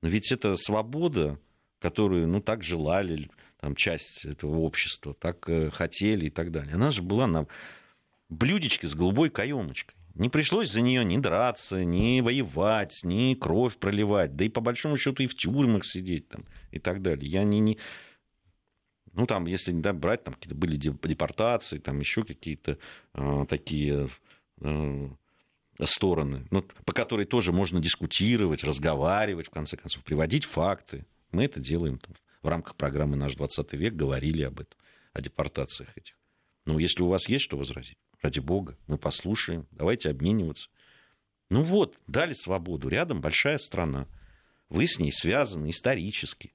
но 0.00 0.08
ведь 0.08 0.32
это 0.32 0.56
свобода, 0.56 1.38
которую, 1.80 2.28
ну, 2.28 2.40
так 2.40 2.62
желали, 2.62 3.30
там, 3.60 3.74
часть 3.74 4.24
этого 4.24 4.58
общества, 4.58 5.14
так 5.14 5.48
э, 5.48 5.70
хотели 5.70 6.26
и 6.26 6.30
так 6.30 6.50
далее. 6.50 6.74
Она 6.74 6.90
же 6.90 7.02
была 7.02 7.26
на 7.26 7.46
блюдечке 8.28 8.86
с 8.86 8.94
голубой 8.94 9.30
каемочкой. 9.30 9.96
Не 10.14 10.30
пришлось 10.30 10.70
за 10.70 10.80
нее 10.80 11.04
ни 11.04 11.18
драться, 11.18 11.84
ни 11.84 12.20
воевать, 12.22 13.00
ни 13.02 13.34
кровь 13.34 13.76
проливать, 13.76 14.34
да 14.34 14.44
и 14.44 14.48
по 14.48 14.62
большому 14.62 14.96
счету 14.96 15.22
и 15.22 15.26
в 15.26 15.34
тюрьмах 15.34 15.84
сидеть 15.84 16.28
там 16.28 16.44
и 16.70 16.78
так 16.78 17.02
далее. 17.02 17.30
Я 17.30 17.44
не, 17.44 17.60
не... 17.60 17.78
Ну, 19.12 19.26
там, 19.26 19.46
если 19.46 19.72
да, 19.72 19.92
брать, 19.92 20.24
там 20.24 20.34
какие-то 20.34 20.54
были 20.54 20.76
депортации, 20.76 21.78
там 21.78 22.00
еще 22.00 22.22
какие-то 22.22 22.78
э, 23.12 23.46
такие 23.46 24.08
э, 24.62 25.08
стороны, 25.84 26.46
ну, 26.50 26.62
по 26.62 26.92
которой 26.92 27.26
тоже 27.26 27.52
можно 27.52 27.80
дискутировать, 27.80 28.64
разговаривать, 28.64 29.48
в 29.48 29.50
конце 29.50 29.76
концов, 29.76 30.02
приводить 30.02 30.44
факты. 30.44 31.04
Мы 31.32 31.44
это 31.44 31.60
делаем 31.60 31.98
там, 31.98 32.14
в 32.42 32.48
рамках 32.48 32.76
программы 32.76 33.16
«Наш 33.16 33.34
20 33.34 33.72
век», 33.74 33.94
говорили 33.94 34.42
об 34.42 34.60
этом, 34.60 34.78
о 35.12 35.20
депортациях 35.20 35.96
этих. 35.96 36.14
Ну, 36.64 36.78
если 36.78 37.02
у 37.02 37.08
вас 37.08 37.28
есть 37.28 37.44
что 37.44 37.56
возразить, 37.56 37.98
ради 38.20 38.40
бога, 38.40 38.76
мы 38.86 38.98
послушаем, 38.98 39.66
давайте 39.70 40.10
обмениваться. 40.10 40.68
Ну 41.50 41.62
вот, 41.62 41.96
дали 42.06 42.32
свободу. 42.32 42.88
Рядом 42.88 43.20
большая 43.20 43.58
страна. 43.58 44.08
Вы 44.68 44.86
с 44.86 44.98
ней 44.98 45.12
связаны 45.12 45.70
исторически. 45.70 46.52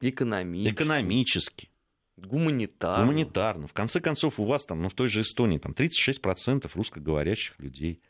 Экономически. 0.00 0.74
Экономически. 0.74 1.70
Гуманитарно. 2.16 3.04
Гуманитарно. 3.04 3.66
В 3.68 3.72
конце 3.72 4.00
концов, 4.00 4.40
у 4.40 4.44
вас 4.44 4.64
там, 4.64 4.82
ну, 4.82 4.88
в 4.88 4.94
той 4.94 5.08
же 5.08 5.20
Эстонии, 5.20 5.58
там 5.58 5.72
36% 5.72 6.68
русскоговорящих 6.74 7.58
людей. 7.60 8.00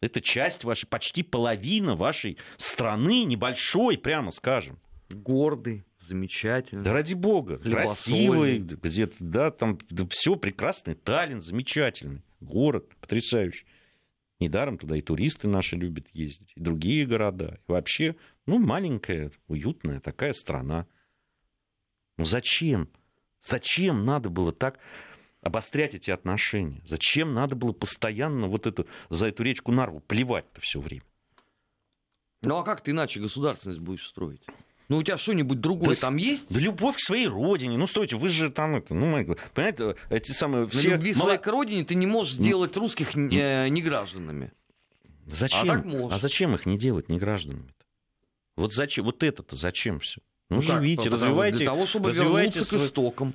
Это 0.00 0.20
часть 0.20 0.64
вашей, 0.64 0.86
почти 0.86 1.22
половина 1.22 1.94
вашей 1.94 2.36
страны, 2.56 3.22
небольшой, 3.22 3.96
прямо 3.96 4.32
скажем. 4.32 4.80
Гордый, 5.14 5.84
замечательный. 5.98 6.82
Да 6.82 6.92
ради 6.92 7.14
бога, 7.14 7.58
красивый, 7.58 8.58
где-то, 8.58 9.16
да, 9.20 9.50
там 9.50 9.78
да, 9.90 10.06
все 10.10 10.36
прекрасный, 10.36 10.94
Таллин, 10.94 11.40
замечательный, 11.40 12.22
город 12.40 12.88
потрясающий. 13.00 13.66
Недаром 14.40 14.76
туда 14.76 14.96
и 14.96 15.02
туристы 15.02 15.46
наши 15.46 15.76
любят 15.76 16.08
ездить, 16.12 16.52
и 16.56 16.60
другие 16.60 17.06
города. 17.06 17.60
И 17.68 17.70
вообще, 17.70 18.16
ну, 18.46 18.58
маленькая, 18.58 19.30
уютная 19.46 20.00
такая 20.00 20.32
страна. 20.32 20.86
Ну 22.18 22.24
зачем? 22.24 22.88
Зачем 23.44 24.04
надо 24.04 24.30
было 24.30 24.52
так 24.52 24.80
обострять 25.42 25.94
эти 25.94 26.10
отношения? 26.10 26.82
Зачем 26.84 27.34
надо 27.34 27.54
было 27.54 27.72
постоянно 27.72 28.48
вот 28.48 28.66
эту, 28.66 28.86
за 29.10 29.28
эту 29.28 29.44
речку 29.44 29.70
Нарву 29.70 30.00
плевать-то 30.00 30.60
все 30.60 30.80
время? 30.80 31.04
Ну 32.42 32.56
а 32.56 32.64
как 32.64 32.82
ты 32.82 32.90
иначе 32.90 33.20
государственность 33.20 33.80
будешь 33.80 34.06
строить? 34.06 34.44
Ну, 34.92 34.98
у 34.98 35.02
тебя 35.02 35.16
что-нибудь 35.16 35.58
другое 35.58 35.94
да, 35.94 36.02
там 36.02 36.16
есть? 36.16 36.48
Да 36.50 36.60
любовь 36.60 36.96
к 36.96 37.00
своей 37.00 37.26
родине. 37.26 37.78
Ну, 37.78 37.86
стойте, 37.86 38.16
вы 38.16 38.28
же 38.28 38.50
там 38.50 38.76
это, 38.76 38.92
ну, 38.92 39.06
понимаете, 39.54 39.96
эти 40.10 40.32
самые 40.32 40.68
все... 40.68 40.90
На 40.90 40.92
любви 40.92 41.14
Мало... 41.14 41.28
своей 41.28 41.38
к 41.38 41.46
родине 41.46 41.84
ты 41.86 41.94
не 41.94 42.06
можешь 42.06 42.34
сделать 42.34 42.76
русских 42.76 43.16
э, 43.16 43.68
не 43.68 43.80
гражданами. 43.80 44.52
Зачем? 45.24 45.70
А, 45.70 45.76
так 45.76 45.86
можешь. 45.86 46.12
а 46.12 46.18
зачем 46.18 46.54
их 46.54 46.66
не 46.66 46.76
делать 46.76 47.08
не 47.08 47.18
гражданами? 47.18 47.68
-то? 47.68 47.84
Вот 48.56 48.74
зачем? 48.74 49.06
Вот 49.06 49.22
это-то 49.22 49.56
зачем 49.56 49.98
все? 49.98 50.20
Ну, 50.50 50.56
ну 50.56 50.62
живите, 50.62 51.04
как, 51.04 51.12
развивайте. 51.12 51.56
Для 51.56 51.66
того, 51.68 51.86
чтобы 51.86 52.12
вернуться 52.12 52.62
свой... 52.62 52.78
к 52.78 52.82
истокам. 52.82 53.34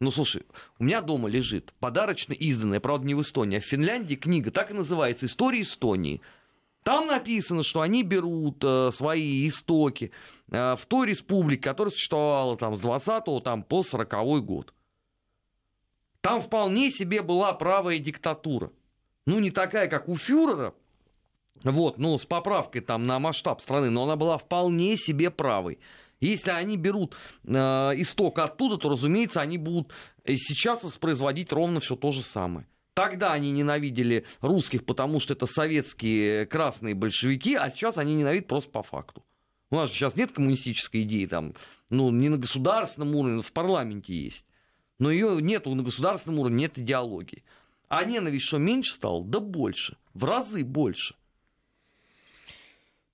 Ну, 0.00 0.10
слушай, 0.10 0.42
у 0.80 0.82
меня 0.82 1.02
дома 1.02 1.28
лежит 1.28 1.72
подарочно 1.78 2.32
изданная, 2.32 2.80
правда, 2.80 3.06
не 3.06 3.14
в 3.14 3.20
Эстонии, 3.20 3.58
а 3.58 3.60
в 3.60 3.64
Финляндии 3.64 4.16
книга, 4.16 4.50
так 4.50 4.72
и 4.72 4.74
называется 4.74 5.26
«История 5.26 5.60
Эстонии». 5.60 6.20
Там 6.82 7.06
написано, 7.06 7.62
что 7.62 7.82
они 7.82 8.02
берут 8.02 8.64
э, 8.64 8.90
свои 8.92 9.46
истоки 9.46 10.12
э, 10.50 10.76
в 10.76 10.86
той 10.86 11.08
республике, 11.08 11.62
которая 11.62 11.92
существовала 11.92 12.56
там, 12.56 12.74
с 12.74 12.80
20 12.80 13.44
там, 13.44 13.62
по 13.62 13.82
40 13.82 14.44
год. 14.44 14.74
Там 16.22 16.40
вполне 16.40 16.90
себе 16.90 17.22
была 17.22 17.52
правая 17.52 17.98
диктатура. 17.98 18.72
Ну, 19.26 19.38
не 19.40 19.50
такая, 19.50 19.88
как 19.88 20.08
у 20.08 20.16
фюрера, 20.16 20.74
вот, 21.62 21.98
ну, 21.98 22.16
с 22.16 22.24
поправкой 22.24 22.80
там 22.80 23.06
на 23.06 23.18
масштаб 23.18 23.60
страны, 23.60 23.90
но 23.90 24.04
она 24.04 24.16
была 24.16 24.38
вполне 24.38 24.96
себе 24.96 25.30
правой. 25.30 25.78
Если 26.20 26.50
они 26.50 26.76
берут 26.76 27.14
э, 27.46 27.52
исток 27.52 28.38
оттуда, 28.38 28.76
то, 28.78 28.88
разумеется, 28.88 29.40
они 29.40 29.58
будут 29.58 29.92
сейчас 30.26 30.84
воспроизводить 30.84 31.52
ровно 31.52 31.80
все 31.80 31.96
то 31.96 32.10
же 32.10 32.22
самое. 32.22 32.66
Тогда 33.00 33.32
они 33.32 33.50
ненавидели 33.50 34.26
русских, 34.42 34.84
потому 34.84 35.20
что 35.20 35.32
это 35.32 35.46
советские 35.46 36.44
красные 36.44 36.94
большевики, 36.94 37.54
а 37.54 37.70
сейчас 37.70 37.96
они 37.96 38.14
ненавидят 38.14 38.46
просто 38.46 38.70
по 38.70 38.82
факту. 38.82 39.24
У 39.70 39.76
нас 39.76 39.88
же 39.88 39.96
сейчас 39.96 40.16
нет 40.16 40.32
коммунистической 40.32 41.04
идеи, 41.04 41.24
там, 41.24 41.54
ну, 41.88 42.10
не 42.10 42.28
на 42.28 42.36
государственном 42.36 43.14
уровне, 43.14 43.36
но 43.36 43.42
в 43.42 43.52
парламенте 43.52 44.12
есть. 44.12 44.44
Но 44.98 45.10
ее 45.10 45.40
нету 45.40 45.74
на 45.74 45.82
государственном 45.82 46.40
уровне, 46.40 46.64
нет 46.64 46.78
идеологии. 46.78 47.42
А 47.88 48.04
ненависть 48.04 48.44
что 48.44 48.58
меньше 48.58 48.92
стало? 48.92 49.24
Да 49.24 49.40
больше. 49.40 49.96
В 50.12 50.26
разы 50.26 50.62
больше. 50.62 51.14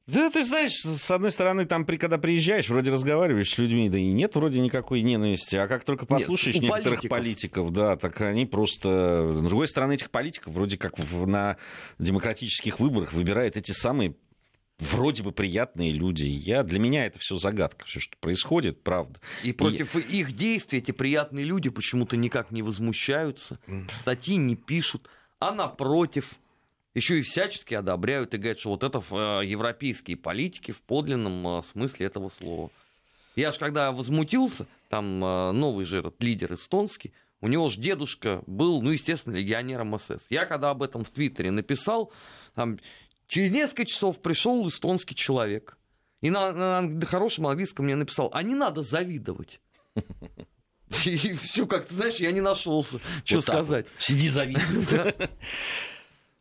Да, 0.06 0.30
ты 0.30 0.44
знаешь, 0.44 0.74
с 0.74 1.10
одной 1.10 1.32
стороны, 1.32 1.64
там, 1.64 1.84
когда 1.84 2.16
приезжаешь, 2.16 2.68
вроде 2.68 2.92
разговариваешь 2.92 3.50
с 3.50 3.58
людьми, 3.58 3.88
да 3.88 3.98
и 3.98 4.12
нет 4.12 4.36
вроде 4.36 4.60
никакой 4.60 5.02
ненависти, 5.02 5.56
а 5.56 5.66
как 5.66 5.82
только 5.82 6.06
послушаешь 6.06 6.54
нет, 6.54 6.64
некоторых 6.64 7.00
политиков. 7.00 7.10
политиков, 7.10 7.72
да, 7.72 7.96
так 7.96 8.20
они 8.20 8.46
просто... 8.46 9.32
С 9.32 9.40
другой 9.40 9.66
стороны, 9.66 9.94
этих 9.94 10.12
политиков 10.12 10.52
вроде 10.52 10.78
как 10.78 10.94
на 11.26 11.56
демократических 11.98 12.78
выборах 12.78 13.12
выбирают 13.12 13.56
эти 13.56 13.72
самые 13.72 14.14
вроде 14.78 15.24
бы 15.24 15.32
приятные 15.32 15.90
люди. 15.90 16.24
Я, 16.24 16.62
для 16.62 16.78
меня 16.78 17.06
это 17.06 17.18
все 17.18 17.34
загадка, 17.36 17.84
все, 17.86 17.98
что 17.98 18.16
происходит, 18.18 18.84
правда. 18.84 19.20
И 19.42 19.52
против 19.52 19.96
и... 19.96 20.00
их 20.00 20.32
действий 20.32 20.78
эти 20.78 20.92
приятные 20.92 21.44
люди 21.44 21.68
почему-то 21.68 22.16
никак 22.16 22.52
не 22.52 22.62
возмущаются, 22.62 23.58
статьи 24.02 24.36
не 24.36 24.54
пишут, 24.54 25.08
а 25.40 25.52
напротив 25.52 26.34
еще 26.96 27.18
и 27.18 27.22
всячески 27.22 27.74
одобряют 27.74 28.32
и 28.32 28.38
говорят, 28.38 28.58
что 28.58 28.70
вот 28.70 28.82
это 28.82 29.02
э, 29.10 29.44
европейские 29.44 30.16
политики 30.16 30.72
в 30.72 30.80
подлинном 30.80 31.58
э, 31.58 31.62
смысле 31.62 32.06
этого 32.06 32.30
слова. 32.30 32.70
Я 33.36 33.52
же 33.52 33.58
когда 33.58 33.92
возмутился, 33.92 34.66
там 34.88 35.22
э, 35.22 35.52
новый 35.52 35.84
же 35.84 35.98
этот 35.98 36.20
лидер 36.22 36.54
эстонский, 36.54 37.12
у 37.42 37.48
него 37.48 37.68
же 37.68 37.80
дедушка 37.80 38.42
был, 38.46 38.80
ну, 38.80 38.90
естественно, 38.90 39.34
легионером 39.36 39.98
СС. 39.98 40.26
Я 40.30 40.46
когда 40.46 40.70
об 40.70 40.82
этом 40.82 41.04
в 41.04 41.10
Твиттере 41.10 41.50
написал, 41.50 42.12
там, 42.54 42.78
через 43.28 43.50
несколько 43.50 43.84
часов 43.84 44.22
пришел 44.22 44.66
эстонский 44.66 45.14
человек. 45.14 45.76
И 46.22 46.30
на, 46.30 46.50
на, 46.52 46.80
на 46.80 47.06
хорошем 47.06 47.46
английском 47.46 47.84
мне 47.84 47.94
написал, 47.94 48.30
а 48.32 48.42
не 48.42 48.54
надо 48.54 48.80
завидовать. 48.80 49.60
И 51.04 51.32
все, 51.34 51.66
как 51.66 51.88
ты 51.88 51.94
знаешь, 51.94 52.16
я 52.16 52.30
не 52.32 52.40
нашелся, 52.40 53.00
что 53.24 53.42
сказать. 53.42 53.86
Сиди 53.98 54.30
завидуй. 54.30 54.62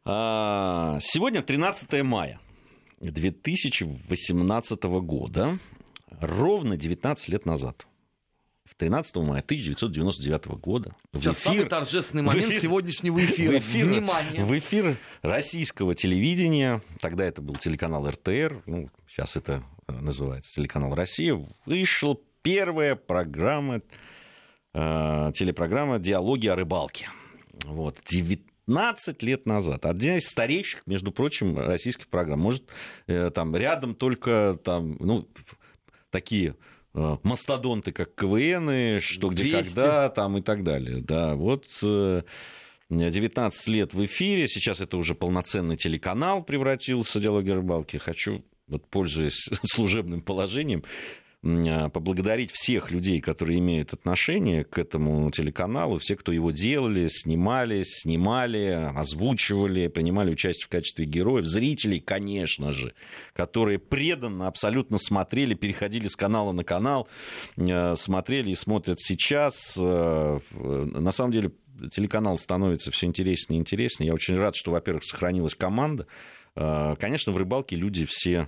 А, 0.07 0.99
сегодня 1.01 1.41
13 1.41 2.03
мая 2.03 2.39
2018 3.01 4.83
года, 4.83 5.57
ровно 6.21 6.77
19 6.77 7.29
лет 7.29 7.45
назад. 7.45 7.87
13 8.77 9.15
мая 9.17 9.41
1999 9.41 10.47
года 10.59 10.95
в 11.13 11.21
Сейчас 11.21 11.37
эфир, 11.37 11.53
самый 11.53 11.65
торжественный 11.69 12.23
момент 12.23 12.47
эфир, 12.47 12.61
сегодняшнего 12.61 13.23
эфира. 13.23 13.53
В 13.53 13.59
эфир, 13.59 13.87
Внимание! 13.87 14.43
В 14.43 14.57
эфир 14.57 14.97
российского 15.21 15.95
телевидения, 15.95 16.81
тогда 16.99 17.23
это 17.23 17.41
был 17.41 17.55
телеканал 17.55 18.07
РТР, 18.09 18.63
ну, 18.65 18.89
сейчас 19.07 19.37
это 19.37 19.63
э, 19.87 19.93
называется 19.93 20.53
телеканал 20.53 20.93
«Россия», 20.93 21.41
вышла 21.65 22.17
первая 22.41 22.95
программа, 22.95 23.81
э, 24.73 25.31
телепрограмма 25.33 25.99
«Диалоги 25.99 26.47
о 26.47 26.55
рыбалке». 26.55 27.07
Вот, 27.63 28.01
15 28.67 29.23
лет 29.23 29.45
назад. 29.45 29.85
Одна 29.85 30.17
из 30.17 30.27
старейших, 30.27 30.83
между 30.85 31.11
прочим, 31.11 31.57
российских 31.57 32.07
программ. 32.07 32.39
Может, 32.39 32.63
э, 33.07 33.29
там 33.29 33.55
рядом 33.55 33.95
только 33.95 34.59
там, 34.63 34.97
ну, 34.99 35.27
такие 36.09 36.55
э, 36.93 37.17
мастодонты, 37.23 37.91
как 37.91 38.15
КВН, 38.15 39.01
что 39.01 39.29
где 39.29 39.43
200. 39.43 39.55
когда, 39.55 40.09
там 40.09 40.37
и 40.37 40.41
так 40.41 40.63
далее. 40.63 41.01
Да, 41.01 41.35
вот 41.35 41.65
19 41.81 43.67
э, 43.67 43.71
лет 43.71 43.93
в 43.93 44.03
эфире, 44.05 44.47
сейчас 44.47 44.81
это 44.81 44.97
уже 44.97 45.13
полноценный 45.13 45.77
телеканал 45.77 46.43
превратился, 46.43 47.19
«Диалоги 47.19 47.51
рыбалки». 47.51 47.97
Хочу, 47.97 48.43
вот, 48.67 48.87
пользуясь 48.89 49.49
служебным 49.63 50.21
положением, 50.21 50.83
поблагодарить 51.45 52.51
всех 52.51 52.89
людей, 52.89 53.21
которые 53.21 53.59
имеют 53.59 53.93
отношение 53.93 54.63
к 54.63 54.79
этому 54.79 55.29
телеканалу, 55.29 55.99
все, 55.99 56.15
кто 56.15 56.31
его 56.31 56.49
делали, 56.49 57.07
снимали, 57.07 57.83
снимали, 57.83 58.91
озвучивали, 58.95 59.87
принимали 59.87 60.31
участие 60.31 60.65
в 60.65 60.69
качестве 60.69 61.05
героев, 61.05 61.45
зрителей, 61.45 61.99
конечно 61.99 62.71
же, 62.71 62.95
которые 63.33 63.77
преданно 63.77 64.47
абсолютно 64.47 64.97
смотрели, 64.97 65.53
переходили 65.53 66.07
с 66.07 66.15
канала 66.15 66.51
на 66.51 66.63
канал, 66.63 67.07
а, 67.57 67.95
смотрели 67.95 68.49
и 68.49 68.55
смотрят 68.55 68.99
сейчас. 68.99 69.77
А, 69.79 70.39
на 70.51 71.11
самом 71.11 71.31
деле 71.31 71.51
телеканал 71.91 72.39
становится 72.39 72.89
все 72.89 73.05
интереснее 73.05 73.59
и 73.59 73.61
интереснее. 73.61 74.07
Я 74.07 74.13
очень 74.15 74.35
рад, 74.35 74.55
что, 74.55 74.71
во-первых, 74.71 75.03
сохранилась 75.03 75.53
команда. 75.53 76.07
Конечно, 76.55 77.33
в 77.33 77.37
рыбалке 77.37 77.75
люди 77.75 78.05
все 78.07 78.47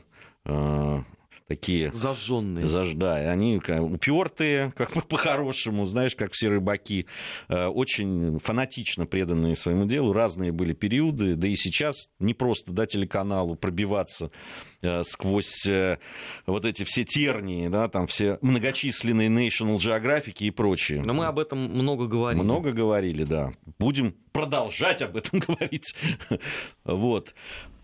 такие... 1.48 1.92
Зажженные. 1.94 2.68
Заж... 2.68 2.94
Да, 2.94 3.16
они 3.16 3.58
упертые, 3.58 4.72
как 4.76 4.94
бы 4.94 5.02
по-хорошему, 5.02 5.86
знаешь, 5.86 6.16
как 6.16 6.34
все 6.34 6.50
рыбаки, 6.50 7.08
э, 7.48 7.66
очень 7.66 8.40
фанатично 8.40 9.06
преданные 9.06 9.56
своему 9.56 9.86
делу. 9.86 10.14
Разные 10.14 10.52
были 10.52 10.74
периоды, 10.74 11.36
да 11.36 11.48
и 11.48 11.56
сейчас 11.56 12.10
не 12.20 12.34
просто 12.34 12.72
да, 12.72 12.86
телеканалу 12.86 13.56
пробиваться 13.56 14.32
э, 14.82 15.04
сквозь 15.04 15.66
э, 15.66 15.98
вот 16.46 16.66
эти 16.66 16.84
все 16.84 17.04
тернии, 17.04 17.68
да, 17.70 17.88
там 17.88 18.08
все 18.08 18.38
многочисленные 18.42 19.30
National 19.30 19.78
Geographic 19.78 20.36
и 20.40 20.52
прочие. 20.52 21.02
Но 21.04 21.14
мы 21.14 21.26
об 21.26 21.40
этом 21.40 21.60
много 21.60 22.08
говорили. 22.08 22.42
Много 22.42 22.72
говорили, 22.72 23.24
да. 23.24 23.54
Будем 23.80 24.16
продолжать 24.32 25.02
об 25.02 25.18
этом 25.18 25.40
говорить. 25.48 25.96
вот. 26.84 27.34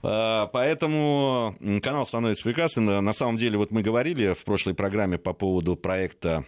А, 0.04 0.48
поэтому 0.48 1.56
канал 1.82 2.06
становится 2.06 2.44
прекрасным. 2.44 3.04
На 3.04 3.14
самом 3.14 3.38
деле, 3.38 3.58
вот 3.58 3.72
мы 3.72 3.82
говорили 3.82 4.34
в 4.34 4.44
прошлой 4.44 4.74
программе 4.74 5.18
по 5.18 5.34
поводу 5.34 5.76
проекта 5.78 6.46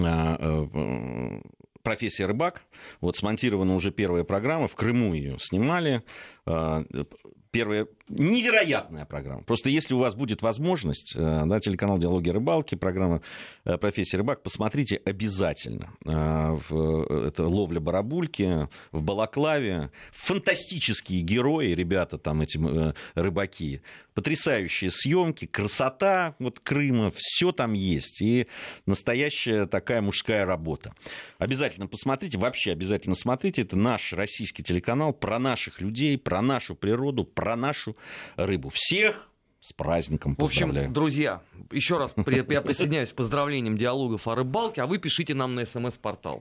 а, 0.00 0.36
э, 0.38 1.40
профессия 1.82 2.26
рыбак. 2.26 2.64
Вот 3.00 3.16
смонтирована 3.16 3.74
уже 3.74 3.90
первая 3.90 4.24
программа, 4.24 4.68
в 4.68 4.74
Крыму 4.74 5.14
ее 5.14 5.36
снимали. 5.38 6.02
А, 6.46 6.84
первая 7.50 7.86
невероятная 8.08 9.04
программа. 9.04 9.42
Просто 9.42 9.68
если 9.68 9.94
у 9.94 9.98
вас 9.98 10.14
будет 10.14 10.42
возможность, 10.42 11.14
э, 11.16 11.42
да, 11.46 11.60
телеканал 11.60 11.98
«Диалоги 11.98 12.30
рыбалки», 12.30 12.74
программа 12.74 13.22
э, 13.64 13.78
«Профессия 13.78 14.18
рыбак», 14.18 14.42
посмотрите 14.42 15.00
обязательно. 15.04 15.92
Э, 16.04 16.56
это 17.28 17.46
«Ловля 17.46 17.80
барабульки», 17.80 18.68
в 18.92 19.02
Балаклаве. 19.02 19.90
Фантастические 20.12 21.20
герои, 21.20 21.72
ребята 21.72 22.18
там, 22.18 22.42
эти 22.42 22.58
рыбаки. 23.14 23.82
Потрясающие 24.14 24.90
съемки, 24.90 25.46
красота 25.46 26.36
вот 26.38 26.60
Крыма, 26.60 27.12
все 27.14 27.52
там 27.52 27.74
есть. 27.74 28.22
И 28.22 28.46
настоящая 28.86 29.66
такая 29.66 30.00
мужская 30.00 30.46
работа. 30.46 30.94
Обязательно 31.38 31.86
посмотрите, 31.86 32.38
вообще 32.38 32.72
обязательно 32.72 33.14
смотрите. 33.14 33.62
Это 33.62 33.76
наш 33.76 34.12
российский 34.14 34.62
телеканал 34.62 35.12
про 35.12 35.38
наших 35.38 35.80
людей, 35.80 36.16
про 36.16 36.40
нашу 36.40 36.74
природу, 36.74 37.24
про 37.24 37.56
нашу 37.56 37.95
рыбу. 38.36 38.70
Всех 38.72 39.30
с 39.60 39.72
праздником 39.72 40.36
В 40.38 40.44
общем, 40.44 40.92
друзья, 40.92 41.42
еще 41.72 41.98
раз 41.98 42.14
я 42.26 42.44
присоединяюсь 42.44 43.10
к 43.12 43.16
поздравлениям 43.16 43.76
диалогов 43.76 44.28
о 44.28 44.34
рыбалке, 44.34 44.82
а 44.82 44.86
вы 44.86 44.98
пишите 44.98 45.34
нам 45.34 45.54
на 45.54 45.64
смс-портал. 45.64 46.34